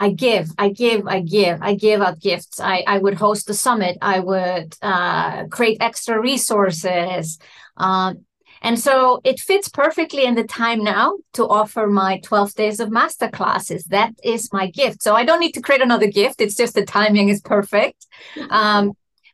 I 0.00 0.10
give, 0.10 0.50
I 0.58 0.70
give, 0.70 1.06
I 1.06 1.20
give, 1.20 1.62
I 1.62 1.74
give 1.74 2.02
out 2.02 2.18
gifts. 2.18 2.60
I, 2.60 2.82
I 2.86 2.98
would 2.98 3.14
host 3.14 3.46
the 3.46 3.54
summit. 3.54 3.98
I 4.02 4.18
would 4.18 4.74
uh, 4.82 5.44
create 5.46 5.78
extra 5.80 6.20
resources. 6.20 7.38
Um, 7.76 8.24
and 8.62 8.78
so 8.78 9.20
it 9.24 9.40
fits 9.40 9.68
perfectly 9.68 10.24
in 10.24 10.34
the 10.34 10.44
time 10.44 10.82
now 10.82 11.18
to 11.34 11.46
offer 11.46 11.86
my 11.86 12.18
12 12.24 12.54
days 12.54 12.80
of 12.80 12.90
master 12.90 13.28
classes. 13.28 13.84
That 13.84 14.14
is 14.22 14.52
my 14.52 14.70
gift. 14.70 15.02
So 15.02 15.14
I 15.14 15.24
don't 15.24 15.40
need 15.40 15.52
to 15.52 15.60
create 15.60 15.82
another 15.82 16.06
gift. 16.06 16.40
It's 16.40 16.56
just 16.56 16.74
the 16.74 16.84
timing 16.84 17.28
is 17.28 17.40
perfect. 17.40 18.06
Um, 18.50 18.92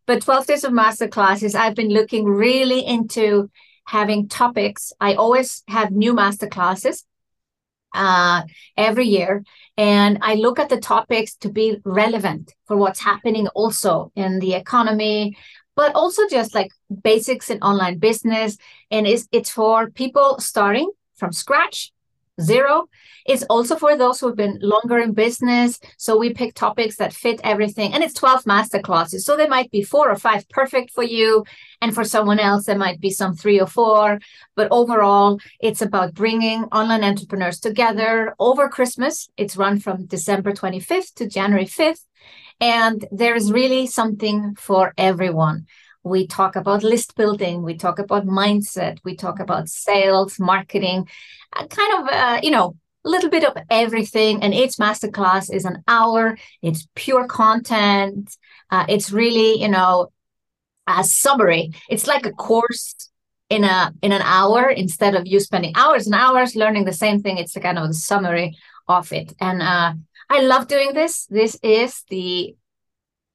but 0.08 0.22
12 0.22 0.46
days 0.46 0.64
of 0.64 0.72
master 0.72 1.06
classes, 1.06 1.54
I've 1.54 1.74
been 1.74 1.90
looking 1.90 2.24
really 2.24 2.80
into 2.80 3.50
having 3.84 4.26
topics. 4.26 4.90
I 4.98 5.12
always 5.14 5.62
have 5.68 5.90
new 5.90 6.14
master 6.14 6.46
classes 6.46 7.04
uh, 7.94 8.44
every 8.74 9.04
year. 9.04 9.44
And 9.76 10.16
I 10.22 10.36
look 10.36 10.58
at 10.58 10.70
the 10.70 10.80
topics 10.80 11.36
to 11.42 11.50
be 11.50 11.76
relevant 11.84 12.54
for 12.66 12.78
what's 12.78 13.00
happening 13.00 13.48
also 13.48 14.10
in 14.16 14.38
the 14.38 14.54
economy, 14.54 15.36
but 15.76 15.94
also 15.94 16.26
just 16.26 16.54
like 16.54 16.72
basics 17.04 17.50
in 17.50 17.58
online 17.60 17.98
business. 17.98 18.56
And 18.90 19.06
it's, 19.06 19.28
it's 19.30 19.50
for 19.50 19.90
people 19.90 20.38
starting 20.38 20.90
from 21.16 21.32
scratch 21.32 21.92
zero. 22.40 22.88
It's 23.26 23.42
also 23.44 23.76
for 23.76 23.96
those 23.96 24.20
who've 24.20 24.36
been 24.36 24.58
longer 24.62 24.98
in 24.98 25.12
business. 25.12 25.78
So 25.96 26.16
we 26.16 26.32
pick 26.32 26.54
topics 26.54 26.96
that 26.96 27.12
fit 27.12 27.40
everything. 27.44 27.92
And 27.92 28.02
it's 28.02 28.14
12 28.14 28.46
master 28.46 28.80
classes. 28.80 29.24
So 29.24 29.36
there 29.36 29.48
might 29.48 29.70
be 29.70 29.82
four 29.82 30.10
or 30.10 30.16
five 30.16 30.48
perfect 30.48 30.92
for 30.92 31.02
you. 31.02 31.44
And 31.80 31.94
for 31.94 32.04
someone 32.04 32.38
else, 32.38 32.66
there 32.66 32.78
might 32.78 33.00
be 33.00 33.10
some 33.10 33.34
three 33.34 33.60
or 33.60 33.66
four. 33.66 34.18
But 34.56 34.68
overall, 34.70 35.38
it's 35.60 35.82
about 35.82 36.14
bringing 36.14 36.64
online 36.64 37.04
entrepreneurs 37.04 37.60
together 37.60 38.34
over 38.38 38.68
Christmas. 38.68 39.28
It's 39.36 39.56
run 39.56 39.78
from 39.78 40.06
December 40.06 40.52
25th 40.52 41.14
to 41.14 41.28
January 41.28 41.66
5th. 41.66 42.04
And 42.60 43.06
there's 43.12 43.52
really 43.52 43.86
something 43.86 44.56
for 44.56 44.92
everyone. 44.96 45.66
We 46.08 46.26
talk 46.26 46.56
about 46.56 46.82
list 46.82 47.16
building, 47.16 47.62
we 47.62 47.76
talk 47.76 47.98
about 47.98 48.26
mindset, 48.26 48.98
we 49.04 49.14
talk 49.14 49.40
about 49.40 49.68
sales, 49.68 50.38
marketing, 50.38 51.08
kind 51.52 51.92
of, 52.02 52.08
uh, 52.08 52.40
you 52.42 52.50
know, 52.50 52.76
a 53.04 53.08
little 53.08 53.30
bit 53.30 53.44
of 53.44 53.56
everything. 53.70 54.42
And 54.42 54.54
each 54.54 54.76
masterclass 54.76 55.52
is 55.52 55.64
an 55.64 55.82
hour, 55.86 56.36
it's 56.62 56.88
pure 56.94 57.26
content. 57.26 58.36
Uh, 58.70 58.84
it's 58.88 59.10
really, 59.12 59.60
you 59.62 59.68
know, 59.68 60.12
a 60.86 61.04
summary. 61.04 61.72
It's 61.88 62.06
like 62.06 62.26
a 62.26 62.32
course 62.32 63.10
in 63.48 63.64
a 63.64 63.92
in 64.02 64.12
an 64.12 64.22
hour 64.22 64.68
instead 64.68 65.14
of 65.14 65.26
you 65.26 65.40
spending 65.40 65.72
hours 65.74 66.06
and 66.06 66.14
hours 66.14 66.54
learning 66.54 66.84
the 66.84 66.92
same 66.92 67.22
thing. 67.22 67.38
It's 67.38 67.56
a 67.56 67.60
kind 67.60 67.78
of 67.78 67.90
a 67.90 67.94
summary 67.94 68.56
of 68.86 69.12
it. 69.12 69.32
And 69.40 69.62
uh, 69.62 69.94
I 70.30 70.40
love 70.42 70.68
doing 70.68 70.92
this. 70.92 71.26
This 71.26 71.58
is 71.62 72.04
the 72.08 72.56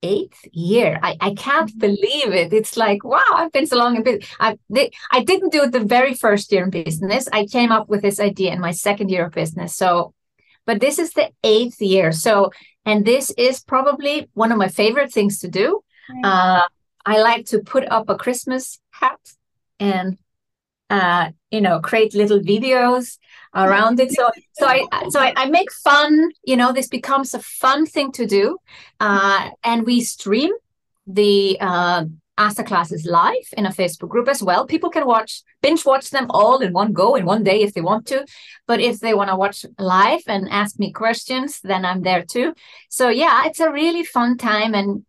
eighth 0.04 0.47
year. 0.51 0.99
I, 1.01 1.18
I 1.20 1.34
can't 1.34 1.70
mm-hmm. 1.70 1.80
believe 1.80 2.34
it. 2.34 2.54
It's 2.54 2.78
like, 2.78 3.04
wow, 3.04 3.34
I've 3.34 3.51
been 3.51 3.66
so 3.66 3.78
long 3.78 3.95
in 3.95 4.04
business. 4.04 4.30
I, 4.39 4.58
I 5.12 5.24
didn't 5.24 5.51
do 5.51 5.64
it 5.64 5.72
the 5.72 5.80
very 5.80 6.14
first 6.14 6.51
year 6.51 6.64
in 6.64 6.70
business. 6.70 7.28
I 7.34 7.45
came 7.45 7.72
up 7.72 7.89
with 7.89 8.01
this 8.01 8.20
idea 8.20 8.51
in 8.54 8.60
my 8.60 8.72
second 8.72 9.10
year 9.10 9.26
of 9.26 9.34
business. 9.34 9.76
So, 9.76 10.14
but 10.66 10.80
this 10.80 10.99
is 10.99 11.14
the 11.14 11.32
eighth 11.43 11.82
year. 11.82 12.12
So, 12.12 12.51
and 12.86 13.06
this 13.06 13.32
is 13.38 13.62
probably 13.62 14.30
one 14.34 14.51
of 14.51 14.58
my 14.58 14.68
favorite 14.68 15.12
things 15.12 15.39
to 15.39 15.47
do. 15.47 15.84
Uh, 16.24 16.64
I 17.06 17.22
like 17.22 17.45
to 17.47 17.60
put 17.60 17.89
up 17.89 18.10
a 18.10 18.18
Christmas 18.18 18.80
hat 18.91 19.20
and 19.80 20.18
uh, 20.89 21.32
you 21.49 21.62
know, 21.62 21.80
create 21.80 22.14
little 22.14 22.39
videos 22.39 23.18
around 23.56 23.99
it. 23.99 24.12
So, 24.12 24.30
so 24.54 24.68
I, 24.68 24.86
so 25.10 25.20
I, 25.20 25.34
I, 25.36 25.45
make 25.49 25.72
fun. 25.72 26.32
You 26.43 26.58
know, 26.58 26.72
this 26.72 26.88
becomes 26.88 27.34
a 27.34 27.39
fun 27.39 27.86
thing 27.86 28.12
to 28.14 28.26
do, 28.26 28.58
uh, 28.99 29.49
and 29.64 29.86
we 29.86 30.01
stream 30.01 30.51
the 31.06 31.58
uh, 31.60 32.06
Asta 32.38 32.64
classes 32.64 33.06
live 33.06 33.47
in 33.58 33.66
a 33.66 33.70
Facebook 33.70 34.10
group 34.10 34.28
as 34.28 34.41
well. 34.41 34.66
People 34.66 34.89
can 34.89 35.06
watch, 35.06 35.43
binge 35.62 35.86
watch 35.86 36.10
them 36.10 36.28
all 36.32 36.60
in 36.60 36.74
one 36.74 36.91
go 36.91 37.16
in 37.16 37.26
one 37.26 37.43
day 37.43 37.62
if 37.62 37.74
they 37.74 37.82
want 37.82 38.08
to. 38.08 38.26
But 38.66 38.80
if 38.80 38.99
they 38.99 39.14
want 39.14 39.30
to 39.30 39.36
watch 39.36 39.66
live 39.78 40.22
and 40.28 40.49
ask 40.49 40.80
me 40.80 40.91
questions, 40.91 41.60
then 41.62 41.86
I'm 41.86 42.01
there 42.01 42.24
too. 42.24 42.54
So 42.89 43.10
yeah, 43.10 43.43
it's 43.45 43.60
a 43.60 43.72
really 43.72 44.04
fun 44.04 44.38
time 44.38 44.74
and 44.74 45.06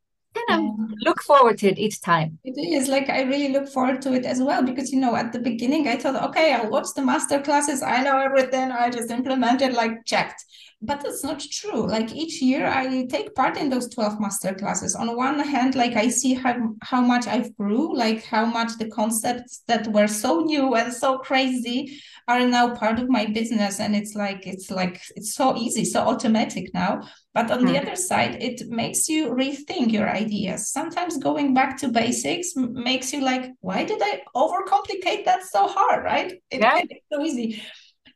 of 0.51 0.61
look 1.01 1.22
forward 1.22 1.59
to 1.59 1.68
it 1.68 1.78
each 1.78 2.01
time. 2.01 2.39
It 2.45 2.59
is 2.59 2.89
like 2.89 3.09
I 3.09 3.22
really 3.22 3.49
look 3.49 3.68
forward 3.68 4.03
to 4.03 4.12
it 4.12 4.24
as 4.24 4.41
well 4.41 4.62
because 4.62 4.93
you 4.93 5.01
know 5.01 5.14
at 5.16 5.32
the 5.32 5.39
beginning 5.39 5.89
I 5.89 5.97
thought 5.97 6.22
okay 6.30 6.53
I'll 6.53 6.70
watch 6.70 6.89
the 6.95 7.03
master 7.03 7.41
classes. 7.41 7.82
I 7.82 8.03
know 8.03 8.18
everything. 8.18 8.70
I 8.70 8.91
just 8.91 9.11
implemented 9.11 9.74
like 9.74 10.05
checked 10.05 10.45
but 10.83 11.03
that's 11.03 11.25
not 11.25 11.41
true. 11.41 11.87
Like 11.87 12.12
each 12.14 12.43
year 12.43 12.66
i 12.66 13.07
take 13.07 13.35
part 13.35 13.57
in 13.57 13.68
those 13.68 13.89
12 13.89 14.20
master 14.20 14.55
classes 14.55 14.95
on 14.95 15.16
one 15.16 15.39
hand 15.39 15.75
like 15.75 15.97
i 15.97 16.09
see 16.09 16.35
how 16.35 16.55
how 16.83 17.01
much 17.01 17.27
i've 17.27 17.57
grew 17.57 17.97
like 17.97 18.25
how 18.25 18.45
much 18.45 18.77
the 18.79 18.89
concepts 18.91 19.62
that 19.68 19.87
were 19.89 20.07
so 20.07 20.41
new 20.41 20.75
and 20.75 20.93
so 20.93 21.18
crazy 21.18 22.01
are 22.27 22.47
now 22.47 22.75
part 22.75 22.99
of 22.99 23.09
my 23.09 23.27
business. 23.27 23.81
And 23.81 23.95
it's 23.95 24.14
like 24.14 24.47
it's 24.47 24.70
like 24.70 25.01
it's 25.16 25.35
so 25.35 25.57
easy 25.57 25.85
so 25.85 26.01
automatic 26.01 26.72
now. 26.72 27.03
But 27.35 27.51
on 27.51 27.64
the 27.64 27.72
hmm. 27.72 27.87
other 27.87 27.97
side 27.97 28.37
it 28.43 28.68
makes 28.68 29.09
you 29.09 29.31
rethink 29.31 29.93
your 29.93 30.09
ideas. 30.09 30.70
Sometimes 30.70 31.18
going 31.18 31.53
back 31.53 31.77
to 31.79 31.89
basics 31.89 32.53
makes 32.57 33.12
you 33.12 33.20
like 33.20 33.51
why 33.61 33.85
did 33.85 34.01
i 34.03 34.22
overcomplicate 34.35 35.25
that 35.25 35.45
so 35.45 35.66
hard? 35.66 36.05
Right? 36.05 36.33
It, 36.51 36.61
yeah. 36.61 36.81
it's 36.89 37.07
so 37.12 37.20
easy 37.22 37.62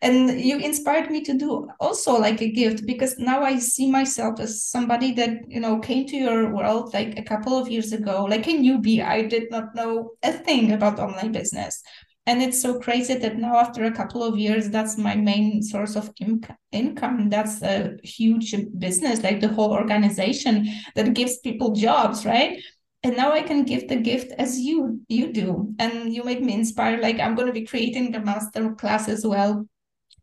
and 0.01 0.41
you 0.41 0.59
inspired 0.59 1.11
me 1.11 1.21
to 1.23 1.35
do 1.37 1.69
also 1.81 2.13
like 2.17 2.41
a 2.41 2.51
gift 2.51 2.87
because 2.87 3.19
now 3.19 3.43
i 3.43 3.59
see 3.59 3.91
myself 3.91 4.39
as 4.39 4.63
somebody 4.63 5.13
that 5.13 5.31
you 5.49 5.59
know 5.59 5.79
came 5.81 6.07
to 6.07 6.17
your 6.17 6.55
world 6.55 6.95
like 6.95 7.19
a 7.19 7.23
couple 7.23 7.59
of 7.59 7.69
years 7.69 7.93
ago 7.93 8.25
like 8.25 8.47
a 8.47 8.53
newbie. 8.53 9.05
I 9.05 9.23
did 9.23 9.51
not 9.51 9.75
know 9.75 10.11
a 10.23 10.33
thing 10.33 10.73
about 10.73 10.99
online 10.99 11.33
business. 11.33 11.83
And 12.27 12.43
it's 12.43 12.61
so 12.61 12.79
crazy 12.79 13.15
that 13.15 13.39
now 13.39 13.57
after 13.57 13.85
a 13.85 13.93
couple 13.93 14.23
of 14.23 14.39
years 14.39 14.69
that's 14.69 14.99
my 14.99 15.15
main 15.15 15.63
source 15.63 15.97
of 15.97 16.11
income. 16.73 17.31
That's 17.31 17.63
a 17.63 17.97
huge 18.05 18.55
business 18.79 19.23
like 19.23 19.41
the 19.41 19.49
whole 19.49 19.73
organization 19.73 20.69
that 20.95 21.15
gives 21.15 21.39
people 21.39 21.73
jobs 21.73 22.25
right? 22.25 22.61
And 23.03 23.17
now 23.17 23.33
i 23.33 23.43
can 23.43 23.65
give 23.65 23.89
the 23.89 23.97
gift 23.97 24.33
as 24.39 24.61
you 24.61 25.01
you 25.09 25.33
do. 25.33 25.75
And 25.79 26.13
you 26.13 26.23
made 26.23 26.43
me 26.43 26.53
inspired 26.55 27.01
like 27.01 27.19
i'm 27.19 27.35
going 27.35 27.49
to 27.49 27.61
be 27.61 27.67
creating 27.67 28.15
a 28.15 28.21
master 28.21 28.75
class 28.75 29.09
as 29.09 29.27
well 29.27 29.67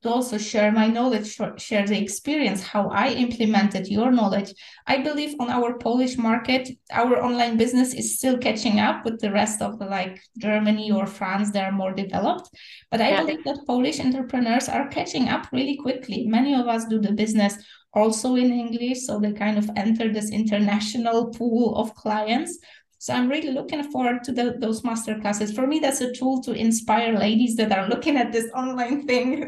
to 0.02 0.10
also 0.10 0.38
share 0.38 0.72
my 0.72 0.88
knowledge, 0.88 1.38
share 1.58 1.86
the 1.86 2.00
experience, 2.00 2.62
how 2.62 2.90
I 2.90 3.10
implemented 3.10 3.88
your 3.88 4.12
knowledge. 4.12 4.54
I 4.86 5.02
believe 5.02 5.36
on 5.40 5.50
our 5.50 5.78
Polish 5.78 6.18
market, 6.18 6.70
our 6.92 7.24
online 7.24 7.58
business 7.58 7.94
is 7.94 8.18
still 8.18 8.38
catching 8.38 8.80
up 8.80 9.04
with 9.06 9.20
the 9.20 9.32
rest 9.32 9.62
of 9.62 9.80
the 9.80 9.86
like 9.86 10.22
Germany 10.38 10.92
or 10.92 11.08
France, 11.08 11.52
they 11.52 11.62
are 11.62 11.72
more 11.72 11.94
developed. 11.94 12.50
But 12.92 13.02
I 13.02 13.10
yeah. 13.10 13.22
believe 13.22 13.44
that 13.46 13.66
Polish 13.66 14.00
entrepreneurs 14.00 14.70
are 14.70 14.88
catching 14.90 15.28
up 15.30 15.48
really 15.52 15.78
quickly. 15.78 16.28
Many 16.28 16.54
of 16.54 16.68
us 16.68 16.86
do 16.86 17.00
the 17.00 17.14
business 17.14 17.58
also 17.94 18.36
in 18.36 18.52
English, 18.52 19.06
so 19.06 19.20
they 19.20 19.32
kind 19.32 19.58
of 19.58 19.70
enter 19.76 20.12
this 20.12 20.30
international 20.30 21.30
pool 21.30 21.76
of 21.78 21.96
clients. 21.96 22.60
So 23.06 23.14
I'm 23.14 23.30
really 23.30 23.52
looking 23.52 23.84
forward 23.92 24.24
to 24.24 24.32
the, 24.32 24.56
those 24.58 24.84
master 24.84 25.20
classes. 25.20 25.52
For 25.54 25.68
me, 25.68 25.78
that's 25.78 26.02
a 26.02 26.12
tool 26.12 26.42
to 26.42 26.54
inspire 26.54 27.14
ladies 27.14 27.56
that 27.58 27.72
are 27.72 27.88
looking 27.88 28.18
at 28.18 28.32
this 28.32 28.50
online 28.56 29.06
thing, 29.06 29.48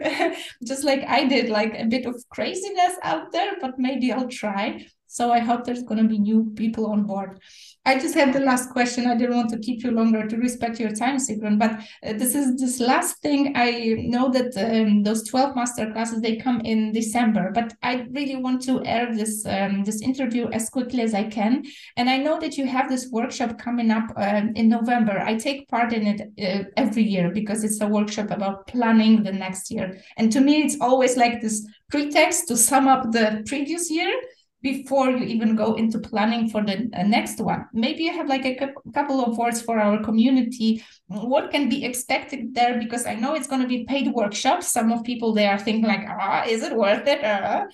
just 0.63 0.83
like 0.83 1.03
I 1.07 1.25
did, 1.25 1.49
like 1.49 1.73
a 1.73 1.85
bit 1.85 2.05
of 2.05 2.23
craziness 2.29 2.93
out 3.01 3.31
there, 3.31 3.53
but 3.59 3.79
maybe 3.79 4.11
I'll 4.11 4.27
try. 4.27 4.85
So 5.07 5.31
I 5.31 5.39
hope 5.39 5.63
there's 5.63 5.83
going 5.83 6.01
to 6.01 6.07
be 6.07 6.19
new 6.19 6.51
people 6.55 6.87
on 6.87 7.03
board. 7.03 7.39
I 7.85 7.97
just 7.97 8.15
had 8.15 8.33
the 8.33 8.41
last 8.41 8.69
question. 8.71 9.07
I 9.07 9.15
didn't 9.15 9.37
want 9.37 9.49
to 9.51 9.59
keep 9.59 9.81
you 9.83 9.91
longer 9.91 10.27
to 10.27 10.37
respect 10.37 10.79
your 10.79 10.91
time, 10.91 11.17
Sigrun. 11.17 11.57
But 11.57 11.79
uh, 12.05 12.17
this 12.17 12.35
is 12.35 12.59
this 12.59 12.81
last 12.81 13.21
thing. 13.21 13.53
I 13.55 13.95
know 13.99 14.29
that 14.29 14.51
um, 14.57 15.03
those 15.03 15.23
twelve 15.23 15.55
master 15.55 15.89
classes 15.91 16.21
they 16.21 16.35
come 16.35 16.59
in 16.61 16.91
December, 16.91 17.51
but 17.53 17.73
I 17.81 18.05
really 18.11 18.35
want 18.35 18.61
to 18.63 18.83
air 18.85 19.15
this 19.15 19.45
um, 19.45 19.85
this 19.85 20.01
interview 20.01 20.49
as 20.49 20.69
quickly 20.69 21.01
as 21.01 21.13
I 21.13 21.23
can. 21.23 21.63
And 21.95 22.09
I 22.09 22.17
know 22.17 22.37
that 22.39 22.57
you 22.57 22.67
have 22.67 22.89
this 22.89 23.09
workshop 23.09 23.57
coming 23.57 23.89
up 23.89 24.11
um, 24.17 24.51
in 24.55 24.67
November. 24.67 25.19
I 25.19 25.35
take 25.35 25.69
part 25.69 25.93
in 25.93 26.07
it 26.07 26.21
uh, 26.21 26.69
every 26.75 27.03
year 27.03 27.31
because 27.31 27.63
it's 27.63 27.79
a 27.79 27.87
workshop 27.87 28.31
about 28.31 28.67
planning 28.67 29.23
the 29.23 29.31
next 29.31 29.71
year. 29.71 29.97
And 30.17 30.31
to 30.33 30.41
me, 30.41 30.63
it's 30.63 30.77
always 30.81 31.15
like 31.15 31.41
this 31.41 31.65
pretext 31.89 32.49
to 32.49 32.57
sum 32.57 32.89
up 32.89 33.11
the 33.13 33.43
previous 33.45 33.89
year 33.89 34.13
before 34.61 35.09
you 35.09 35.23
even 35.23 35.55
go 35.55 35.75
into 35.75 35.99
planning 35.99 36.49
for 36.49 36.63
the 36.63 36.89
uh, 36.93 37.03
next 37.03 37.39
one. 37.39 37.67
Maybe 37.73 38.03
you 38.03 38.13
have 38.13 38.27
like 38.27 38.45
a 38.45 38.73
couple 38.93 39.23
of 39.23 39.37
words 39.37 39.61
for 39.61 39.79
our 39.79 40.03
community. 40.03 40.83
What 41.07 41.51
can 41.51 41.69
be 41.69 41.85
expected 41.85 42.55
there? 42.55 42.79
Because 42.79 43.05
i 43.05 43.13
know 43.13 43.35
it's 43.35 43.47
going 43.47 43.61
to 43.61 43.67
be 43.67 43.85
paid 43.85 44.11
workshops. 44.13 44.71
Some 44.71 44.91
of 44.91 45.03
people 45.03 45.33
they 45.33 45.47
are 45.47 45.59
thinking 45.59 45.85
like 45.85 46.05
ah 46.07 46.43
is 46.45 46.63
it 46.63 46.75
worth 46.75 47.07
it? 47.07 47.23
Uh, 47.23 47.65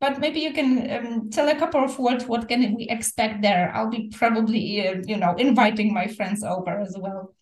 but 0.00 0.18
maybe 0.18 0.40
you 0.40 0.52
can 0.52 0.90
um, 0.90 1.30
tell 1.30 1.48
a 1.48 1.54
couple 1.54 1.84
of 1.84 1.96
words 1.98 2.26
what 2.26 2.48
can 2.48 2.74
we 2.74 2.88
expect 2.88 3.40
there? 3.42 3.70
I'll 3.72 3.90
be 3.90 4.10
probably 4.12 4.88
uh, 4.88 4.96
you 5.06 5.18
know 5.18 5.34
inviting 5.36 5.94
my 5.94 6.08
friends 6.08 6.42
over 6.42 6.80
as 6.80 6.96
well. 6.98 7.34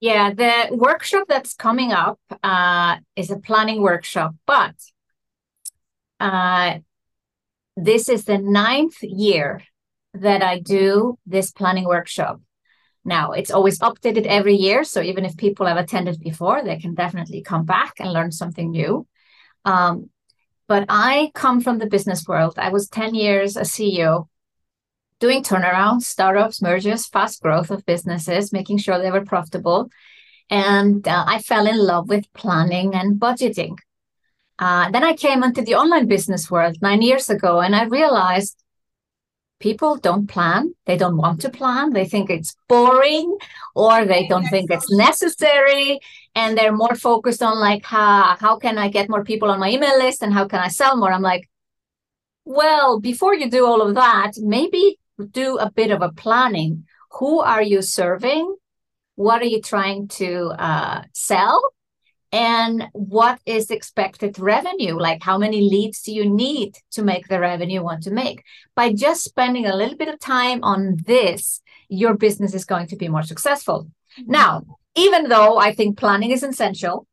Yeah 0.00 0.32
the 0.32 0.74
workshop 0.74 1.24
that's 1.28 1.54
coming 1.54 1.92
up 1.92 2.18
uh, 2.42 2.96
is 3.14 3.30
a 3.30 3.38
planning 3.38 3.82
workshop 3.82 4.34
but 4.46 4.74
uh, 6.18 6.78
this 7.76 8.08
is 8.08 8.24
the 8.24 8.38
ninth 8.38 9.02
year 9.02 9.62
that 10.14 10.42
I 10.42 10.58
do 10.58 11.18
this 11.26 11.50
planning 11.50 11.84
workshop. 11.84 12.40
Now, 13.04 13.32
it's 13.32 13.50
always 13.50 13.80
updated 13.80 14.26
every 14.26 14.54
year. 14.54 14.84
So 14.84 15.02
even 15.02 15.24
if 15.24 15.36
people 15.36 15.66
have 15.66 15.76
attended 15.76 16.20
before, 16.20 16.62
they 16.62 16.78
can 16.78 16.94
definitely 16.94 17.42
come 17.42 17.64
back 17.64 17.94
and 17.98 18.12
learn 18.12 18.30
something 18.30 18.70
new. 18.70 19.06
Um, 19.64 20.10
but 20.68 20.86
I 20.88 21.30
come 21.34 21.60
from 21.60 21.78
the 21.78 21.86
business 21.86 22.26
world. 22.26 22.54
I 22.58 22.68
was 22.68 22.88
10 22.88 23.14
years 23.14 23.56
a 23.56 23.62
CEO 23.62 24.28
doing 25.18 25.42
turnarounds, 25.42 26.02
startups, 26.02 26.62
mergers, 26.62 27.06
fast 27.06 27.42
growth 27.42 27.70
of 27.70 27.86
businesses, 27.86 28.52
making 28.52 28.78
sure 28.78 28.98
they 28.98 29.10
were 29.10 29.24
profitable. 29.24 29.88
And 30.50 31.06
uh, 31.06 31.24
I 31.26 31.40
fell 31.40 31.66
in 31.66 31.78
love 31.78 32.08
with 32.08 32.32
planning 32.34 32.94
and 32.94 33.20
budgeting. 33.20 33.78
Uh, 34.58 34.90
then 34.90 35.04
I 35.04 35.14
came 35.14 35.42
into 35.42 35.62
the 35.62 35.74
online 35.74 36.06
business 36.06 36.50
world 36.50 36.76
nine 36.82 37.02
years 37.02 37.28
ago, 37.30 37.60
and 37.60 37.74
I 37.74 37.84
realized 37.84 38.62
people 39.62 39.96
don't 39.96 40.26
plan. 40.26 40.74
They 40.86 40.96
don't 40.96 41.16
want 41.16 41.40
to 41.42 41.48
plan. 41.48 41.92
They 41.92 42.04
think 42.04 42.28
it's 42.28 42.54
boring 42.68 43.38
or 43.76 44.04
they 44.04 44.26
don't 44.26 44.48
think 44.48 44.70
it's 44.70 44.90
necessary. 44.90 46.00
And 46.34 46.58
they're 46.58 46.72
more 46.72 46.96
focused 46.96 47.42
on 47.42 47.60
like, 47.60 47.84
how, 47.84 48.36
how 48.40 48.58
can 48.58 48.76
I 48.76 48.88
get 48.88 49.08
more 49.08 49.24
people 49.24 49.50
on 49.50 49.60
my 49.60 49.70
email 49.70 49.96
list 49.98 50.22
and 50.22 50.34
how 50.34 50.48
can 50.48 50.58
I 50.58 50.68
sell 50.68 50.96
more? 50.96 51.12
I'm 51.12 51.22
like, 51.22 51.48
well, 52.44 52.98
before 52.98 53.34
you 53.34 53.48
do 53.48 53.64
all 53.64 53.80
of 53.82 53.94
that, 53.94 54.32
maybe 54.38 54.98
do 55.30 55.58
a 55.58 55.70
bit 55.70 55.92
of 55.92 56.02
a 56.02 56.10
planning. 56.10 56.84
Who 57.12 57.40
are 57.40 57.62
you 57.62 57.82
serving? 57.82 58.56
What 59.14 59.42
are 59.42 59.46
you 59.54 59.62
trying 59.62 60.08
to 60.08 60.46
uh, 60.58 61.02
sell? 61.12 61.62
And 62.32 62.88
what 62.92 63.38
is 63.44 63.70
expected 63.70 64.38
revenue? 64.38 64.96
Like 64.98 65.22
how 65.22 65.36
many 65.36 65.60
leads 65.60 66.02
do 66.02 66.12
you 66.12 66.28
need 66.28 66.76
to 66.92 67.02
make 67.02 67.28
the 67.28 67.38
revenue 67.38 67.74
you 67.74 67.84
want 67.84 68.02
to 68.04 68.10
make? 68.10 68.42
By 68.74 68.92
just 68.92 69.22
spending 69.22 69.66
a 69.66 69.76
little 69.76 69.96
bit 69.96 70.08
of 70.08 70.18
time 70.18 70.64
on 70.64 70.96
this 71.06 71.60
your 71.88 72.14
business 72.14 72.54
is 72.54 72.64
going 72.64 72.86
to 72.86 72.96
be 72.96 73.08
more 73.08 73.22
successful. 73.22 73.88
Mm-hmm. 74.18 74.30
now 74.30 74.62
even 74.94 75.30
though 75.30 75.56
i 75.56 75.72
think 75.74 75.96
planning 75.96 76.32
is 76.32 76.42
essential 76.42 77.06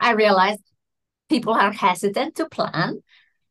i 0.00 0.10
realized 0.10 0.60
people 1.28 1.54
are 1.54 1.70
hesitant 1.70 2.34
to 2.34 2.48
plan. 2.48 3.00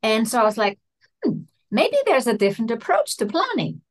And 0.04 0.28
so 0.28 0.42
i 0.42 0.44
was 0.44 0.58
like 0.58 0.78
hmm, 1.24 1.44
maybe 1.72 1.98
there's 2.06 2.28
a 2.28 2.38
different 2.38 2.72
approach 2.72 3.16
to 3.18 3.26
planning. 3.26 3.82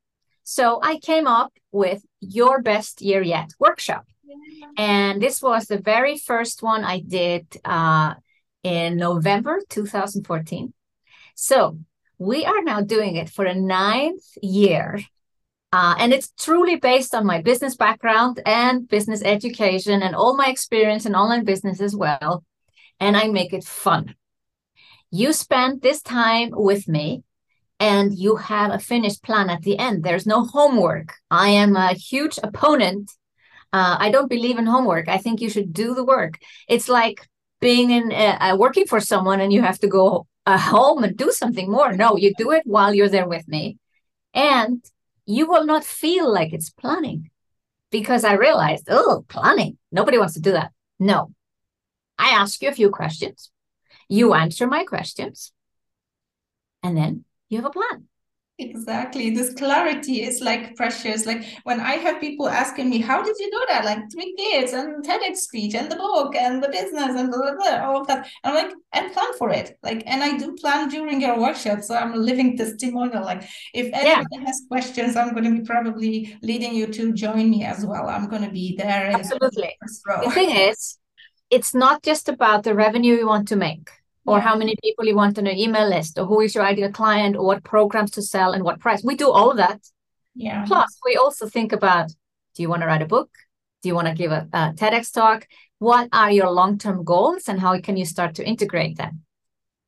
So 0.43 0.81
i 0.83 0.99
came 0.99 1.27
up 1.27 1.53
with 1.73 2.05
your 2.21 2.61
best 2.61 3.01
year 3.01 3.23
yet 3.23 3.51
workshop 3.59 4.05
and 4.77 5.21
this 5.23 5.43
was 5.43 5.67
the 5.67 5.79
very 5.79 6.19
first 6.19 6.63
one 6.63 6.85
I 6.85 7.01
did 7.01 7.47
uh, 7.65 8.15
in 8.63 8.97
November 8.97 9.61
2014. 9.69 10.73
So 11.35 11.79
we 12.19 12.45
are 12.45 12.63
now 12.63 12.81
doing 12.81 13.17
it 13.17 13.29
for 13.29 13.45
a 13.45 13.55
ninth 13.55 14.25
year. 14.43 15.01
Uh, 15.73 15.97
and 15.99 16.13
it's 16.13 16.33
truly 16.39 16.77
based 16.77 17.15
on 17.15 17.27
my 17.27 17.43
business 17.43 17.77
background 17.77 18.41
and 18.47 18.89
business 18.89 19.23
education 19.25 20.03
and 20.03 20.15
all 20.15 20.37
my 20.37 20.47
experience 20.47 21.05
in 21.05 21.17
online 21.17 21.45
business 21.45 21.81
as 21.81 21.97
well. 21.97 22.45
And 23.01 23.17
I 23.17 23.27
make 23.27 23.53
it 23.53 23.65
fun. 23.65 24.15
You 25.11 25.33
spend 25.33 25.83
this 25.83 26.01
time 26.01 26.51
with 26.53 26.87
me 26.87 27.25
and 27.81 28.17
you 28.17 28.37
have 28.37 28.71
a 28.73 28.79
finished 28.79 29.23
plan 29.25 29.51
at 29.51 29.63
the 29.63 29.79
end. 29.79 30.05
There's 30.05 30.27
no 30.27 30.45
homework. 30.45 31.15
I 31.31 31.49
am 31.49 31.75
a 31.75 31.95
huge 31.95 32.39
opponent 32.43 33.11
uh, 33.75 33.97
I 33.99 34.11
don't 34.11 34.31
believe 34.31 34.57
in 34.57 34.67
homework. 34.67 35.09
I 35.09 35.19
think 35.19 35.41
you 35.41 35.51
should 35.51 35.73
do 35.73 35.95
the 35.95 36.05
work. 36.05 36.39
It's 36.69 36.89
like 36.89 37.29
being 37.61 37.91
in 37.91 38.13
uh, 38.13 38.39
uh, 38.41 38.57
working 38.57 38.87
for 38.87 39.01
someone 39.01 39.41
and 39.41 39.53
you 39.53 39.63
have 39.63 39.81
to 39.81 39.89
go 39.89 40.29
uh, 40.47 40.59
home 40.59 41.03
and 41.03 41.17
do 41.17 41.33
something 41.33 41.69
more. 41.69 41.93
No, 41.93 42.17
you 42.17 42.33
do 42.39 42.53
it 42.53 42.63
while 42.65 42.95
you're 42.95 43.09
there 43.09 43.27
with 43.27 43.49
me, 43.49 43.79
and 44.33 44.85
you 45.27 45.49
will 45.49 45.67
not 45.67 45.83
feel 45.85 46.33
like 46.33 46.53
it's 46.53 46.71
planning 46.71 47.31
because 47.91 48.23
I 48.23 48.35
realized, 48.35 48.87
oh, 48.89 49.25
planning. 49.29 49.77
Nobody 49.91 50.19
wants 50.19 50.35
to 50.35 50.41
do 50.41 50.53
that. 50.53 50.71
No, 51.01 51.33
I 52.17 52.29
ask 52.31 52.63
you 52.63 52.69
a 52.69 52.79
few 52.81 52.91
questions. 52.91 53.51
You 54.09 54.35
answer 54.35 54.69
my 54.69 54.85
questions, 54.85 55.53
and 56.85 56.97
then 56.97 57.25
you 57.49 57.57
have 57.59 57.67
a 57.67 57.71
plan. 57.71 58.07
Exactly. 58.59 59.31
This 59.31 59.53
clarity 59.55 60.23
is 60.23 60.41
like 60.41 60.77
precious. 60.77 61.27
Like 61.27 61.45
when 61.65 61.81
I 61.81 61.95
have 61.95 62.21
people 62.21 62.49
asking 62.49 62.89
me, 62.89 62.99
how 62.99 63.21
did 63.21 63.35
you 63.41 63.51
do 63.51 63.65
that? 63.69 63.85
Like 63.85 63.99
three 64.13 64.33
kids 64.39 64.73
and 64.73 65.05
TEDx 65.05 65.39
speech 65.39 65.75
and 65.75 65.91
the 65.91 65.97
book 65.97 66.37
and 66.37 66.63
the 66.63 66.69
business 66.69 67.17
and 67.19 67.31
blah, 67.31 67.41
blah, 67.41 67.57
blah, 67.57 67.85
all 67.85 68.01
of 68.01 68.07
that. 68.07 68.29
I'm 68.45 68.55
like, 68.55 68.73
and 68.93 69.13
plan 69.13 69.33
for 69.39 69.51
it. 69.51 69.77
Like, 69.83 70.05
and 70.07 70.23
I 70.23 70.37
do 70.37 70.55
plan 70.55 70.89
during 70.89 71.21
your 71.21 71.41
workshop. 71.41 71.83
So 71.83 71.97
I'm 71.97 72.15
a 72.15 72.17
living 72.17 72.57
testimonial. 72.57 73.25
Like 73.25 73.43
if 73.75 73.93
anyone 73.93 74.27
yeah. 74.31 74.41
has 74.47 74.63
questions, 74.69 75.17
I'm 75.17 75.33
going 75.33 75.45
to 75.45 75.61
be 75.61 75.67
probably 75.67 76.39
leading 76.41 76.77
you 76.77 76.87
to 76.87 77.13
join 77.13 77.51
me 77.51 77.65
as 77.65 77.85
well. 77.85 78.09
I'm 78.09 78.29
going 78.29 78.43
to 78.43 78.51
be 78.51 78.77
there. 78.77 79.11
Absolutely. 79.11 79.77
The 80.07 80.31
thing 80.31 80.51
is, 80.51 80.97
it's 81.51 81.75
not 81.75 82.05
just 82.05 82.29
about 82.29 82.63
the 82.63 82.75
revenue 82.75 83.17
you 83.17 83.27
want 83.27 83.49
to 83.49 83.57
make 83.57 83.91
or 84.27 84.41
how 84.41 84.57
many 84.57 84.75
people 84.83 85.05
you 85.05 85.15
want 85.15 85.39
on 85.39 85.47
your 85.47 85.55
email 85.55 85.89
list 85.89 86.19
or 86.19 86.25
who 86.27 86.41
is 86.41 86.55
your 86.55 86.65
ideal 86.65 86.91
client 86.91 87.37
or 87.37 87.45
what 87.45 87.63
programs 87.63 88.11
to 88.13 88.23
sell 88.23 88.53
and 88.53 88.65
what 88.65 88.81
price. 88.81 89.05
We 89.05 89.17
do 89.17 89.31
all 89.31 89.51
of 89.51 89.59
that. 89.59 89.81
Yeah. 90.35 90.65
Plus 90.67 90.99
we 91.05 91.17
also 91.17 91.47
think 91.47 91.73
about 91.73 92.09
do 92.55 92.63
you 92.63 92.69
want 92.69 92.83
to 92.83 92.87
write 92.87 93.03
a 93.03 93.07
book? 93.07 93.31
Do 93.83 93.89
you 93.89 93.95
want 93.95 94.09
to 94.09 94.15
give 94.15 94.31
a, 94.31 94.49
a 94.53 94.73
tedx 94.75 95.13
talk? 95.13 95.47
What 95.79 96.09
are 96.13 96.31
your 96.31 96.51
long-term 96.51 97.05
goals 97.05 97.49
and 97.49 97.61
how 97.61 97.79
can 97.81 97.97
you 97.97 98.07
start 98.07 98.37
to 98.37 98.47
integrate 98.47 98.97
them? 98.97 99.23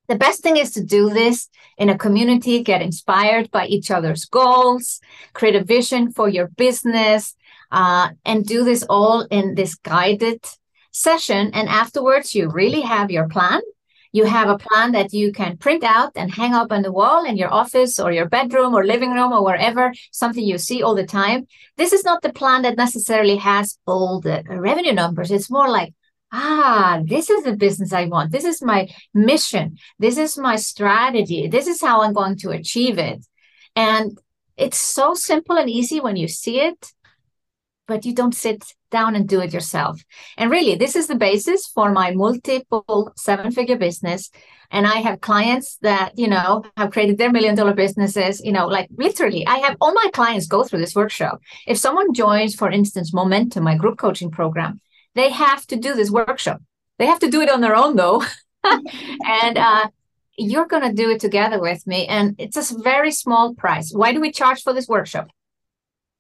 The 0.08 0.16
best 0.16 0.42
thing 0.42 0.56
is 0.56 0.72
to 0.72 0.84
do 0.84 1.10
this 1.10 1.48
in 1.78 1.88
a 1.88 1.98
community 1.98 2.62
get 2.62 2.82
inspired 2.82 3.50
by 3.50 3.66
each 3.66 3.90
other's 3.90 4.24
goals 4.24 5.00
create 5.32 5.56
a 5.56 5.64
vision 5.64 6.12
for 6.12 6.28
your 6.28 6.48
business 6.48 7.34
uh, 7.70 8.10
and 8.24 8.46
do 8.46 8.64
this 8.64 8.84
all 8.88 9.22
in 9.30 9.54
this 9.54 9.74
guided 9.74 10.44
session 10.92 11.50
and 11.52 11.68
afterwards 11.68 12.34
you 12.34 12.48
really 12.48 12.80
have 12.80 13.10
your 13.10 13.28
plan 13.28 13.60
you 14.16 14.24
have 14.24 14.48
a 14.48 14.56
plan 14.56 14.92
that 14.92 15.12
you 15.12 15.30
can 15.30 15.58
print 15.58 15.84
out 15.84 16.12
and 16.16 16.30
hang 16.30 16.54
up 16.54 16.72
on 16.72 16.80
the 16.80 16.90
wall 16.90 17.26
in 17.26 17.36
your 17.36 17.52
office 17.52 18.00
or 18.00 18.10
your 18.10 18.28
bedroom 18.28 18.74
or 18.74 18.82
living 18.82 19.12
room 19.12 19.30
or 19.30 19.44
wherever, 19.44 19.92
something 20.10 20.42
you 20.42 20.56
see 20.56 20.82
all 20.82 20.94
the 20.94 21.06
time. 21.06 21.46
This 21.76 21.92
is 21.92 22.02
not 22.02 22.22
the 22.22 22.32
plan 22.32 22.62
that 22.62 22.78
necessarily 22.78 23.36
has 23.36 23.78
all 23.86 24.20
the 24.22 24.42
revenue 24.48 24.94
numbers. 24.94 25.30
It's 25.30 25.50
more 25.50 25.68
like, 25.68 25.92
ah, 26.32 27.00
this 27.04 27.28
is 27.28 27.44
the 27.44 27.56
business 27.56 27.92
I 27.92 28.06
want. 28.06 28.32
This 28.32 28.44
is 28.44 28.62
my 28.62 28.88
mission. 29.12 29.76
This 29.98 30.16
is 30.16 30.38
my 30.38 30.56
strategy. 30.56 31.48
This 31.48 31.66
is 31.66 31.82
how 31.82 32.00
I'm 32.00 32.14
going 32.14 32.36
to 32.38 32.50
achieve 32.50 32.98
it. 32.98 33.20
And 33.74 34.18
it's 34.56 34.78
so 34.78 35.12
simple 35.12 35.58
and 35.58 35.68
easy 35.68 36.00
when 36.00 36.16
you 36.16 36.28
see 36.28 36.60
it, 36.60 36.90
but 37.86 38.06
you 38.06 38.14
don't 38.14 38.34
sit 38.34 38.64
down 38.90 39.14
and 39.14 39.28
do 39.28 39.40
it 39.40 39.52
yourself. 39.52 40.02
And 40.36 40.50
really, 40.50 40.76
this 40.76 40.96
is 40.96 41.06
the 41.06 41.14
basis 41.16 41.66
for 41.66 41.90
my 41.90 42.12
multiple 42.12 43.12
seven 43.16 43.50
figure 43.50 43.76
business. 43.76 44.30
And 44.70 44.86
I 44.86 44.96
have 44.96 45.20
clients 45.20 45.78
that, 45.82 46.18
you 46.18 46.28
know, 46.28 46.64
have 46.76 46.90
created 46.90 47.18
their 47.18 47.30
million 47.30 47.54
dollar 47.54 47.74
businesses, 47.74 48.40
you 48.44 48.52
know, 48.52 48.66
like 48.66 48.88
literally, 48.96 49.46
I 49.46 49.58
have 49.58 49.76
all 49.80 49.92
my 49.92 50.10
clients 50.12 50.46
go 50.46 50.64
through 50.64 50.80
this 50.80 50.94
workshop. 50.94 51.40
If 51.66 51.78
someone 51.78 52.14
joins, 52.14 52.54
for 52.54 52.70
instance, 52.70 53.14
Momentum, 53.14 53.64
my 53.64 53.76
group 53.76 53.98
coaching 53.98 54.30
program, 54.30 54.80
they 55.14 55.30
have 55.30 55.66
to 55.68 55.76
do 55.76 55.94
this 55.94 56.10
workshop. 56.10 56.60
They 56.98 57.06
have 57.06 57.20
to 57.20 57.30
do 57.30 57.40
it 57.42 57.50
on 57.50 57.60
their 57.60 57.76
own, 57.76 57.96
though. 57.96 58.24
and, 58.64 59.58
uh, 59.58 59.88
you're 60.38 60.66
going 60.66 60.82
to 60.82 60.92
do 60.92 61.10
it 61.10 61.20
together 61.20 61.60
with 61.60 61.86
me. 61.86 62.06
And 62.06 62.34
it's 62.38 62.56
a 62.70 62.78
very 62.82 63.10
small 63.10 63.54
price. 63.54 63.90
Why 63.92 64.12
do 64.12 64.20
we 64.20 64.30
charge 64.30 64.62
for 64.62 64.72
this 64.72 64.88
workshop? 64.88 65.28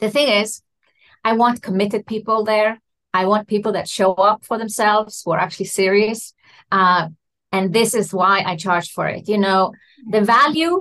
The 0.00 0.10
thing 0.10 0.28
is, 0.28 0.62
I 1.26 1.32
want 1.32 1.60
committed 1.60 2.06
people 2.06 2.44
there. 2.44 2.80
I 3.12 3.26
want 3.26 3.48
people 3.48 3.72
that 3.72 3.88
show 3.88 4.12
up 4.14 4.44
for 4.44 4.58
themselves, 4.58 5.22
who 5.24 5.32
are 5.32 5.40
actually 5.40 5.66
serious. 5.66 6.32
Uh, 6.70 7.08
and 7.50 7.72
this 7.72 7.94
is 7.94 8.14
why 8.14 8.44
I 8.46 8.54
charge 8.54 8.92
for 8.92 9.08
it. 9.08 9.28
You 9.28 9.38
know, 9.38 9.72
the 10.08 10.20
value, 10.20 10.78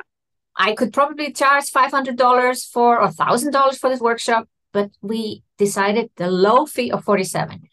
I 0.55 0.75
could 0.75 0.93
probably 0.93 1.31
charge 1.31 1.65
$500 1.71 2.71
for 2.71 3.01
or 3.01 3.09
$1,000 3.09 3.79
for 3.79 3.89
this 3.89 3.99
workshop, 3.99 4.47
but 4.71 4.91
we 5.01 5.41
decided 5.57 6.11
the 6.17 6.29
low 6.29 6.67
fee 6.67 6.91
of 6.91 7.03
47. 7.03 7.63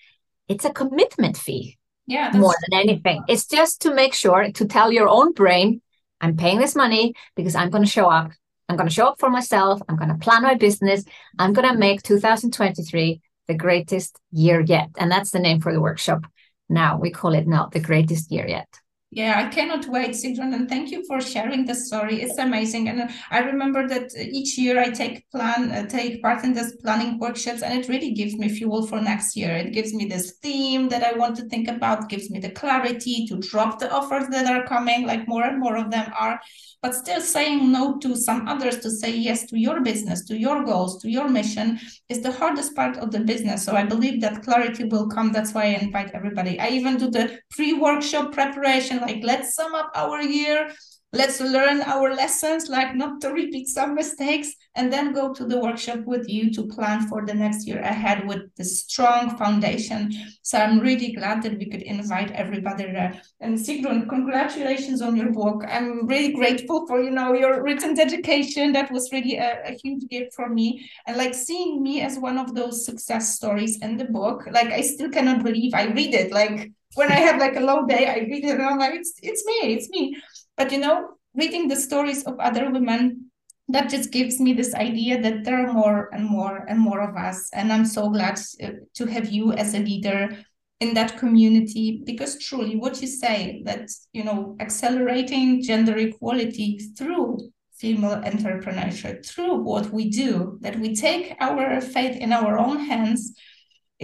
It's 0.48 0.64
a 0.64 0.72
commitment 0.72 1.36
fee. 1.36 1.76
Yeah. 2.06 2.30
More 2.34 2.54
than 2.62 2.80
anything. 2.80 3.22
It's 3.28 3.46
just 3.46 3.82
to 3.82 3.94
make 3.94 4.14
sure 4.14 4.50
to 4.50 4.64
tell 4.66 4.90
your 4.90 5.08
own 5.10 5.32
brain, 5.32 5.82
I'm 6.22 6.38
paying 6.38 6.58
this 6.58 6.74
money 6.74 7.14
because 7.36 7.54
I'm 7.54 7.68
going 7.68 7.84
to 7.84 7.90
show 7.98 8.08
up 8.08 8.32
I'm 8.68 8.76
going 8.76 8.88
to 8.88 8.94
show 8.94 9.06
up 9.06 9.18
for 9.18 9.30
myself. 9.30 9.80
I'm 9.88 9.96
going 9.96 10.08
to 10.08 10.16
plan 10.16 10.42
my 10.42 10.54
business. 10.54 11.04
I'm 11.38 11.52
going 11.52 11.68
to 11.68 11.76
make 11.78 12.02
2023 12.02 13.20
the 13.48 13.54
greatest 13.54 14.18
year 14.30 14.60
yet. 14.60 14.90
And 14.98 15.10
that's 15.10 15.30
the 15.30 15.40
name 15.40 15.60
for 15.60 15.72
the 15.72 15.80
workshop. 15.80 16.24
Now 16.68 16.98
we 16.98 17.10
call 17.10 17.34
it 17.34 17.46
now 17.46 17.68
the 17.72 17.80
greatest 17.80 18.30
year 18.30 18.46
yet. 18.46 18.68
Yeah, 19.14 19.38
I 19.44 19.50
cannot 19.50 19.86
wait, 19.88 20.12
Sigrun, 20.12 20.54
and 20.54 20.70
thank 20.70 20.90
you 20.90 21.04
for 21.06 21.20
sharing 21.20 21.66
the 21.66 21.74
story. 21.74 22.22
It's 22.22 22.38
amazing, 22.38 22.88
and 22.88 23.10
I 23.30 23.40
remember 23.40 23.86
that 23.86 24.10
each 24.16 24.56
year 24.56 24.80
I 24.80 24.88
take 24.88 25.30
plan, 25.30 25.70
uh, 25.70 25.86
take 25.86 26.22
part 26.22 26.44
in 26.44 26.54
this 26.54 26.76
planning 26.76 27.18
workshops, 27.18 27.60
and 27.60 27.78
it 27.78 27.90
really 27.90 28.12
gives 28.12 28.38
me 28.38 28.48
fuel 28.48 28.86
for 28.86 29.02
next 29.02 29.36
year. 29.36 29.54
It 29.54 29.74
gives 29.74 29.92
me 29.92 30.06
this 30.06 30.38
theme 30.42 30.88
that 30.88 31.04
I 31.04 31.12
want 31.12 31.36
to 31.36 31.44
think 31.50 31.68
about, 31.68 32.08
gives 32.08 32.30
me 32.30 32.38
the 32.40 32.52
clarity 32.52 33.26
to 33.26 33.36
drop 33.36 33.78
the 33.78 33.92
offers 33.92 34.28
that 34.28 34.46
are 34.46 34.66
coming, 34.66 35.06
like 35.06 35.28
more 35.28 35.44
and 35.44 35.60
more 35.60 35.76
of 35.76 35.90
them 35.90 36.10
are, 36.18 36.40
but 36.80 36.94
still 36.94 37.20
saying 37.20 37.70
no 37.70 37.98
to 37.98 38.16
some 38.16 38.48
others 38.48 38.78
to 38.78 38.90
say 38.90 39.14
yes 39.14 39.44
to 39.46 39.58
your 39.58 39.82
business, 39.82 40.24
to 40.24 40.38
your 40.38 40.64
goals, 40.64 41.02
to 41.02 41.10
your 41.10 41.28
mission 41.28 41.78
is 42.08 42.22
the 42.22 42.32
hardest 42.32 42.74
part 42.74 42.96
of 42.96 43.10
the 43.10 43.20
business. 43.20 43.62
So 43.62 43.76
I 43.76 43.84
believe 43.84 44.22
that 44.22 44.42
clarity 44.42 44.84
will 44.84 45.08
come. 45.08 45.32
That's 45.32 45.52
why 45.52 45.64
I 45.64 45.80
invite 45.82 46.12
everybody. 46.14 46.58
I 46.58 46.68
even 46.70 46.96
do 46.96 47.10
the 47.10 47.38
pre-workshop 47.50 48.32
preparation 48.32 49.01
like 49.02 49.22
let's 49.22 49.54
sum 49.54 49.74
up 49.74 49.90
our 49.94 50.22
year. 50.22 50.72
Let's 51.14 51.42
learn 51.42 51.82
our 51.82 52.14
lessons 52.14 52.70
like 52.70 52.94
not 52.94 53.20
to 53.20 53.28
repeat 53.28 53.68
some 53.68 53.94
mistakes 53.94 54.50
and 54.74 54.90
then 54.90 55.12
go 55.12 55.34
to 55.34 55.44
the 55.44 55.58
workshop 55.60 56.00
with 56.06 56.26
you 56.26 56.50
to 56.54 56.66
plan 56.68 57.06
for 57.06 57.26
the 57.26 57.34
next 57.34 57.66
year 57.66 57.80
ahead 57.80 58.26
with 58.26 58.54
the 58.56 58.64
strong 58.64 59.36
foundation. 59.36 60.10
So 60.40 60.56
i'm 60.56 60.80
really 60.80 61.12
glad 61.12 61.42
that 61.42 61.58
we 61.58 61.68
could 61.68 61.82
invite 61.82 62.30
everybody 62.30 62.84
there. 62.84 63.20
And 63.40 63.58
sigrun 63.58 64.08
congratulations 64.08 65.02
on 65.02 65.14
your 65.14 65.32
book. 65.32 65.62
I'm 65.68 66.06
really 66.06 66.32
grateful 66.32 66.86
for 66.86 67.02
you 67.02 67.10
know 67.10 67.34
your 67.34 67.62
written 67.62 67.92
dedication. 67.94 68.72
That 68.72 68.90
was 68.90 69.12
really 69.12 69.36
a, 69.36 69.62
a 69.66 69.78
huge 69.82 70.08
gift 70.08 70.32
for 70.32 70.48
me. 70.48 70.88
And 71.06 71.18
like 71.18 71.34
seeing 71.34 71.82
me 71.82 72.00
as 72.00 72.18
one 72.18 72.38
of 72.38 72.54
those 72.54 72.86
success 72.86 73.36
stories 73.36 73.78
in 73.80 73.98
the 73.98 74.06
book 74.06 74.46
like 74.50 74.68
i 74.68 74.80
still 74.80 75.10
cannot 75.10 75.44
believe 75.44 75.74
i 75.74 75.92
read 75.92 76.14
it. 76.14 76.32
Like 76.32 76.72
when 76.94 77.10
I 77.10 77.16
have 77.16 77.40
like 77.40 77.56
a 77.56 77.60
low 77.60 77.86
day, 77.86 78.06
I 78.06 78.18
read 78.18 78.44
it 78.44 78.50
and 78.50 78.62
I'm 78.62 78.78
like, 78.78 78.94
it's 78.94 79.14
it's 79.22 79.44
me, 79.46 79.74
it's 79.74 79.88
me. 79.90 80.16
But 80.56 80.72
you 80.72 80.78
know, 80.78 81.14
reading 81.34 81.68
the 81.68 81.76
stories 81.76 82.24
of 82.24 82.38
other 82.38 82.70
women, 82.70 83.30
that 83.68 83.88
just 83.88 84.10
gives 84.10 84.40
me 84.40 84.52
this 84.52 84.74
idea 84.74 85.20
that 85.22 85.44
there 85.44 85.66
are 85.66 85.72
more 85.72 86.10
and 86.12 86.24
more 86.24 86.64
and 86.68 86.78
more 86.78 87.00
of 87.00 87.16
us. 87.16 87.48
And 87.52 87.72
I'm 87.72 87.86
so 87.86 88.10
glad 88.10 88.38
uh, 88.62 88.70
to 88.94 89.06
have 89.06 89.30
you 89.30 89.52
as 89.52 89.74
a 89.74 89.78
leader 89.78 90.44
in 90.80 90.94
that 90.94 91.16
community 91.16 92.02
because 92.04 92.42
truly 92.42 92.74
what 92.74 93.00
you 93.00 93.06
say 93.06 93.62
that 93.64 93.88
you 94.12 94.24
know 94.24 94.56
accelerating 94.58 95.62
gender 95.62 95.96
equality 95.96 96.76
through 96.98 97.38
female 97.78 98.20
entrepreneurship 98.22 99.24
through 99.24 99.54
what 99.62 99.90
we 99.90 100.10
do 100.10 100.58
that 100.60 100.76
we 100.80 100.92
take 100.92 101.36
our 101.38 101.80
fate 101.80 102.16
in 102.16 102.32
our 102.32 102.58
own 102.58 102.78
hands 102.80 103.32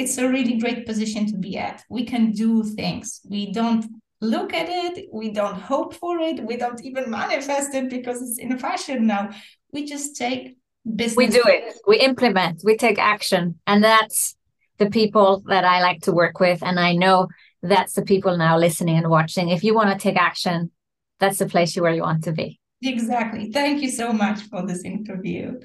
it's 0.01 0.17
a 0.19 0.29
really 0.29 0.59
great 0.59 0.87
position 0.87 1.27
to 1.27 1.37
be 1.37 1.59
at 1.59 1.85
we 1.91 2.05
can 2.05 2.33
do 2.33 2.63
things 2.63 3.21
we 3.29 3.53
don't 3.53 3.85
look 4.21 4.53
at 4.53 4.69
it, 4.69 5.09
we 5.13 5.31
don't 5.31 5.55
hope 5.55 5.95
for 5.95 6.19
it, 6.19 6.43
we 6.45 6.57
don't 6.57 6.85
even 6.85 7.11
manifest 7.11 7.75
it 7.75 7.89
because 7.89 8.21
it's 8.23 8.39
in 8.39 8.53
a 8.53 8.59
fashion 8.59 9.07
now. 9.07 9.31
We 9.73 9.85
just 9.85 10.17
take 10.17 10.57
business. 10.97 11.17
We 11.17 11.27
do 11.29 11.43
it, 11.47 11.77
we 11.87 11.99
implement, 12.01 12.63
we 12.65 12.77
take 12.77 12.99
action. 12.99 13.61
And 13.67 13.85
that's 13.85 14.37
the 14.79 14.91
people 14.91 15.43
that 15.47 15.65
I 15.65 15.81
like 15.81 16.03
to 16.03 16.13
work 16.13 16.41
with. 16.41 16.63
And 16.63 16.79
I 16.81 16.95
know 16.95 17.29
that's 17.63 17.95
the 17.95 18.03
people 18.03 18.37
now 18.37 18.59
listening 18.59 18.97
and 18.97 19.09
watching. 19.09 19.49
If 19.49 19.65
you 19.65 19.75
want 19.75 19.91
to 19.91 19.99
take 19.99 20.17
action, 20.17 20.71
that's 21.21 21.39
the 21.39 21.47
place 21.47 21.77
where 21.77 21.93
you 21.93 22.03
want 22.03 22.25
to 22.25 22.33
be. 22.33 22.61
Exactly. 22.83 23.51
Thank 23.51 23.83
you 23.83 23.91
so 23.91 24.13
much 24.13 24.43
for 24.43 24.65
this 24.65 24.85
interview. 24.85 25.59